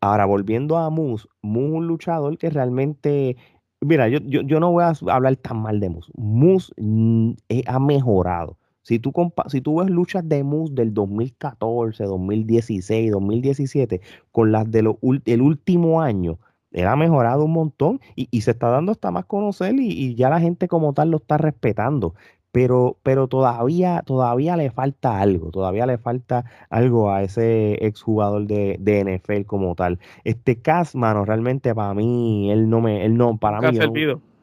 Ahora, 0.00 0.24
volviendo 0.24 0.78
a 0.78 0.88
Moose, 0.88 1.26
Moose 1.42 1.74
un 1.74 1.86
luchador 1.86 2.38
que 2.38 2.48
realmente 2.48 3.36
Mira, 3.82 4.08
yo, 4.08 4.18
yo, 4.24 4.42
yo, 4.42 4.60
no 4.60 4.72
voy 4.72 4.84
a 4.84 4.92
hablar 5.10 5.36
tan 5.36 5.62
mal 5.62 5.80
de 5.80 5.88
Moose. 5.88 6.12
Moose 6.14 6.72
mm, 6.76 7.30
eh, 7.48 7.62
ha 7.66 7.78
mejorado. 7.80 8.58
Si 8.82 8.98
tú, 8.98 9.12
si 9.48 9.60
tú 9.60 9.80
ves 9.80 9.90
luchas 9.90 10.28
de 10.28 10.42
Moose 10.42 10.74
del 10.74 10.94
2014, 10.94 12.04
2016, 12.04 13.10
2017, 13.12 14.00
con 14.32 14.52
las 14.52 14.70
del 14.70 14.94
el 15.24 15.42
último 15.42 16.00
año, 16.00 16.38
él 16.72 16.86
ha 16.86 16.96
mejorado 16.96 17.44
un 17.44 17.52
montón 17.52 18.00
y, 18.14 18.40
se 18.40 18.52
está 18.52 18.68
dando 18.68 18.92
hasta 18.92 19.10
más 19.10 19.24
conocer 19.26 19.74
y, 19.78 20.14
ya 20.14 20.30
la 20.30 20.40
gente 20.40 20.68
como 20.68 20.92
tal 20.92 21.10
lo 21.10 21.18
está 21.18 21.36
respetando. 21.36 22.14
Pero, 22.52 22.96
pero 23.04 23.28
todavía, 23.28 24.02
todavía 24.04 24.56
le 24.56 24.72
falta 24.72 25.20
algo, 25.20 25.52
todavía 25.52 25.86
le 25.86 25.98
falta 25.98 26.44
algo 26.68 27.12
a 27.12 27.22
ese 27.22 27.86
exjugador 27.86 28.48
de, 28.48 28.76
de 28.80 29.04
NFL 29.04 29.42
como 29.46 29.76
tal. 29.76 30.00
Este 30.24 30.56
Cas, 30.56 30.96
mano, 30.96 31.24
realmente 31.24 31.72
para 31.76 31.94
mí, 31.94 32.50
él 32.50 32.68
no 32.68 32.80
me, 32.80 33.04
él 33.04 33.16
no, 33.16 33.36
para 33.38 33.60
mí. 33.60 33.78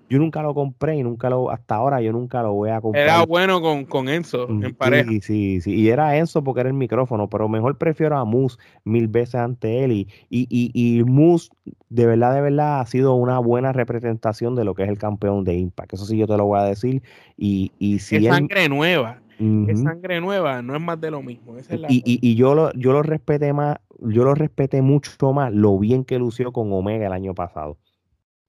Yo 0.09 0.19
nunca 0.19 0.41
lo 0.41 0.53
compré 0.53 0.95
y 0.95 1.03
nunca 1.03 1.29
lo, 1.29 1.51
hasta 1.51 1.75
ahora 1.75 2.01
yo 2.01 2.11
nunca 2.11 2.41
lo 2.41 2.53
voy 2.53 2.69
a 2.69 2.79
comprar. 2.79 3.03
Era 3.03 3.25
bueno 3.25 3.61
con, 3.61 3.85
con 3.85 4.07
Enzo 4.07 4.47
mm, 4.47 4.63
en 4.63 4.75
pareja. 4.75 5.09
Sí, 5.09 5.21
sí, 5.21 5.61
sí. 5.61 5.75
Y 5.75 5.89
era 5.89 6.17
Enzo 6.17 6.43
porque 6.43 6.61
era 6.61 6.69
el 6.69 6.75
micrófono, 6.75 7.29
pero 7.29 7.49
mejor 7.49 7.77
prefiero 7.77 8.17
a 8.17 8.23
Moose 8.23 8.57
mil 8.85 9.07
veces 9.07 9.35
ante 9.35 9.83
él. 9.83 9.91
Y, 9.91 10.07
y, 10.29 10.47
y, 10.49 10.99
y 10.99 11.03
Moose, 11.03 11.49
de 11.89 12.05
verdad, 12.05 12.33
de 12.35 12.41
verdad, 12.41 12.79
ha 12.79 12.85
sido 12.85 13.15
una 13.15 13.39
buena 13.39 13.73
representación 13.73 14.55
de 14.55 14.63
lo 14.63 14.75
que 14.75 14.83
es 14.83 14.89
el 14.89 14.97
campeón 14.97 15.43
de 15.43 15.55
Impact. 15.55 15.93
Eso 15.93 16.05
sí 16.05 16.17
yo 16.17 16.27
te 16.27 16.37
lo 16.37 16.45
voy 16.45 16.59
a 16.59 16.63
decir. 16.63 17.03
Y, 17.35 17.71
y 17.77 17.99
si 17.99 18.15
es 18.15 18.25
sangre 18.25 18.69
nueva. 18.69 19.21
Es 19.67 19.83
sangre 19.83 20.19
nueva, 20.19 20.63
no 20.63 20.75
es 20.75 20.81
más 20.81 20.99
de 20.99 21.11
lo 21.11 21.21
mismo. 21.21 21.55
y, 21.89 21.97
y, 21.97 22.19
y, 22.27 22.35
yo 22.35 22.55
lo, 22.55 22.73
yo 22.73 22.91
lo 22.91 23.03
respeté 23.03 23.53
más, 23.53 23.77
yo 23.99 24.23
lo 24.23 24.33
respeté 24.33 24.81
mucho 24.81 25.31
más 25.31 25.53
lo 25.53 25.77
bien 25.77 26.05
que 26.05 26.17
lució 26.17 26.51
con 26.51 26.73
Omega 26.73 27.05
el 27.05 27.13
año 27.13 27.35
pasado. 27.35 27.77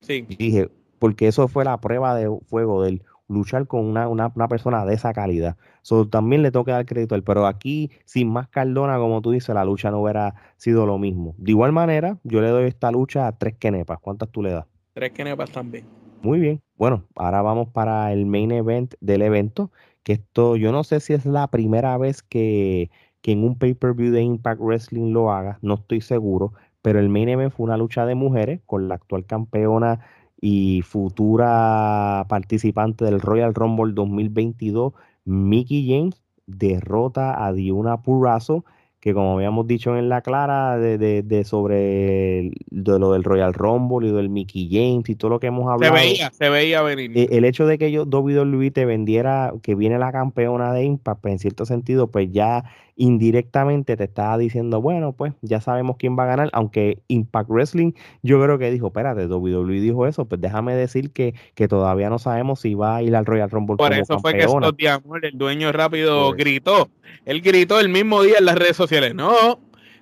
Sí. 0.01 0.25
dije, 0.27 0.69
porque 0.99 1.27
eso 1.27 1.47
fue 1.47 1.65
la 1.65 1.79
prueba 1.79 2.15
de 2.15 2.29
fuego 2.47 2.83
del 2.83 3.03
luchar 3.29 3.67
con 3.67 3.85
una, 3.85 4.07
una, 4.07 4.47
persona 4.47 4.85
de 4.85 4.95
esa 4.95 5.13
calidad. 5.13 5.55
So, 5.81 6.07
también 6.07 6.41
le 6.41 6.51
toca 6.51 6.73
dar 6.73 6.85
crédito 6.85 7.15
a 7.15 7.17
él, 7.17 7.23
pero 7.23 7.45
aquí, 7.45 7.91
sin 8.05 8.27
más 8.27 8.49
Cardona, 8.49 8.97
como 8.97 9.21
tú 9.21 9.31
dices, 9.31 9.53
la 9.53 9.63
lucha 9.63 9.91
no 9.91 10.01
hubiera 10.01 10.35
sido 10.57 10.85
lo 10.85 10.97
mismo. 10.97 11.35
De 11.37 11.51
igual 11.51 11.71
manera, 11.71 12.17
yo 12.23 12.41
le 12.41 12.49
doy 12.49 12.65
esta 12.65 12.91
lucha 12.91 13.27
a 13.27 13.37
tres 13.37 13.55
kenepas. 13.57 13.99
¿Cuántas 13.99 14.29
tú 14.29 14.41
le 14.41 14.51
das? 14.51 14.65
Tres 14.93 15.11
kenepas 15.11 15.51
también. 15.51 15.85
Muy 16.21 16.39
bien. 16.39 16.61
Bueno, 16.75 17.05
ahora 17.15 17.41
vamos 17.41 17.69
para 17.69 18.11
el 18.11 18.25
main 18.25 18.51
event 18.51 18.95
del 18.99 19.21
evento, 19.21 19.71
que 20.03 20.13
esto, 20.13 20.55
yo 20.55 20.71
no 20.71 20.83
sé 20.83 20.99
si 20.99 21.13
es 21.13 21.25
la 21.25 21.47
primera 21.47 21.97
vez 21.97 22.23
que, 22.23 22.89
que 23.21 23.31
en 23.31 23.43
un 23.43 23.57
pay-per-view 23.57 24.11
de 24.11 24.21
Impact 24.23 24.59
Wrestling 24.59 25.13
lo 25.13 25.31
haga, 25.31 25.59
no 25.61 25.75
estoy 25.75 26.01
seguro, 26.01 26.53
pero 26.81 26.99
el 26.99 27.09
main 27.09 27.29
event 27.29 27.53
fue 27.53 27.65
una 27.65 27.77
lucha 27.77 28.05
de 28.05 28.15
mujeres 28.15 28.61
con 28.65 28.87
la 28.87 28.95
actual 28.95 29.25
campeona 29.25 29.99
y 30.41 30.81
futura 30.83 32.25
participante 32.29 33.05
del 33.05 33.21
Royal 33.21 33.53
Rumble 33.53 33.93
2022, 33.93 34.93
Mickey 35.25 35.87
James, 35.87 36.21
derrota 36.47 37.45
a 37.45 37.53
Diuna 37.53 38.01
Purrazzo 38.01 38.65
que 38.99 39.13
como 39.13 39.35
habíamos 39.35 39.65
dicho 39.65 39.97
en 39.97 40.09
la 40.09 40.21
clara 40.21 40.77
de, 40.77 40.97
de, 40.97 41.43
sobre 41.45 42.51
de 42.69 42.99
lo 42.99 43.13
del 43.13 43.23
Royal 43.23 43.53
Rumble 43.53 44.09
y 44.09 44.11
del 44.11 44.29
Mickey 44.29 44.67
James 44.69 45.09
y 45.09 45.15
todo 45.15 45.31
lo 45.31 45.39
que 45.39 45.47
hemos 45.47 45.71
hablado. 45.71 45.95
Se 45.95 46.01
veía, 46.01 46.31
se 46.31 46.49
veía 46.49 46.81
venir. 46.81 47.11
Eh, 47.15 47.29
el, 47.31 47.45
hecho 47.45 47.65
de 47.65 47.77
que 47.77 47.91
yo 47.91 48.03
WWE 48.03 48.71
te 48.71 48.85
vendiera 48.85 49.53
que 49.63 49.75
viene 49.75 49.97
la 49.99 50.11
campeona 50.11 50.73
de 50.73 50.83
Impact, 50.83 51.21
pues 51.21 51.31
en 51.31 51.39
cierto 51.39 51.65
sentido, 51.65 52.07
pues 52.07 52.29
ya 52.31 52.65
indirectamente 52.99 53.95
te 53.95 54.03
estaba 54.03 54.37
diciendo, 54.37 54.81
bueno, 54.81 55.13
pues 55.13 55.33
ya 55.41 55.61
sabemos 55.61 55.95
quién 55.97 56.19
va 56.19 56.23
a 56.23 56.27
ganar, 56.27 56.49
aunque 56.51 56.99
Impact 57.07 57.49
Wrestling 57.49 57.93
yo 58.23 58.43
creo 58.43 58.59
que 58.59 58.69
dijo, 58.71 58.87
espérate, 58.87 59.25
WWE 59.25 59.79
dijo 59.79 60.05
eso, 60.05 60.25
pues 60.25 60.41
déjame 60.41 60.75
decir 60.75 61.11
que, 61.11 61.33
que 61.55 61.69
todavía 61.69 62.09
no 62.09 62.19
sabemos 62.19 62.59
si 62.59 62.75
va 62.75 62.97
a 62.97 63.01
ir 63.01 63.15
al 63.15 63.25
Royal 63.25 63.49
Rumble 63.49 63.77
Por 63.77 63.93
eso 63.93 64.19
fue 64.19 64.33
que 64.33 64.43
Scott 64.43 64.75
el 65.21 65.37
dueño 65.37 65.71
rápido, 65.71 66.33
gritó. 66.33 66.89
Él 67.25 67.41
gritó 67.41 67.79
el 67.79 67.87
mismo 67.87 68.21
día 68.21 68.35
en 68.39 68.45
las 68.45 68.55
redes 68.55 68.75
sociales, 68.75 68.88
no, 69.13 69.59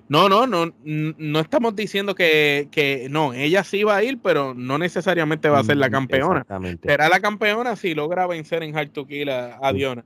no, 0.08 0.28
no, 0.28 0.46
no, 0.46 0.72
no 0.84 1.40
estamos 1.40 1.76
diciendo 1.76 2.14
que, 2.14 2.68
que, 2.70 3.08
no, 3.10 3.34
ella 3.34 3.62
sí 3.62 3.84
va 3.84 3.96
a 3.96 4.02
ir, 4.02 4.18
pero 4.22 4.54
no 4.54 4.78
necesariamente 4.78 5.48
va 5.48 5.60
a 5.60 5.64
ser 5.64 5.76
la 5.76 5.88
mm, 5.88 5.92
campeona. 5.92 6.46
Será 6.82 7.08
la 7.08 7.20
campeona 7.20 7.76
si 7.76 7.94
logra 7.94 8.26
vencer 8.26 8.62
en 8.62 8.76
Hard 8.76 8.90
to 8.90 9.06
Kill 9.06 9.28
a, 9.28 9.72
Diona. 9.72 10.04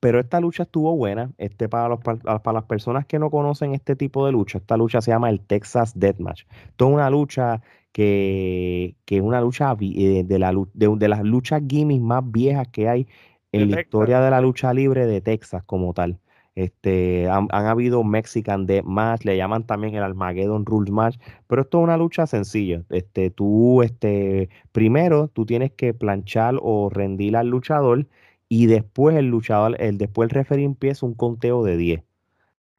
Pero 0.00 0.18
esta 0.18 0.40
lucha 0.40 0.64
estuvo 0.64 0.96
buena. 0.96 1.30
Este, 1.38 1.68
para, 1.68 1.88
los, 1.88 2.00
para 2.00 2.52
las 2.52 2.64
personas 2.64 3.06
que 3.06 3.18
no 3.18 3.30
conocen 3.30 3.74
este 3.74 3.94
tipo 3.94 4.26
de 4.26 4.32
lucha, 4.32 4.58
esta 4.58 4.76
lucha 4.76 5.00
se 5.00 5.10
llama 5.10 5.30
el 5.30 5.40
Texas 5.40 5.92
Deathmatch. 5.98 6.44
Toda 6.76 6.90
una 6.90 7.10
lucha 7.10 7.62
que, 7.92 8.96
que 9.04 9.16
es 9.18 9.22
una 9.22 9.40
lucha 9.40 9.76
eh, 9.80 10.24
de, 10.24 10.38
la, 10.38 10.54
de, 10.74 11.08
las 11.08 11.22
luchas 11.22 11.62
gimmicks 11.68 12.02
más 12.02 12.22
viejas 12.24 12.68
que 12.68 12.88
hay 12.88 13.06
en 13.52 13.70
la 13.70 13.80
historia 13.80 14.20
de 14.20 14.30
la 14.30 14.40
lucha 14.40 14.72
libre 14.72 15.06
de 15.06 15.20
Texas 15.20 15.62
como 15.64 15.92
tal. 15.92 16.18
Este, 16.54 17.28
han, 17.28 17.48
habido 17.52 18.02
Mexican 18.04 18.66
Death 18.66 18.84
Match, 18.84 19.24
le 19.24 19.36
llaman 19.36 19.66
también 19.66 19.94
el 19.94 20.02
Armageddon 20.02 20.66
Rules 20.66 20.90
Match, 20.92 21.16
pero 21.46 21.62
esto 21.62 21.78
es 21.78 21.84
una 21.84 21.96
lucha 21.96 22.26
sencilla. 22.26 22.84
Este, 22.90 23.30
tú, 23.30 23.82
este, 23.82 24.50
primero, 24.72 25.28
tú 25.28 25.46
tienes 25.46 25.72
que 25.72 25.94
planchar 25.94 26.56
o 26.60 26.90
rendir 26.90 27.36
al 27.36 27.48
luchador 27.48 28.06
y 28.48 28.66
después 28.66 29.16
el 29.16 29.26
luchador, 29.26 29.76
el, 29.80 29.98
después 29.98 30.28
el 30.28 30.34
referee 30.34 30.64
empieza 30.64 31.06
un 31.06 31.14
conteo 31.14 31.64
de 31.64 31.76
10. 31.76 32.02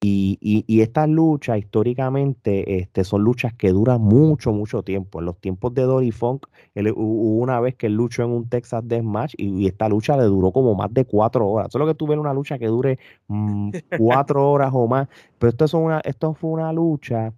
Y, 0.03 0.39
y, 0.41 0.65
y, 0.65 0.81
estas 0.81 1.07
luchas 1.07 1.59
históricamente 1.59 2.79
este, 2.79 3.03
son 3.03 3.21
luchas 3.21 3.53
que 3.53 3.69
duran 3.69 4.01
mucho, 4.01 4.51
mucho 4.51 4.81
tiempo. 4.81 5.19
En 5.19 5.25
los 5.25 5.37
tiempos 5.39 5.75
de 5.75 5.83
Dory 5.83 6.09
Funk, 6.11 6.47
hubo 6.75 7.37
una 7.39 7.59
vez 7.59 7.75
que 7.75 7.85
él 7.85 7.93
luchó 7.93 8.23
en 8.23 8.31
un 8.31 8.49
Texas 8.49 8.81
Deathmatch 8.87 9.35
y, 9.37 9.49
y 9.61 9.67
esta 9.67 9.87
lucha 9.87 10.17
le 10.17 10.23
duró 10.23 10.51
como 10.51 10.73
más 10.73 10.91
de 10.91 11.05
cuatro 11.05 11.47
horas. 11.47 11.67
Solo 11.71 11.85
que 11.85 11.93
tuve 11.93 12.17
una 12.17 12.33
lucha 12.33 12.57
que 12.57 12.65
dure 12.65 12.97
mm, 13.27 13.69
cuatro 13.99 14.49
horas 14.49 14.71
o 14.73 14.87
más. 14.87 15.07
Pero 15.37 15.51
esto, 15.51 15.65
es 15.65 15.73
una, 15.75 15.99
esto 16.03 16.33
fue 16.33 16.49
una 16.49 16.73
lucha 16.73 17.33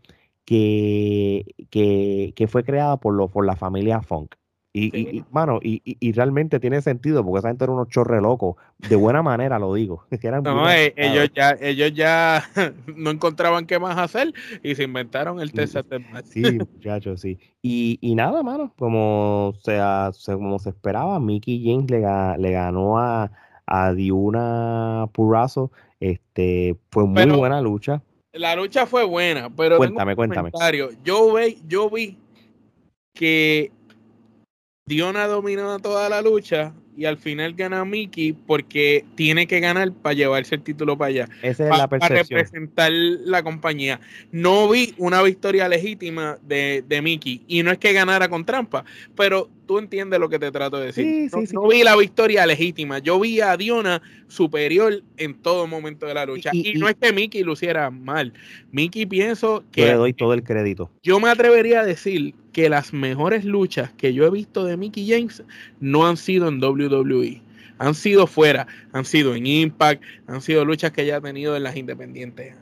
que, 0.46 1.46
que, 1.70 2.32
que 2.34 2.48
fue 2.48 2.64
creada 2.64 2.96
por, 2.98 3.14
lo, 3.14 3.28
por 3.28 3.46
la 3.46 3.58
familia 3.58 4.02
Funk. 4.02 4.36
Y, 4.76 5.18
y, 5.18 5.24
mano, 5.30 5.60
y, 5.62 5.84
y, 5.84 6.12
realmente 6.14 6.60
tiene 6.60 6.82
sentido 6.82 7.24
porque 7.24 7.40
esa 7.40 7.50
gente 7.50 7.64
era 7.64 7.74
unos 7.74 7.90
chorre 7.90 8.20
locos. 8.20 8.56
De 8.90 8.96
buena 8.96 9.22
manera 9.22 9.60
lo 9.60 9.72
digo. 9.76 10.08
no, 10.44 10.68
eh, 10.72 10.96
ellos 10.98 11.30
ya, 11.36 11.56
ellos 11.62 11.94
ya 11.94 12.44
no 12.96 13.12
encontraban 13.12 13.68
qué 13.68 13.78
más 13.78 14.00
hacer 14.00 14.34
y 14.64 14.74
se 14.74 14.84
inventaron 14.84 15.40
el 15.40 15.52
Texas 15.52 15.86
Sí, 16.26 16.42
muchachos, 16.74 17.22
sí. 17.22 17.38
Y, 17.62 18.00
y 18.02 18.16
nada, 18.16 18.42
mano, 18.42 18.74
como 18.76 19.54
se, 19.62 19.80
como 20.26 20.58
se 20.58 20.72
esperaba, 20.72 21.20
Mickey 21.20 21.64
James 21.64 21.92
le, 21.92 22.02
le 22.40 22.52
ganó 22.52 22.98
a, 22.98 23.32
a 23.68 23.94
Diuna 23.94 25.08
Purrazo. 25.14 25.72
Este, 26.00 26.76
fue 26.90 27.06
muy 27.06 27.26
buena 27.28 27.62
lucha. 27.62 28.02
La 28.32 28.56
lucha 28.56 28.88
fue 28.88 29.04
buena, 29.04 29.52
pero. 29.56 29.78
Cuéntame, 29.78 30.16
cuéntame. 30.16 30.50
Yo 31.04 31.36
vi, 31.36 31.60
yo 31.68 31.92
vi 31.92 32.18
que 33.14 33.72
Diona 34.86 35.28
dominó 35.28 35.80
toda 35.80 36.10
la 36.10 36.22
lucha 36.22 36.74
y 36.98 37.06
al 37.06 37.18
final 37.18 37.54
gana 37.54 37.86
Mickey 37.86 38.34
porque 38.34 39.06
tiene 39.16 39.48
que 39.48 39.62
ganar 39.62 39.94
para 39.94 40.14
llevarse 40.14 40.56
el 40.56 40.62
título 40.62 40.98
para 40.98 41.08
allá. 41.08 41.30
Esa 41.42 41.64
es 41.64 41.78
la 41.78 41.88
Para 41.88 42.10
representar 42.10 42.92
la 42.92 43.44
compañía. 43.44 44.02
No 44.34 44.68
vi 44.68 44.94
una 44.98 45.22
victoria 45.22 45.70
legítima 45.70 46.38
de, 46.42 46.84
de, 46.86 47.02
Mickey 47.02 47.44
y 47.48 47.64
no 47.64 47.72
es 47.72 47.78
que 47.78 47.94
ganara 47.94 48.28
con 48.28 48.44
trampa, 48.44 48.84
pero 49.16 49.50
tú 49.66 49.78
entiendes 49.78 50.20
lo 50.20 50.30
que 50.30 50.40
te 50.40 50.52
trato 50.52 50.78
de 50.80 50.88
decir. 50.88 51.30
no, 51.54 51.68
vi 51.68 51.84
la 51.84 51.96
victoria 51.96 52.46
legítima. 52.46 53.00
Yo 53.00 53.20
vi 53.20 53.42
a 53.42 53.56
Diona 53.58 54.02
superior 54.28 55.02
en 55.18 55.34
todo 55.36 55.68
momento 55.68 56.06
de 56.06 56.14
la 56.14 56.26
lucha. 56.26 56.52
Y, 56.54 56.74
no 56.76 56.88
es 56.88 56.96
que 56.96 57.14
Mickey 57.14 57.44
luciera 57.44 57.90
mal. 57.90 58.34
Mickey 58.72 59.06
pienso 59.06 59.64
que... 59.72 59.86
le 59.86 59.94
doy 59.94 60.14
todo 60.14 60.34
el 60.34 60.44
crédito. 60.44 60.90
Yo 61.04 61.20
me 61.20 61.30
atrevería 61.30 61.82
a 61.82 61.86
decir 61.86 62.34
que 62.52 62.70
las 62.70 62.94
mejores 62.94 63.46
luchas 63.46 63.92
que 63.94 64.14
yo 64.14 64.26
he 64.26 64.30
visto 64.30 64.66
de 64.66 64.78
Mickey 64.78 65.10
James 65.10 65.44
no 65.80 66.08
han 66.08 66.18
sido 66.18 66.48
en 66.48 66.64
WWE. 66.64 67.42
Han 67.80 67.96
sido 67.96 68.28
fuera, 68.28 68.68
han 68.92 69.04
sido 69.04 69.36
en 69.36 69.48
Impact, 69.48 70.04
han 70.28 70.42
sido 70.42 70.64
luchas 70.64 70.92
que 70.92 71.02
ella 71.02 71.18
ha 71.18 71.22
tenido 71.22 71.58
en 71.58 71.64
las 71.64 71.76
independientes 71.76 72.56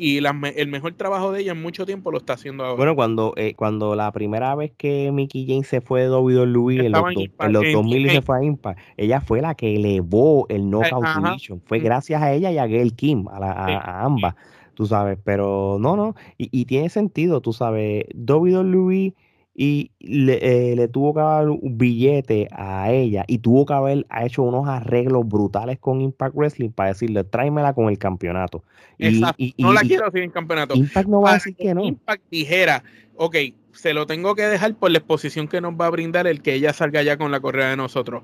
y 0.00 0.16
el 0.16 0.68
mejor 0.68 0.94
trabajo 0.94 1.30
de 1.30 1.42
ella 1.42 1.52
en 1.52 1.60
mucho 1.60 1.84
tiempo 1.84 2.10
lo 2.10 2.16
está 2.16 2.32
haciendo 2.32 2.64
ahora. 2.64 2.76
Bueno, 2.76 2.96
cuando, 2.96 3.34
eh, 3.36 3.54
cuando 3.54 3.94
la 3.94 4.10
primera 4.12 4.54
vez 4.54 4.72
que 4.78 5.12
Mickey 5.12 5.46
James 5.46 5.68
se 5.68 5.82
fue 5.82 6.02
de 6.02 6.10
WWE 6.10 6.86
en 6.86 6.92
los, 6.92 7.04
en 7.14 7.52
los 7.52 7.64
2000 7.70 8.06
y 8.06 8.08
se 8.08 8.22
fue 8.22 8.38
a 8.38 8.42
Impact, 8.42 8.80
ella 8.96 9.20
fue 9.20 9.42
la 9.42 9.54
que 9.54 9.76
elevó 9.76 10.46
el 10.48 10.70
Knockout 10.70 11.04
Division. 11.04 11.60
Fue 11.66 11.80
gracias 11.80 12.22
a 12.22 12.32
ella 12.32 12.50
y 12.50 12.56
a 12.56 12.66
Gail 12.66 12.94
Kim, 12.94 13.28
a, 13.28 13.36
a, 13.36 14.02
ambas, 14.02 14.36
tú 14.72 14.86
sabes. 14.86 15.18
Pero 15.22 15.76
no, 15.78 15.96
no, 15.96 16.14
y, 16.38 16.48
y 16.50 16.64
tiene 16.64 16.88
sentido, 16.88 17.42
tú 17.42 17.52
sabes, 17.52 18.06
WWE 18.14 19.14
y 19.54 19.90
le, 19.98 20.38
eh, 20.72 20.76
le, 20.76 20.88
tuvo 20.88 21.12
que 21.12 21.20
dar 21.20 21.48
un 21.48 21.76
billete 21.76 22.48
a 22.52 22.90
ella 22.92 23.24
y 23.26 23.38
tuvo 23.38 23.66
que 23.66 23.72
haber 23.72 24.06
hecho 24.22 24.42
unos 24.42 24.68
arreglos 24.68 25.26
brutales 25.26 25.78
con 25.78 26.00
Impact 26.00 26.34
Wrestling 26.34 26.70
para 26.70 26.90
decirle, 26.90 27.24
tráemela 27.24 27.74
con 27.74 27.88
el 27.88 27.98
campeonato. 27.98 28.62
Y, 28.98 29.20
no 29.58 29.72
la 29.72 29.80
quiero 29.80 30.10
sin 30.12 30.30
campeonato. 30.30 30.74
Impact 30.74 31.08
no 31.08 31.22
va 31.22 31.32
a 31.32 31.34
decir 31.34 31.56
que 31.56 31.74
no. 31.74 31.84
Impact 31.84 32.22
dijera, 32.30 32.84
ok, 33.16 33.36
se 33.72 33.92
lo 33.92 34.06
tengo 34.06 34.34
que 34.34 34.42
dejar 34.42 34.74
por 34.76 34.92
la 34.92 34.98
exposición 34.98 35.48
que 35.48 35.60
nos 35.60 35.74
va 35.74 35.86
a 35.86 35.90
brindar 35.90 36.26
el 36.26 36.42
que 36.42 36.54
ella 36.54 36.72
salga 36.72 37.02
ya 37.02 37.16
con 37.16 37.30
la 37.32 37.40
correa 37.40 37.70
de 37.70 37.76
nosotros. 37.76 38.22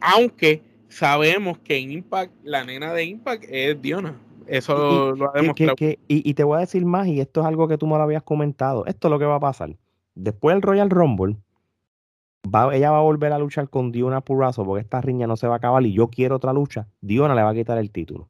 Aunque 0.00 0.62
sabemos 0.88 1.58
que 1.58 1.76
en 1.76 1.90
Impact, 1.90 2.32
la 2.44 2.64
nena 2.64 2.92
de 2.94 3.04
Impact 3.04 3.44
es 3.48 3.82
Diona. 3.82 4.16
Eso 4.46 5.14
lo 5.14 5.28
ha 5.28 5.32
demostrado. 5.34 5.76
y 5.78 6.34
te 6.34 6.44
voy 6.44 6.56
a 6.56 6.60
decir 6.60 6.86
más, 6.86 7.08
y 7.08 7.20
esto 7.20 7.40
es 7.40 7.46
algo 7.46 7.68
que 7.68 7.76
tú 7.76 7.86
me 7.86 7.96
lo 7.96 8.02
habías 8.02 8.22
comentado. 8.22 8.86
Esto 8.86 9.08
es 9.08 9.10
lo 9.10 9.18
que 9.18 9.26
va 9.26 9.34
a 9.34 9.40
pasar 9.40 9.74
después 10.18 10.54
del 10.54 10.62
Royal 10.62 10.90
Rumble, 10.90 11.36
ella 12.72 12.90
va 12.90 12.98
a 12.98 13.02
volver 13.02 13.32
a 13.32 13.38
luchar 13.38 13.68
con 13.68 13.92
Diona 13.92 14.20
Purrazzo 14.20 14.64
porque 14.64 14.82
esta 14.82 15.00
riña 15.00 15.26
no 15.26 15.36
se 15.36 15.46
va 15.46 15.54
a 15.54 15.56
acabar 15.58 15.84
y 15.84 15.92
yo 15.92 16.08
quiero 16.08 16.36
otra 16.36 16.52
lucha. 16.52 16.88
Diona 17.00 17.34
le 17.34 17.42
va 17.42 17.50
a 17.50 17.54
quitar 17.54 17.78
el 17.78 17.90
título. 17.90 18.28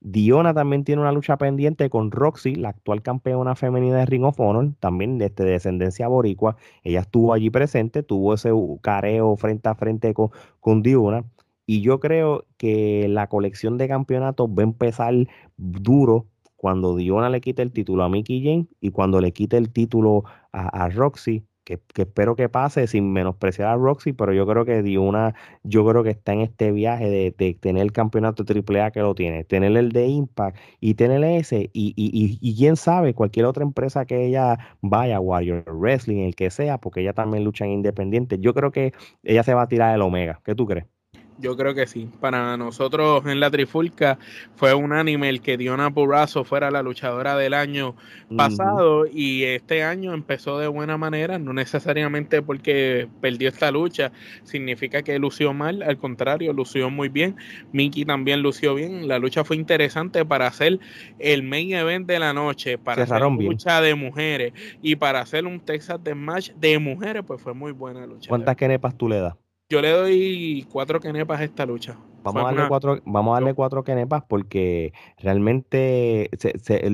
Diona 0.00 0.52
también 0.52 0.84
tiene 0.84 1.00
una 1.00 1.12
lucha 1.12 1.38
pendiente 1.38 1.88
con 1.88 2.10
Roxy, 2.10 2.56
la 2.56 2.70
actual 2.70 3.00
campeona 3.00 3.54
femenina 3.54 3.98
de 3.98 4.06
Ring 4.06 4.24
of 4.24 4.38
Honor, 4.38 4.74
también 4.78 5.18
de, 5.18 5.26
este, 5.26 5.44
descendencia 5.44 6.08
boricua. 6.08 6.56
Ella 6.82 7.00
estuvo 7.00 7.32
allí 7.32 7.48
presente, 7.48 8.02
tuvo 8.02 8.34
ese 8.34 8.50
careo 8.82 9.36
frente 9.36 9.68
a 9.68 9.74
frente 9.74 10.12
con, 10.12 10.30
con 10.60 10.82
Diona. 10.82 11.24
Y 11.66 11.80
yo 11.80 12.00
creo 12.00 12.44
que 12.58 13.08
la 13.08 13.28
colección 13.28 13.78
de 13.78 13.88
campeonatos 13.88 14.50
va 14.50 14.62
a 14.62 14.64
empezar 14.64 15.14
duro 15.56 16.26
cuando 16.64 16.96
Diona 16.96 17.28
le 17.28 17.42
quite 17.42 17.60
el 17.60 17.72
título 17.72 18.04
a 18.04 18.08
Mickey 18.08 18.42
James 18.42 18.68
y 18.80 18.90
cuando 18.90 19.20
le 19.20 19.34
quite 19.34 19.58
el 19.58 19.70
título 19.70 20.24
a, 20.50 20.88
Roxy, 20.88 21.44
que, 21.62 21.78
espero 21.94 22.36
que 22.36 22.48
pase 22.48 22.86
sin 22.86 23.12
menospreciar 23.12 23.68
a 23.68 23.76
Roxy, 23.76 24.14
pero 24.14 24.32
yo 24.32 24.46
creo 24.46 24.64
que 24.64 24.82
Diona, 24.82 25.34
yo 25.62 25.86
creo 25.86 26.02
que 26.02 26.08
está 26.08 26.32
en 26.32 26.40
este 26.40 26.72
viaje 26.72 27.10
de, 27.10 27.54
tener 27.60 27.82
el 27.82 27.92
campeonato 27.92 28.44
AAA 28.48 28.92
que 28.92 29.00
lo 29.00 29.14
tiene, 29.14 29.44
tener 29.44 29.76
el 29.76 29.92
de 29.92 30.06
Impact 30.06 30.56
y 30.80 30.94
tener 30.94 31.22
ese, 31.22 31.68
y, 31.74 31.92
y, 31.96 32.38
y, 32.40 32.56
quién 32.56 32.76
sabe, 32.76 33.12
cualquier 33.12 33.44
otra 33.44 33.62
empresa 33.62 34.06
que 34.06 34.24
ella 34.24 34.58
vaya, 34.80 35.20
Warrior 35.20 35.64
Wrestling, 35.66 36.24
el 36.24 36.34
que 36.34 36.48
sea, 36.50 36.78
porque 36.78 37.02
ella 37.02 37.12
también 37.12 37.44
lucha 37.44 37.66
en 37.66 37.72
independiente, 37.72 38.38
yo 38.38 38.54
creo 38.54 38.72
que 38.72 38.94
ella 39.22 39.42
se 39.42 39.52
va 39.52 39.64
a 39.64 39.68
tirar 39.68 39.94
el 39.94 40.00
Omega. 40.00 40.40
¿Qué 40.42 40.54
tú 40.54 40.64
crees? 40.64 40.93
Yo 41.38 41.56
creo 41.56 41.74
que 41.74 41.86
sí. 41.86 42.08
Para 42.20 42.56
nosotros 42.56 43.24
en 43.26 43.40
la 43.40 43.50
Trifulca 43.50 44.18
fue 44.56 44.72
unánime 44.74 45.28
el 45.28 45.40
que 45.40 45.56
Diona 45.56 45.90
Purrazzo 45.90 46.44
fuera 46.44 46.70
la 46.70 46.82
luchadora 46.82 47.36
del 47.36 47.54
año 47.54 47.96
pasado 48.36 49.06
y 49.06 49.42
este 49.44 49.82
año 49.82 50.14
empezó 50.14 50.58
de 50.58 50.68
buena 50.68 50.96
manera, 50.96 51.38
no 51.38 51.52
necesariamente 51.52 52.40
porque 52.42 53.08
perdió 53.20 53.48
esta 53.48 53.70
lucha, 53.70 54.12
significa 54.44 55.02
que 55.02 55.18
lució 55.18 55.52
mal, 55.52 55.82
al 55.82 55.98
contrario, 55.98 56.52
lució 56.52 56.90
muy 56.90 57.08
bien. 57.08 57.36
Miki 57.72 58.04
también 58.04 58.42
lució 58.42 58.74
bien. 58.74 59.08
La 59.08 59.18
lucha 59.18 59.44
fue 59.44 59.56
interesante 59.56 60.24
para 60.24 60.46
hacer 60.46 60.78
el 61.18 61.42
main 61.42 61.72
event 61.72 62.06
de 62.06 62.18
la 62.18 62.32
noche, 62.32 62.78
para 62.78 63.02
hacer 63.02 63.22
una 63.24 63.42
lucha 63.42 63.80
de 63.80 63.94
mujeres 63.94 64.52
y 64.82 64.96
para 64.96 65.20
hacer 65.20 65.46
un 65.46 65.60
Texas 65.60 66.02
de 66.02 66.14
match 66.14 66.50
de 66.52 66.78
mujeres, 66.78 67.22
pues 67.26 67.40
fue 67.40 67.54
muy 67.54 67.72
buena 67.72 68.06
lucha. 68.06 68.28
¿Cuántas 68.28 68.56
kenepas 68.56 68.96
tú 68.96 69.08
le 69.08 69.20
das? 69.20 69.34
Yo 69.74 69.82
le 69.82 69.90
doy 69.90 70.66
cuatro 70.70 71.00
kenepas 71.00 71.40
a 71.40 71.44
esta 71.44 71.66
lucha. 71.66 71.96
Vamos 72.22 72.42
a, 72.42 72.44
darle 72.44 72.68
cuatro, 72.68 73.02
vamos 73.04 73.32
a 73.32 73.40
darle 73.40 73.54
cuatro 73.54 73.82
kenepas 73.82 74.22
porque 74.28 74.92
realmente 75.18 76.30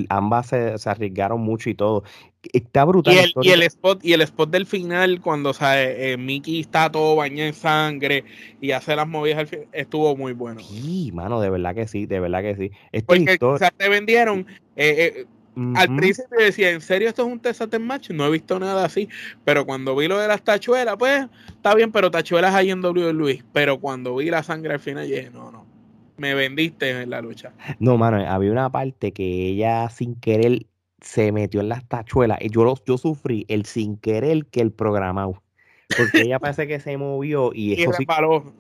ambas 0.08 0.46
se, 0.46 0.76
arriesgaron 0.86 1.42
mucho 1.42 1.68
y 1.68 1.74
todo. 1.74 2.04
Está 2.54 2.86
brutal. 2.86 3.14
Y 3.42 3.50
el, 3.50 3.62
spot, 3.64 4.02
y 4.02 4.14
el 4.14 4.22
spot 4.22 4.48
del 4.48 4.64
final, 4.64 5.20
cuando 5.20 5.52
eh, 5.60 6.16
Mickey 6.18 6.60
está 6.60 6.90
todo 6.90 7.16
bañado 7.16 7.48
en 7.48 7.54
sangre 7.54 8.24
y 8.62 8.70
hace 8.70 8.96
las 8.96 9.06
movidas 9.06 9.40
al 9.40 9.46
final, 9.46 9.68
estuvo 9.72 10.16
muy 10.16 10.32
bueno. 10.32 10.62
Sí, 10.62 11.10
mano, 11.12 11.38
de 11.38 11.50
verdad 11.50 11.74
que 11.74 11.86
sí, 11.86 12.06
de 12.06 12.18
verdad 12.18 12.40
que 12.40 12.56
sí. 12.56 13.02
porque 13.04 13.36
o 13.42 13.58
sea, 13.58 13.70
te 13.70 13.90
vendieron. 13.90 14.46
Eh, 14.74 15.12
eh, 15.18 15.26
al 15.74 15.96
principio 15.96 16.38
decía, 16.38 16.70
¿en 16.70 16.80
serio 16.80 17.09
esto 17.09 17.22
es 17.26 17.32
un 17.32 17.40
Texas 17.40 17.68
Match? 17.80 18.11
No 18.11 18.26
he 18.26 18.30
visto 18.30 18.59
nada 18.59 18.84
así. 18.84 19.09
Pero 19.44 19.66
cuando 19.66 19.94
vi 19.96 20.09
lo 20.09 20.18
de 20.18 20.28
las 20.28 20.42
tachuelas, 20.42 20.96
pues 20.98 21.26
está 21.48 21.74
bien, 21.74 21.92
pero 21.92 22.11
tachuelas 22.11 22.55
hay 22.55 22.70
en 22.70 22.84
WWE. 22.84 23.44
Pero 23.53 23.78
cuando 23.78 24.16
vi 24.16 24.30
la 24.30 24.42
sangre 24.42 24.74
al 24.74 24.80
final, 24.80 25.07
dije, 25.07 25.30
no, 25.30 25.51
no. 25.51 25.66
Me 26.16 26.34
vendiste 26.34 27.03
en 27.03 27.11
la 27.11 27.22
lucha. 27.22 27.53
No, 27.78 27.96
mano, 27.96 28.18
había 28.28 28.53
una 28.53 28.70
parte 28.70 29.12
que 29.12 29.48
ella 29.48 29.88
sin 29.88 30.16
querer 30.16 30.66
se 31.01 31.32
metió 31.32 31.61
en 31.61 31.70
las 31.70 31.86
tachuelas. 31.86 32.38
Y 32.42 32.51
yo, 32.51 32.74
yo 32.86 32.98
sufrí 32.98 33.46
el 33.48 33.64
sin 33.64 33.96
querer 33.96 34.46
que 34.46 34.61
el 34.61 34.70
programado. 34.70 35.42
Porque 35.96 36.22
ella 36.22 36.38
parece 36.40 36.66
que 36.68 36.78
se 36.78 36.96
movió 36.96 37.53
y, 37.55 37.72
eso 37.72 37.92
sí, 37.94 38.07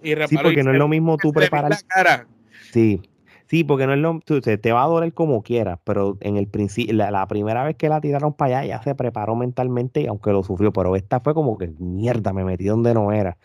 y 0.02 0.14
Sí, 0.26 0.36
porque 0.42 0.62
no 0.62 0.72
es 0.72 0.78
lo 0.78 0.88
mismo 0.88 1.16
tú 1.18 1.32
preparar. 1.32 1.70
La 1.70 1.78
cara. 1.86 2.26
Sí, 2.72 3.02
Sí, 3.50 3.64
porque 3.64 3.84
no 3.84 3.94
es 3.94 3.98
lo, 3.98 4.20
tú, 4.24 4.40
te 4.40 4.72
va 4.72 4.84
a 4.84 4.86
doler 4.86 5.12
como 5.12 5.42
quieras, 5.42 5.80
pero 5.82 6.16
en 6.20 6.36
el 6.36 6.46
principio, 6.46 6.94
la, 6.94 7.26
primera 7.26 7.64
vez 7.64 7.74
que 7.74 7.88
la 7.88 8.00
tiraron 8.00 8.32
para 8.32 8.60
allá, 8.60 8.76
ya 8.76 8.82
se 8.84 8.94
preparó 8.94 9.34
mentalmente, 9.34 10.06
aunque 10.06 10.30
lo 10.30 10.44
sufrió, 10.44 10.72
pero 10.72 10.94
esta 10.94 11.18
fue 11.18 11.34
como 11.34 11.58
que 11.58 11.66
mierda, 11.80 12.32
me 12.32 12.44
metí 12.44 12.66
donde 12.66 12.94
no 12.94 13.10
era. 13.10 13.38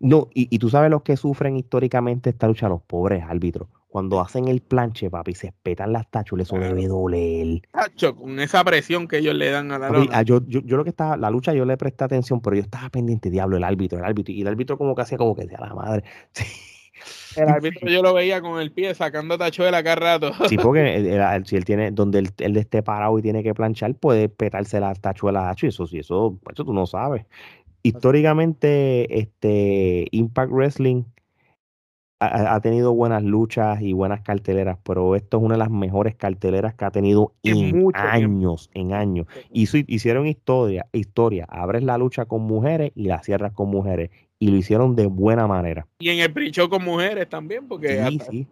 No, 0.00 0.26
y, 0.34 0.58
tú 0.58 0.68
sabes 0.68 0.90
los 0.90 1.02
que 1.02 1.16
sufren 1.16 1.56
históricamente 1.56 2.30
esta 2.30 2.48
lucha, 2.48 2.68
los 2.68 2.82
pobres 2.82 3.22
árbitros. 3.22 3.68
Cuando 3.86 4.20
hacen 4.20 4.48
el 4.48 4.62
planche, 4.62 5.08
papi, 5.10 5.34
se 5.34 5.48
espetan 5.48 5.92
las 5.92 6.10
tachulas, 6.10 6.48
eso 6.48 6.58
debe 6.58 6.88
doler. 6.88 7.62
Tacho, 7.70 8.16
con 8.16 8.40
esa 8.40 8.64
presión 8.64 9.06
que 9.06 9.18
ellos 9.18 9.36
le 9.36 9.50
dan 9.50 9.70
a 9.70 9.78
la 9.78 9.92
ah, 10.10 10.22
yo, 10.22 10.44
yo, 10.44 10.58
yo, 10.62 10.76
lo 10.76 10.82
que 10.82 10.90
estaba, 10.90 11.16
la 11.16 11.30
lucha 11.30 11.54
yo 11.54 11.64
le 11.64 11.76
presté 11.76 12.02
atención, 12.02 12.40
pero 12.40 12.56
yo 12.56 12.62
estaba 12.62 12.88
pendiente, 12.88 13.30
diablo, 13.30 13.58
el 13.58 13.62
árbitro, 13.62 14.00
el 14.00 14.04
árbitro, 14.04 14.34
y 14.34 14.40
el 14.40 14.48
árbitro 14.48 14.76
como 14.76 14.96
que 14.96 15.02
hacía 15.02 15.18
como 15.18 15.36
que 15.36 15.46
sea 15.46 15.60
la 15.60 15.72
madre. 15.72 16.02
Sí. 16.32 16.71
El 17.36 17.48
árbitro 17.48 17.88
yo 17.88 18.02
lo 18.02 18.14
veía 18.14 18.40
con 18.40 18.60
el 18.60 18.72
pie 18.72 18.94
sacando 18.94 19.38
tachuela 19.38 19.82
cada 19.82 19.96
rato. 19.96 20.32
Sí, 20.48 20.56
porque 20.56 21.18
si 21.44 21.56
él 21.56 21.64
tiene, 21.64 21.90
donde 21.90 22.18
él, 22.38 22.56
esté 22.56 22.82
parado 22.82 23.18
y 23.18 23.22
tiene 23.22 23.42
que 23.42 23.54
planchar, 23.54 23.94
puede 23.94 24.28
petarse 24.28 24.80
la 24.80 24.94
tachuela 24.94 25.50
a 25.50 25.54
eso, 25.60 25.86
sí, 25.86 25.98
eso, 25.98 26.38
eso 26.52 26.64
tú 26.64 26.72
no 26.72 26.86
sabes. 26.86 27.24
Históricamente, 27.82 29.18
este 29.18 30.06
Impact 30.12 30.52
Wrestling 30.52 31.04
ha, 32.22 32.60
tenido 32.60 32.94
buenas 32.94 33.22
luchas 33.22 33.80
y 33.82 33.92
buenas 33.92 34.20
carteleras, 34.20 34.78
pero 34.84 35.16
esto 35.16 35.38
es 35.38 35.42
una 35.42 35.54
de 35.54 35.58
las 35.58 35.70
mejores 35.70 36.14
carteleras 36.14 36.74
que 36.74 36.84
ha 36.84 36.90
tenido 36.90 37.34
en, 37.42 37.90
años, 37.94 38.70
en 38.74 38.92
años. 38.92 39.26
Y 39.50 39.68
hicieron 39.88 40.26
historia, 40.26 40.86
historia, 40.92 41.46
abres 41.48 41.82
la 41.82 41.98
lucha 41.98 42.26
con 42.26 42.42
mujeres 42.42 42.92
y 42.94 43.04
la 43.06 43.22
cierras 43.22 43.52
con 43.52 43.70
mujeres 43.70 44.10
y 44.42 44.48
lo 44.48 44.56
hicieron 44.56 44.96
de 44.96 45.06
buena 45.06 45.46
manera. 45.46 45.86
Y 46.00 46.08
en 46.08 46.18
el 46.18 46.32
pre 46.32 46.50
con 46.68 46.82
mujeres 46.82 47.28
también, 47.28 47.68
porque... 47.68 48.04
Sí, 48.08 48.20
sí. 48.28 48.46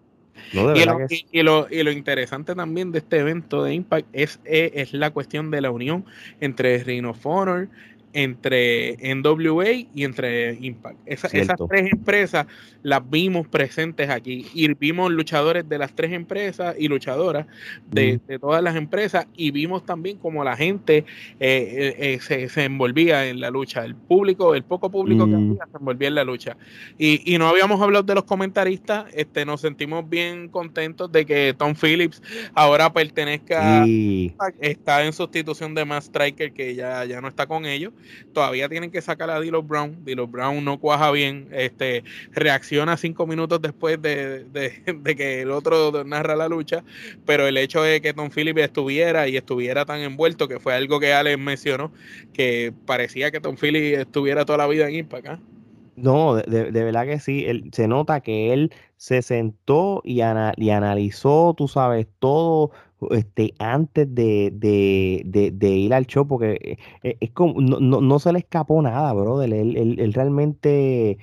y, 1.32 1.42
lo, 1.42 1.66
y, 1.68 1.82
lo, 1.82 1.90
interesante 1.90 2.54
también 2.54 2.92
de 2.92 3.00
este 3.00 3.18
evento 3.18 3.64
de 3.64 3.74
Impact 3.74 4.06
es, 4.12 4.38
es, 4.44 4.70
es 4.72 4.92
la 4.92 5.10
cuestión 5.10 5.50
de 5.50 5.60
la 5.60 5.72
unión 5.72 6.04
entre 6.40 6.78
Ring 6.84 7.06
of 7.06 7.26
Honor, 7.26 7.68
entre 8.12 8.96
NWA 9.14 9.70
y 9.94 10.04
entre 10.04 10.54
Impact. 10.60 10.98
esas 11.06 11.30
tres 11.30 11.92
empresas 11.92 12.46
las 12.82 13.08
vimos 13.08 13.46
presentes 13.46 14.08
aquí 14.10 14.46
y 14.54 14.72
vimos 14.74 15.12
luchadores 15.12 15.68
de 15.68 15.78
las 15.78 15.94
tres 15.94 16.12
empresas 16.12 16.74
y 16.78 16.88
luchadoras 16.88 17.46
de, 17.90 18.20
todas 18.40 18.62
las 18.62 18.76
empresas 18.76 19.26
y 19.36 19.50
vimos 19.50 19.84
también 19.84 20.16
como 20.16 20.42
la 20.44 20.56
gente 20.56 21.04
eh, 21.38 21.94
eh, 21.98 22.20
eh, 22.28 22.48
se, 22.48 22.64
envolvía 22.64 23.28
en 23.28 23.40
la 23.40 23.50
lucha. 23.50 23.84
El 23.84 23.94
público, 23.94 24.54
el 24.54 24.64
poco 24.64 24.90
público 24.90 25.26
que 25.26 25.34
había 25.34 25.66
se 25.70 25.76
envolvía 25.78 26.08
en 26.08 26.14
la 26.14 26.24
lucha. 26.24 26.56
Y, 26.98 27.38
no 27.40 27.48
habíamos 27.48 27.80
hablado 27.80 28.02
de 28.02 28.14
los 28.14 28.24
comentaristas, 28.24 29.06
este, 29.14 29.46
nos 29.46 29.62
sentimos 29.62 30.08
bien 30.08 30.48
contentos 30.48 31.10
de 31.10 31.24
que 31.24 31.54
Tom 31.56 31.74
Phillips 31.74 32.22
ahora 32.54 32.92
pertenezca, 32.92 33.86
está 34.60 35.04
en 35.04 35.12
sustitución 35.12 35.74
de 35.74 35.84
Matt 35.86 36.02
Striker 36.04 36.52
que 36.52 36.74
ya, 36.74 37.04
ya 37.06 37.20
no 37.20 37.28
está 37.28 37.46
con 37.46 37.64
ellos 37.64 37.92
todavía 38.32 38.68
tienen 38.68 38.90
que 38.90 39.00
sacar 39.00 39.30
a 39.30 39.40
Dilo 39.40 39.62
Brown. 39.62 40.04
Dilo 40.04 40.26
Brown 40.26 40.64
no 40.64 40.78
cuaja 40.78 41.10
bien, 41.10 41.48
este, 41.52 42.04
reacciona 42.32 42.96
cinco 42.96 43.26
minutos 43.26 43.60
después 43.60 44.00
de, 44.02 44.46
que 45.16 45.42
el 45.42 45.50
otro 45.50 46.04
narra 46.04 46.36
la 46.36 46.48
lucha, 46.48 46.84
pero 47.26 47.46
el 47.46 47.56
hecho 47.56 47.82
de 47.82 48.00
que 48.00 48.12
Tom 48.12 48.30
Phillips 48.30 48.62
estuviera 48.62 49.28
y 49.28 49.36
estuviera 49.36 49.84
tan 49.84 50.00
envuelto, 50.00 50.48
que 50.48 50.60
fue 50.60 50.74
algo 50.74 51.00
que 51.00 51.12
Alex 51.12 51.38
mencionó, 51.38 51.92
que 52.32 52.72
parecía 52.86 53.30
que 53.30 53.40
Tom 53.40 53.56
Phillips 53.56 53.98
estuviera 53.98 54.44
toda 54.44 54.58
la 54.58 54.66
vida 54.66 54.88
en 54.88 54.96
Impact. 54.96 55.26
¿ah? 55.26 55.40
No, 55.96 56.36
de, 56.36 56.70
verdad 56.70 57.04
que 57.04 57.18
sí. 57.20 57.46
se 57.72 57.88
nota 57.88 58.20
que 58.20 58.52
él 58.52 58.72
se 58.96 59.22
sentó 59.22 60.00
y, 60.04 60.20
y 60.56 60.70
analizó, 60.70 61.54
tú 61.56 61.68
sabes, 61.68 62.08
todo 62.18 62.70
este, 63.10 63.54
antes 63.58 64.14
de, 64.14 64.52
ir 65.60 65.94
al 65.94 66.06
show, 66.06 66.26
porque 66.26 66.58
eh, 66.62 66.78
eh, 67.02 67.16
es 67.20 67.30
como, 67.32 67.60
no, 67.60 68.18
se 68.18 68.32
le 68.32 68.40
escapó 68.40 68.80
nada, 68.82 69.12
brother. 69.12 69.52
Él, 69.52 69.76
él, 69.76 70.12
realmente, 70.12 71.18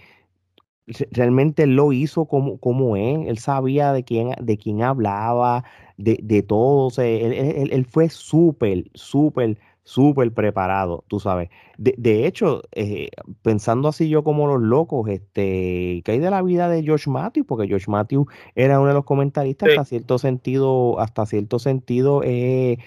realmente 1.12 1.68
lo 1.68 1.92
hizo 1.94 2.26
como, 2.26 2.58
como 2.60 2.96
es. 2.98 3.28
Él 3.28 3.38
sabía 3.40 3.94
de 3.94 4.04
quién, 4.04 4.32
de 4.42 4.58
quién 4.58 4.82
hablaba, 4.84 5.64
de, 5.98 6.20
de 6.24 6.44
todo. 6.44 6.90
él, 7.04 7.70
él 7.72 7.86
fue 7.86 8.10
súper, 8.10 8.86
súper 8.94 9.58
súper 9.88 10.34
preparado, 10.34 11.06
tú 11.08 11.22
sabes. 11.22 11.50
De, 11.78 12.28
hecho, 12.28 12.62
eh, 12.74 13.08
pensando 13.42 13.88
así 13.88 14.10
yo 14.10 14.22
como 14.22 14.46
los 14.46 14.62
locos, 14.62 15.08
este, 15.08 16.02
¿qué 16.04 16.12
hay 16.12 16.20
de 16.20 16.30
la 16.30 16.42
vida 16.42 16.68
de 16.68 16.84
George 16.84 17.10
Matthews? 17.10 17.48
Porque 17.48 17.70
George 17.70 17.90
Matthews 17.90 18.28
era 18.54 18.82
uno 18.82 18.90
de 18.90 18.96
los 18.96 19.06
comentaristas, 19.06 19.70
hasta 19.70 19.86
cierto 19.86 20.18
sentido, 20.18 21.00
hasta 21.00 21.26
cierto 21.26 21.58
sentido 21.58 22.22
eh, 22.26 22.80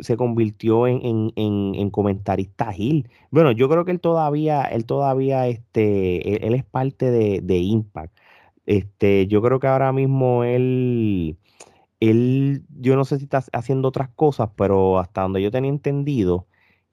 se 0.00 0.16
convirtió 0.16 0.86
en, 0.86 1.30
en, 1.36 1.90
comentarista 1.90 2.72
Gil. 2.72 3.10
Bueno, 3.30 3.52
yo 3.52 3.68
creo 3.68 3.84
que 3.84 3.90
él 3.90 4.00
todavía, 4.00 4.62
él 4.62 4.86
todavía, 4.86 5.48
este, 5.48 6.46
él, 6.46 6.54
es 6.54 6.64
parte 6.64 7.10
de, 7.10 7.40
de 7.42 7.58
Impact. 7.58 8.16
Este, 8.64 9.26
yo 9.26 9.42
creo 9.42 9.60
que 9.60 9.66
ahora 9.66 9.92
mismo 9.92 10.42
él 10.42 11.36
él, 12.00 12.62
yo 12.78 12.96
no 12.96 13.04
sé 13.04 13.18
si 13.18 13.24
está 13.24 13.42
haciendo 13.52 13.88
otras 13.88 14.08
cosas, 14.10 14.50
pero 14.56 14.98
hasta 14.98 15.22
donde 15.22 15.42
yo 15.42 15.50
tenía 15.50 15.70
entendido, 15.70 16.46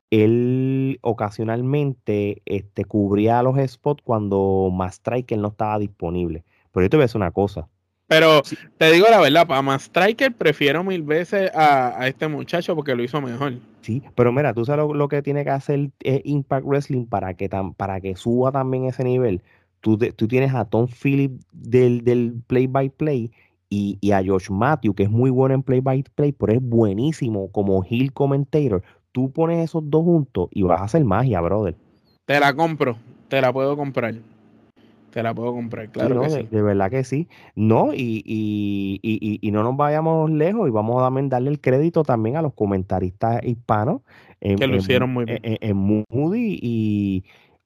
él 0.10 0.99
ocasionalmente 1.01 2.41
este, 2.45 2.86
cubría 2.86 3.41
los 3.41 3.58
spots 3.70 4.04
cuando 4.04 4.72
Striker 4.91 5.38
no 5.38 5.49
estaba 5.49 5.80
disponible. 5.80 6.43
Pero 6.72 6.86
yo 6.86 6.89
te 6.89 6.97
voy 6.97 7.04
a 7.04 7.06
decir 7.06 7.18
una 7.18 7.32
cosa. 7.32 7.68
Pero 8.08 8.41
te 8.78 8.91
digo 8.91 9.08
la 9.10 9.20
verdad, 9.20 9.47
para 9.47 9.76
Striker 9.80 10.32
prefiero 10.34 10.84
mil 10.84 11.01
veces 11.01 11.49
a, 11.56 12.08
este 12.08 12.28
muchacho 12.28 12.76
porque 12.76 12.95
lo 12.95 13.04
hizo 13.04 13.22
mejor. 13.22 13.54
Sí, 13.82 14.04
pero 14.14 14.32
mira, 14.32 14.54
tú 14.54 14.66
sabes 14.66 14.86
lo, 14.93 15.08
que 15.08 15.22
tiene 15.24 15.43
que 15.43 15.49
hacer 15.49 15.89
eh, 16.01 16.22
Impact 16.26 16.66
Wrestling 16.66 17.06
para 17.08 17.34
que, 17.34 17.49
para 17.76 17.99
que 17.99 18.16
suba 18.16 18.51
también 18.51 18.86
ese 18.86 19.04
nivel. 19.04 19.41
Tú, 19.80 19.97
tú 19.97 20.28
tienes 20.28 20.54
a 20.54 20.66
Tom 20.66 20.88
Phillips 20.88 21.43
del, 21.51 22.04
del 22.04 22.36
play 22.45 22.68
y, 24.01 24.11
a 24.11 24.24
Josh 24.26 24.49
Matthew, 24.49 24.93
que 24.93 25.03
es 25.03 25.09
muy 25.09 25.30
bueno 25.30 25.55
en 25.55 25.63
play-by-play, 25.63 26.34
pero 26.34 26.53
es 26.53 26.61
buenísimo 26.61 27.51
como 27.51 27.84
heel 27.84 28.13
commentator. 28.13 28.84
Tú 29.11 29.32
pones 29.32 29.63
esos 29.63 29.84
dos 29.89 30.03
juntos 30.03 30.49
y 30.51 30.63
vas 30.63 30.82
a 30.82 30.84
hacer 30.86 31.03
magia, 31.03 31.41
brother. 31.41 31.76
Te 32.26 32.39
la 32.39 32.53
compro, 32.53 32.97
te 33.28 33.41
la 33.41 33.51
puedo 33.51 33.76
comprar. 33.76 34.15
Te 35.11 35.21
la 35.21 35.34
puedo 35.34 35.53
comprar, 35.53 35.89
claro 35.89 36.21
que 36.21 36.28
de, 36.28 36.41
sí. 36.41 36.47
De 36.49 36.61
verdad 36.63 36.89
que 36.89 37.03
sí. 37.03 37.28
No, 37.55 37.93
y, 37.93 38.24
y, 38.26 38.99
y, 39.03 39.39
y, 39.41 39.51
no 39.51 39.61
nos 39.61 39.78
vayamos 39.78 40.32
lejos 40.32 40.67
y 40.67 40.71
vamos 40.71 41.03
a 41.03 41.28
darle 41.30 41.51
el 41.51 41.61
crédito 41.61 42.03
también 42.03 42.36
a 42.36 42.41
los 42.41 42.53
comentaristas 42.53 43.43
hispanos. 43.43 44.01
que 44.39 44.65
lo 44.65 44.76
hicieron 44.76 45.13
muy 45.13 45.26
bien. 45.26 45.39
En, 45.43 45.78
Moody 45.78 46.59
y, 46.59 47.24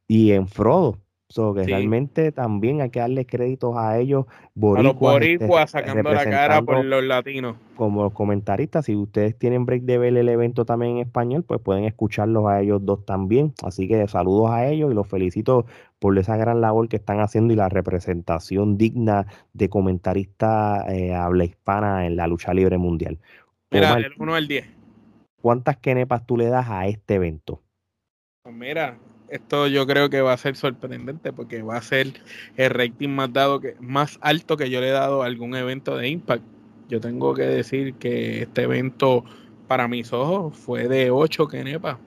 y 0.09 0.31
en 0.31 0.47
Frodo 0.47 0.97
So, 1.29 1.53
que 1.53 1.63
realmente 1.63 2.31
también 2.31 2.79
hay 2.79 2.89
que 2.89 3.01
darle 3.01 3.25
créditos 3.25 3.75
a 3.75 3.99
ellos. 3.99 4.25
a 4.29 4.81
los 4.81 4.97
boricuas 4.97 5.65
este, 5.65 5.85
sacando 5.85 6.13
la 6.13 6.23
cara 6.23 6.61
por 6.61 6.85
los 6.85 7.03
latinos. 7.03 7.57
Como 7.75 8.09
comentaristas, 8.13 8.85
si 8.85 8.95
ustedes 8.95 9.37
tienen 9.37 9.65
break 9.65 9.83
de 9.83 9.97
ver 9.97 10.15
el 10.15 10.29
evento 10.29 10.63
también 10.63 10.93
en 10.93 10.97
español, 10.99 11.43
pues 11.43 11.59
pueden 11.59 11.83
escucharlos 11.83 12.47
a 12.47 12.61
ellos 12.61 12.85
dos 12.85 13.05
también. 13.05 13.53
Así 13.61 13.89
que 13.89 14.07
saludos 14.07 14.51
a 14.51 14.67
ellos 14.67 14.89
y 14.89 14.95
los 14.95 15.05
felicito 15.05 15.65
por 15.99 16.17
esa 16.17 16.37
gran 16.37 16.61
labor 16.61 16.87
que 16.87 16.95
están 16.95 17.19
haciendo 17.19 17.51
y 17.51 17.57
la 17.57 17.67
representación 17.67 18.77
digna 18.77 19.27
de 19.51 19.67
comentarista 19.67 20.85
eh, 20.87 21.13
habla 21.13 21.43
hispana 21.43 22.05
en 22.05 22.15
la 22.15 22.27
lucha 22.27 22.53
libre 22.53 22.77
mundial. 22.77 23.19
Mira, 23.69 23.95
del 23.95 24.13
1 24.17 24.33
al 24.33 24.47
10. 24.47 24.65
¿Cuántas 25.41 25.75
kenepas 25.77 26.25
tú 26.25 26.37
le 26.37 26.47
das 26.47 26.69
a 26.69 26.87
este 26.87 27.15
evento? 27.15 27.61
Pues 28.43 28.55
mira, 28.55 28.97
esto 29.29 29.67
yo 29.67 29.85
creo 29.85 30.09
que 30.09 30.21
va 30.21 30.33
a 30.33 30.37
ser 30.37 30.55
sorprendente 30.55 31.33
porque 31.33 31.61
va 31.61 31.77
a 31.77 31.81
ser 31.81 32.13
el 32.55 32.69
rating 32.69 33.09
más 33.09 33.31
dado 33.33 33.59
que 33.59 33.75
más 33.79 34.17
alto 34.21 34.57
que 34.57 34.69
yo 34.69 34.79
le 34.81 34.89
he 34.89 34.91
dado 34.91 35.23
a 35.23 35.25
algún 35.25 35.55
evento 35.55 35.97
de 35.97 36.09
Impact. 36.09 36.43
Yo 36.89 37.01
tengo 37.01 37.33
que 37.33 37.43
decir 37.43 37.95
que 37.95 38.43
este 38.43 38.63
evento 38.63 39.25
para 39.67 39.87
mis 39.87 40.13
ojos 40.13 40.55
fue 40.55 40.87
de 40.87 41.11
8 41.11 41.47
kenepa 41.47 41.99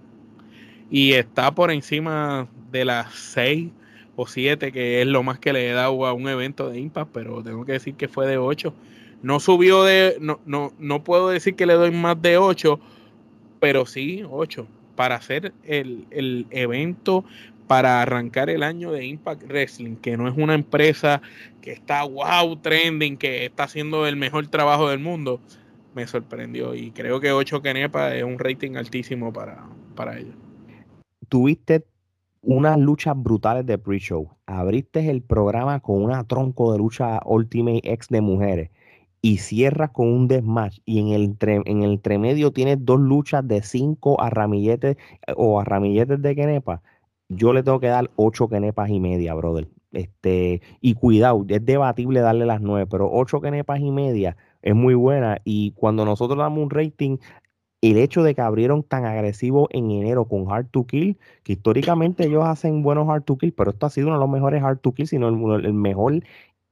y 0.90 1.12
está 1.12 1.54
por 1.54 1.70
encima 1.70 2.48
de 2.72 2.86
las 2.86 3.14
6 3.14 3.68
o 4.16 4.26
7 4.26 4.72
que 4.72 5.02
es 5.02 5.06
lo 5.06 5.22
más 5.22 5.38
que 5.38 5.52
le 5.52 5.68
he 5.68 5.72
dado 5.72 6.06
a 6.06 6.14
un 6.14 6.28
evento 6.28 6.70
de 6.70 6.80
Impact, 6.80 7.10
pero 7.12 7.42
tengo 7.42 7.64
que 7.66 7.72
decir 7.72 7.94
que 7.94 8.08
fue 8.08 8.26
de 8.26 8.38
8. 8.38 8.74
No 9.22 9.40
subió 9.40 9.84
de 9.84 10.16
no 10.20 10.40
no 10.46 10.72
no 10.78 11.04
puedo 11.04 11.28
decir 11.28 11.54
que 11.54 11.66
le 11.66 11.74
doy 11.74 11.90
más 11.90 12.20
de 12.22 12.38
8, 12.38 12.80
pero 13.60 13.84
sí 13.84 14.24
8 14.28 14.66
para 15.00 15.14
hacer 15.14 15.54
el, 15.64 16.46
evento 16.50 17.24
para 17.66 18.02
arrancar 18.02 18.50
el 18.50 18.62
año 18.62 18.92
de 18.92 19.06
Impact 19.06 19.44
Wrestling, 19.44 19.96
que 19.96 20.18
no 20.18 20.28
es 20.28 20.36
una 20.36 20.52
empresa 20.52 21.22
que 21.62 21.72
está 21.72 22.04
wow 22.04 22.54
trending, 22.56 23.16
que 23.16 23.46
está 23.46 23.62
haciendo 23.62 24.06
el 24.06 24.16
mejor 24.16 24.48
trabajo 24.48 24.90
del 24.90 24.98
mundo, 24.98 25.40
me 25.94 26.06
sorprendió 26.06 26.74
y 26.74 26.90
creo 26.90 27.18
que 27.18 27.32
8 27.32 27.62
Kenepa 27.62 28.14
es 28.14 28.24
un 28.24 28.38
rating 28.38 28.76
altísimo 28.76 29.32
para, 29.32 29.64
para 29.96 30.18
ellos. 30.18 30.34
Tuviste 31.30 31.86
unas 32.42 32.78
luchas 32.78 33.14
brutales 33.16 33.64
de 33.64 33.78
pre-show. 33.78 34.28
Abriste 34.44 35.08
el 35.08 35.22
programa 35.22 35.80
con 35.80 36.02
una 36.02 36.24
tronco 36.24 36.72
de 36.72 36.78
lucha 36.78 37.20
Ultimate 37.24 37.90
X 37.90 38.08
de 38.10 38.20
mujeres 38.20 38.70
y 39.22 39.38
cierras 39.38 39.90
con 39.90 40.08
un 40.08 40.28
desmatch 40.28 40.78
y 40.84 41.00
en 41.00 41.08
el, 41.08 41.36
en 41.40 41.82
el 41.82 41.92
entremedio 41.92 42.52
tienes 42.52 42.78
dos 42.84 43.00
luchas 43.00 43.46
de 43.46 43.62
cinco 43.62 44.20
a 44.20 44.30
ramilletes 44.30 44.96
eh, 45.26 45.32
o 45.36 45.60
a 45.60 45.64
ramilletes 45.64 46.22
de 46.22 46.34
Kenepa, 46.34 46.82
yo 47.28 47.52
le 47.52 47.62
tengo 47.62 47.80
que 47.80 47.86
dar 47.86 48.10
ocho 48.16 48.48
Kenepas 48.48 48.90
y 48.90 49.00
media, 49.00 49.34
brother. 49.34 49.68
Este, 49.92 50.62
y 50.80 50.94
cuidado, 50.94 51.44
es 51.48 51.64
debatible 51.64 52.20
darle 52.20 52.46
las 52.46 52.60
nueve, 52.60 52.86
pero 52.90 53.10
ocho 53.10 53.40
Kenepas 53.40 53.80
y 53.80 53.90
media 53.90 54.36
es 54.62 54.74
muy 54.74 54.94
buena. 54.94 55.40
Y 55.44 55.72
cuando 55.72 56.04
nosotros 56.04 56.38
damos 56.38 56.62
un 56.62 56.70
rating, 56.70 57.18
el 57.82 57.98
hecho 57.98 58.22
de 58.22 58.34
que 58.34 58.40
abrieron 58.40 58.82
tan 58.82 59.04
agresivo 59.04 59.68
en 59.70 59.90
enero 59.90 60.26
con 60.26 60.50
Hard 60.50 60.68
to 60.70 60.86
Kill, 60.86 61.18
que 61.44 61.52
históricamente 61.54 62.26
ellos 62.26 62.44
hacen 62.44 62.82
buenos 62.82 63.08
Hard 63.08 63.24
to 63.24 63.38
Kill, 63.38 63.52
pero 63.52 63.70
esto 63.70 63.86
ha 63.86 63.90
sido 63.90 64.08
uno 64.08 64.16
de 64.16 64.20
los 64.20 64.30
mejores 64.30 64.62
Hard 64.62 64.80
to 64.80 64.92
Kill, 64.92 65.06
sino 65.06 65.28
el 65.28 65.72
mejor 65.72 66.22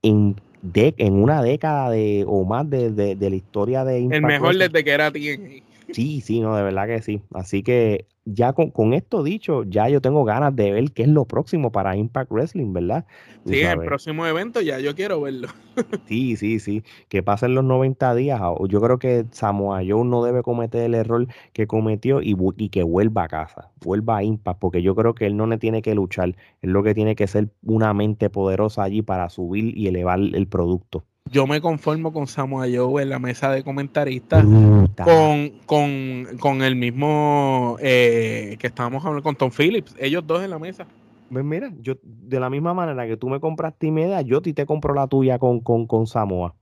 en 0.02 0.36
de, 0.62 0.94
en 0.98 1.14
una 1.14 1.42
década 1.42 1.90
de, 1.90 2.24
o 2.26 2.44
más 2.44 2.68
de, 2.68 2.90
de, 2.90 3.30
la 3.30 3.36
historia 3.36 3.84
de 3.84 3.98
El 3.98 4.22
mejor 4.22 4.56
desde 4.56 4.84
que 4.84 4.90
era 4.90 5.10
TNA. 5.10 5.62
Sí, 5.92 6.20
sí, 6.20 6.40
no, 6.40 6.54
de 6.56 6.62
verdad 6.62 6.86
que 6.86 7.02
sí. 7.02 7.22
Así 7.32 7.62
que 7.62 8.06
ya 8.32 8.52
con, 8.52 8.92
esto 8.92 9.22
dicho, 9.22 9.64
ya 9.64 9.88
yo 9.88 10.00
tengo 10.00 10.24
ganas 10.24 10.54
de 10.54 10.70
ver 10.70 10.92
qué 10.92 11.02
es 11.02 11.08
lo 11.08 11.24
próximo 11.24 11.72
para 11.72 11.96
Impact 11.96 12.30
Wrestling, 12.30 12.72
¿verdad? 12.72 13.06
sí, 13.46 13.60
el 13.60 13.78
próximo 13.78 14.26
evento 14.26 14.60
ya 14.60 14.78
yo 14.78 14.94
quiero 14.94 15.20
verlo. 15.20 15.48
sí, 16.08 16.36
sí, 16.36 16.58
sí, 16.58 16.82
que 17.08 17.22
pasen 17.22 17.54
los 17.54 17.64
90 17.64 18.14
días. 18.14 18.40
Yo 18.68 18.80
creo 18.80 18.98
que 18.98 19.24
Samoa 19.30 19.82
Joe 19.86 20.04
no 20.04 20.22
debe 20.22 20.42
cometer 20.42 20.82
el 20.82 20.94
error 20.94 21.26
que 21.52 21.66
cometió 21.66 22.20
y, 22.20 22.36
y 22.56 22.68
que 22.68 22.82
vuelva 22.82 23.24
a 23.24 23.28
casa, 23.28 23.70
vuelva 23.80 24.18
a 24.18 24.22
Impact, 24.22 24.58
porque 24.58 24.82
yo 24.82 24.94
creo 24.94 25.14
que 25.14 25.26
él 25.26 25.36
no 25.36 25.46
le 25.46 25.58
tiene 25.58 25.80
que 25.80 25.94
luchar, 25.94 26.36
es 26.60 26.70
lo 26.70 26.82
que 26.82 26.94
tiene 26.94 27.16
que 27.16 27.26
ser 27.26 27.48
una 27.62 27.94
mente 27.94 28.28
poderosa 28.28 28.82
allí 28.82 29.02
para 29.02 29.30
subir 29.30 29.76
y 29.76 29.86
elevar 29.86 30.18
el 30.18 30.46
producto 30.48 31.04
yo 31.30 31.46
me 31.46 31.60
conformo 31.60 32.12
con 32.12 32.26
Samoa 32.26 32.66
Joe 32.72 33.02
en 33.02 33.10
la 33.10 33.18
mesa 33.18 33.50
de 33.50 33.62
comentaristas, 33.62 34.44
con, 35.04 35.50
con, 36.38 36.62
el 36.62 36.76
mismo 36.76 37.76
eh, 37.80 38.56
que 38.58 38.66
estábamos 38.66 39.04
hablando 39.04 39.22
con 39.22 39.36
Tom 39.36 39.50
Phillips, 39.50 39.94
ellos 39.98 40.26
dos 40.26 40.42
en 40.42 40.50
la 40.50 40.58
mesa. 40.58 40.86
Pues 41.30 41.44
mira, 41.44 41.70
yo 41.80 41.94
de 42.02 42.40
la 42.40 42.48
misma 42.48 42.72
manera 42.72 43.06
que 43.06 43.16
tú 43.16 43.28
me 43.28 43.38
compraste 43.40 43.90
media, 43.90 44.22
yo 44.22 44.40
ti 44.40 44.54
te 44.54 44.64
compro 44.64 44.94
la 44.94 45.06
tuya 45.06 45.38
con, 45.38 45.60
con, 45.60 45.86
con 45.86 46.06
Samoa. 46.06 46.54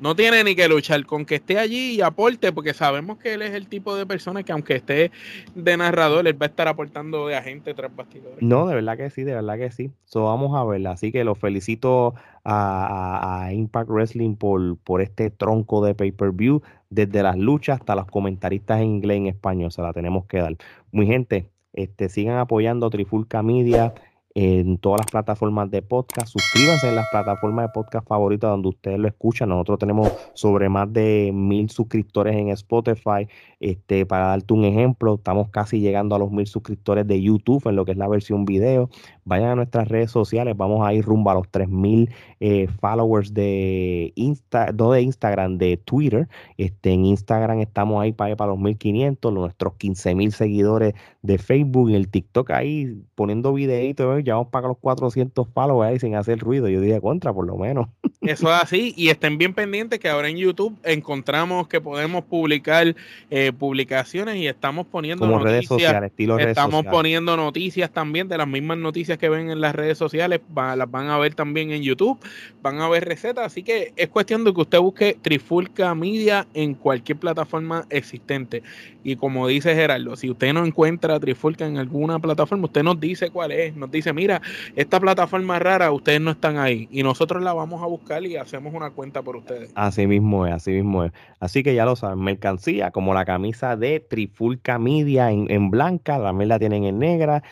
No 0.00 0.16
tiene 0.16 0.42
ni 0.44 0.56
que 0.56 0.66
luchar 0.66 1.04
con 1.04 1.26
que 1.26 1.34
esté 1.34 1.58
allí 1.58 1.96
y 1.96 2.00
aporte, 2.00 2.52
porque 2.52 2.72
sabemos 2.72 3.18
que 3.18 3.34
él 3.34 3.42
es 3.42 3.52
el 3.52 3.68
tipo 3.68 3.94
de 3.94 4.06
persona 4.06 4.42
que 4.42 4.52
aunque 4.52 4.76
esté 4.76 5.10
de 5.54 5.76
narrador, 5.76 6.26
él 6.26 6.40
va 6.40 6.46
a 6.46 6.48
estar 6.48 6.68
aportando 6.68 7.26
de 7.26 7.36
agente 7.36 7.74
tras 7.74 7.94
bastidores. 7.94 8.40
No, 8.40 8.66
de 8.66 8.76
verdad 8.76 8.96
que 8.96 9.10
sí, 9.10 9.24
de 9.24 9.34
verdad 9.34 9.58
que 9.58 9.70
sí. 9.70 9.90
So, 10.06 10.24
vamos 10.24 10.56
a 10.56 10.64
verla. 10.64 10.92
Así 10.92 11.12
que 11.12 11.22
los 11.22 11.38
felicito 11.38 12.14
a, 12.44 13.50
Impact 13.52 13.90
Wrestling 13.90 14.36
por, 14.36 14.78
por 14.78 15.02
este 15.02 15.30
tronco 15.30 15.84
de 15.84 15.94
pay-per-view, 15.94 16.62
desde 16.88 17.22
las 17.22 17.36
luchas 17.36 17.80
hasta 17.80 17.94
los 17.94 18.06
comentaristas 18.06 18.80
en 18.80 18.86
inglés 18.86 19.18
y 19.18 19.20
en 19.20 19.26
español, 19.26 19.70
se 19.70 19.82
la 19.82 19.92
tenemos 19.92 20.24
que 20.24 20.38
dar. 20.38 20.56
Muy 20.92 21.06
gente, 21.06 21.50
este, 21.74 22.08
sigan 22.08 22.38
apoyando 22.38 22.88
Trifulca 22.88 23.42
Media 23.42 23.94
en 24.42 24.78
todas 24.78 25.00
las 25.00 25.10
plataformas 25.10 25.70
de 25.70 25.82
podcast. 25.82 26.28
Suscríbanse 26.28 26.88
en 26.88 26.96
las 26.96 27.06
plataformas 27.10 27.66
de 27.66 27.72
podcast 27.74 28.08
favoritas 28.08 28.48
donde 28.48 28.70
ustedes 28.70 28.98
lo 28.98 29.06
escuchan. 29.06 29.50
Nosotros 29.50 29.78
tenemos 29.78 30.10
sobre 30.32 30.70
más 30.70 30.90
de 30.90 31.30
mil 31.34 31.68
suscriptores 31.68 32.34
en 32.34 32.48
Spotify. 32.48 33.28
Este, 33.60 34.06
para 34.06 34.28
darte 34.28 34.54
un 34.54 34.64
ejemplo, 34.64 35.16
estamos 35.16 35.50
casi 35.50 35.80
llegando 35.80 36.16
a 36.16 36.18
los 36.18 36.30
mil 36.30 36.46
suscriptores 36.46 37.06
de 37.06 37.20
YouTube 37.20 37.68
en 37.68 37.76
lo 37.76 37.84
que 37.84 37.92
es 37.92 37.98
la 37.98 38.08
versión 38.08 38.46
video. 38.46 38.88
Vayan 39.26 39.50
a 39.50 39.54
nuestras 39.56 39.88
redes 39.88 40.10
sociales, 40.10 40.56
vamos 40.56 40.86
a 40.86 40.94
ir 40.94 41.04
rumbo 41.04 41.30
a 41.30 41.34
los 41.34 41.48
3000 41.50 42.10
eh, 42.40 42.66
followers 42.80 43.34
de 43.34 44.14
Insta, 44.14 44.72
no 44.72 44.92
de 44.92 45.02
Instagram, 45.02 45.58
de 45.58 45.76
Twitter. 45.76 46.28
Este, 46.56 46.92
en 46.92 47.04
Instagram 47.04 47.60
estamos 47.60 48.00
ahí 48.00 48.12
para, 48.12 48.34
para 48.36 48.52
los 48.52 48.58
1500, 48.58 49.34
nuestros 49.34 49.74
15000 49.76 50.32
seguidores 50.32 50.94
de 51.22 51.38
Facebook 51.38 51.90
y 51.90 51.94
el 51.94 52.08
TikTok 52.10 52.50
ahí 52.50 53.02
poniendo 53.14 53.52
videitos, 53.52 54.22
ya 54.24 54.34
vamos 54.34 54.48
para 54.50 54.68
los 54.68 54.78
400 54.78 55.48
followers 55.48 55.90
ahí 55.92 55.98
sin 55.98 56.14
hacer 56.14 56.38
ruido. 56.38 56.68
Yo 56.68 56.80
diría 56.80 57.00
contra, 57.00 57.32
por 57.32 57.46
lo 57.46 57.56
menos. 57.56 57.88
Eso 58.20 58.54
es 58.54 58.62
así, 58.62 58.92
y 58.98 59.08
estén 59.08 59.38
bien 59.38 59.54
pendientes 59.54 59.98
que 59.98 60.06
ahora 60.06 60.28
en 60.28 60.36
YouTube 60.36 60.76
encontramos 60.84 61.68
que 61.68 61.80
podemos 61.80 62.22
publicar 62.22 62.94
eh, 63.30 63.50
publicaciones 63.58 64.36
y 64.36 64.46
estamos 64.46 64.86
poniendo 64.86 65.24
Como 65.24 65.38
noticias. 65.38 65.54
Redes 65.54 65.68
sociales, 65.68 66.10
estilo 66.10 66.38
estamos 66.38 66.84
poniendo 66.84 67.34
noticias 67.38 67.90
también 67.90 68.28
de 68.28 68.36
las 68.36 68.46
mismas 68.46 68.76
noticias 68.76 69.16
que 69.16 69.30
ven 69.30 69.50
en 69.50 69.62
las 69.62 69.74
redes 69.74 69.96
sociales, 69.96 70.42
las 70.54 70.90
van 70.90 71.08
a 71.08 71.16
ver 71.16 71.34
también 71.34 71.70
en 71.70 71.82
YouTube, 71.82 72.18
van 72.60 72.82
a 72.82 72.90
ver 72.90 73.06
recetas, 73.06 73.46
así 73.46 73.62
que 73.62 73.94
es 73.96 74.08
cuestión 74.10 74.44
de 74.44 74.52
que 74.52 74.60
usted 74.60 74.78
busque 74.80 75.16
Trifulca 75.22 75.94
Media 75.94 76.46
en 76.52 76.74
cualquier 76.74 77.16
plataforma 77.16 77.86
existente. 77.88 78.62
Y 79.02 79.16
como 79.16 79.48
dice 79.48 79.74
Gerardo, 79.74 80.14
si 80.14 80.28
usted 80.28 80.52
no 80.52 80.66
encuentra 80.66 81.18
Trifulca 81.18 81.66
en 81.66 81.78
alguna 81.78 82.18
plataforma, 82.18 82.66
usted 82.66 82.82
nos 82.82 83.00
dice 83.00 83.30
cuál 83.30 83.52
es, 83.52 83.74
nos 83.74 83.90
dice, 83.90 84.12
mira, 84.12 84.42
esta 84.76 85.00
plataforma 85.00 85.58
rara, 85.58 85.90
ustedes 85.90 86.20
no 86.20 86.32
están 86.32 86.58
ahí 86.58 86.86
y 86.90 87.02
nosotros 87.02 87.42
la 87.42 87.54
vamos 87.54 87.82
a 87.82 87.86
buscar 87.86 88.09
y 88.18 88.36
hacemos 88.36 88.74
una 88.74 88.90
cuenta 88.90 89.22
por 89.22 89.36
ustedes. 89.36 89.70
Así 89.76 90.06
mismo 90.06 90.46
es, 90.46 90.52
así 90.52 90.72
mismo 90.72 91.04
es. 91.04 91.12
Así 91.38 91.62
que 91.62 91.74
ya 91.74 91.84
lo 91.84 91.94
saben, 91.94 92.18
mercancía 92.18 92.90
como 92.90 93.14
la 93.14 93.24
camisa 93.24 93.76
de 93.76 94.00
Trifulca 94.00 94.78
Media 94.78 95.30
en, 95.30 95.48
en 95.48 95.70
blanca, 95.70 96.20
también 96.20 96.48
la 96.48 96.58
tienen 96.58 96.84
en 96.84 96.98
negra, 96.98 97.42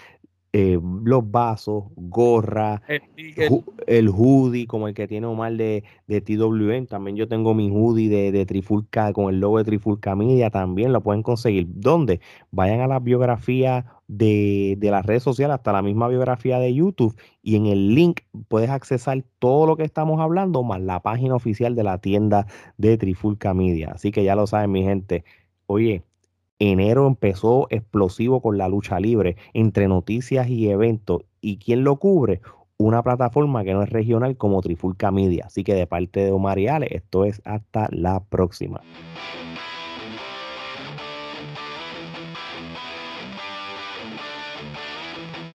eh, 0.55 0.79
los 1.05 1.31
vasos, 1.31 1.85
gorra, 1.95 2.81
el, 3.87 4.09
hoodie 4.09 4.67
como 4.67 4.89
el 4.89 4.95
que 4.95 5.07
tiene 5.07 5.27
Omar 5.27 5.53
de, 5.55 5.85
de 6.07 6.21
TWN. 6.23 6.87
También 6.87 7.17
yo 7.17 7.29
tengo 7.29 7.53
mi 7.55 7.71
hoodie 7.71 8.09
de, 8.09 8.33
de, 8.33 8.47
Trifulca 8.47 9.13
con 9.13 9.33
el 9.33 9.41
logo 9.41 9.59
de 9.59 9.65
Trifulca 9.65 10.17
Media. 10.17 10.51
También 10.51 10.93
lo 10.93 11.03
pueden 11.03 11.23
conseguir. 11.23 11.67
¿Dónde? 11.69 12.21
Vayan 12.51 12.81
a 12.81 12.87
la 12.87 12.99
biografía 12.99 13.85
de, 14.09 14.77
de 14.79 14.91
las 14.91 15.05
redes 15.05 15.23
sociales, 15.23 15.55
hasta 15.55 15.73
la 15.73 15.83
misma 15.83 16.09
biografía 16.09 16.59
de 16.59 16.73
YouTube. 16.73 17.15
Y 17.43 17.57
en 17.57 17.67
el 17.67 17.95
link 17.95 18.21
puedes 18.49 18.71
accesar 18.71 19.23
todo 19.39 19.67
lo 19.67 19.77
que 19.77 19.85
estamos 19.85 20.19
hablando, 20.21 20.63
más 20.63 20.81
la 20.81 21.01
página 21.01 21.35
oficial 21.35 21.75
de 21.75 21.85
la 21.85 21.99
tienda 21.99 22.47
de 22.79 22.97
Trifulca 22.97 23.53
Media. 23.53 23.93
Así 23.95 24.11
que 24.11 24.25
ya 24.25 24.35
lo 24.35 24.47
saben, 24.47 24.73
mi 24.73 24.83
gente. 24.83 25.25
Oye, 25.67 26.05
Enero 26.61 27.07
empezó 27.07 27.69
explosivo 27.71 28.43
con 28.43 28.59
la 28.59 28.69
lucha 28.69 28.99
libre 28.99 29.37
entre 29.55 29.87
noticias 29.87 30.49
y 30.49 30.69
eventos. 30.69 31.23
¿Y 31.41 31.59
quién 31.59 31.85
lo 31.85 31.97
cubre? 31.97 32.41
Una 32.79 33.03
plataforma 33.03 33.63
que 33.63 33.75
no 33.75 33.83
es 33.83 33.91
regional 33.91 34.37
como 34.37 34.61
Trifulca 34.61 35.13
Media. 35.13 35.45
Así 35.47 35.63
que 35.63 35.75
de 35.75 35.87
parte 35.87 36.21
de 36.21 36.33
Omar 36.33 36.59
esto 36.59 37.25
es 37.25 37.41
hasta 37.45 37.89
la 37.93 38.25
próxima. 38.25 38.81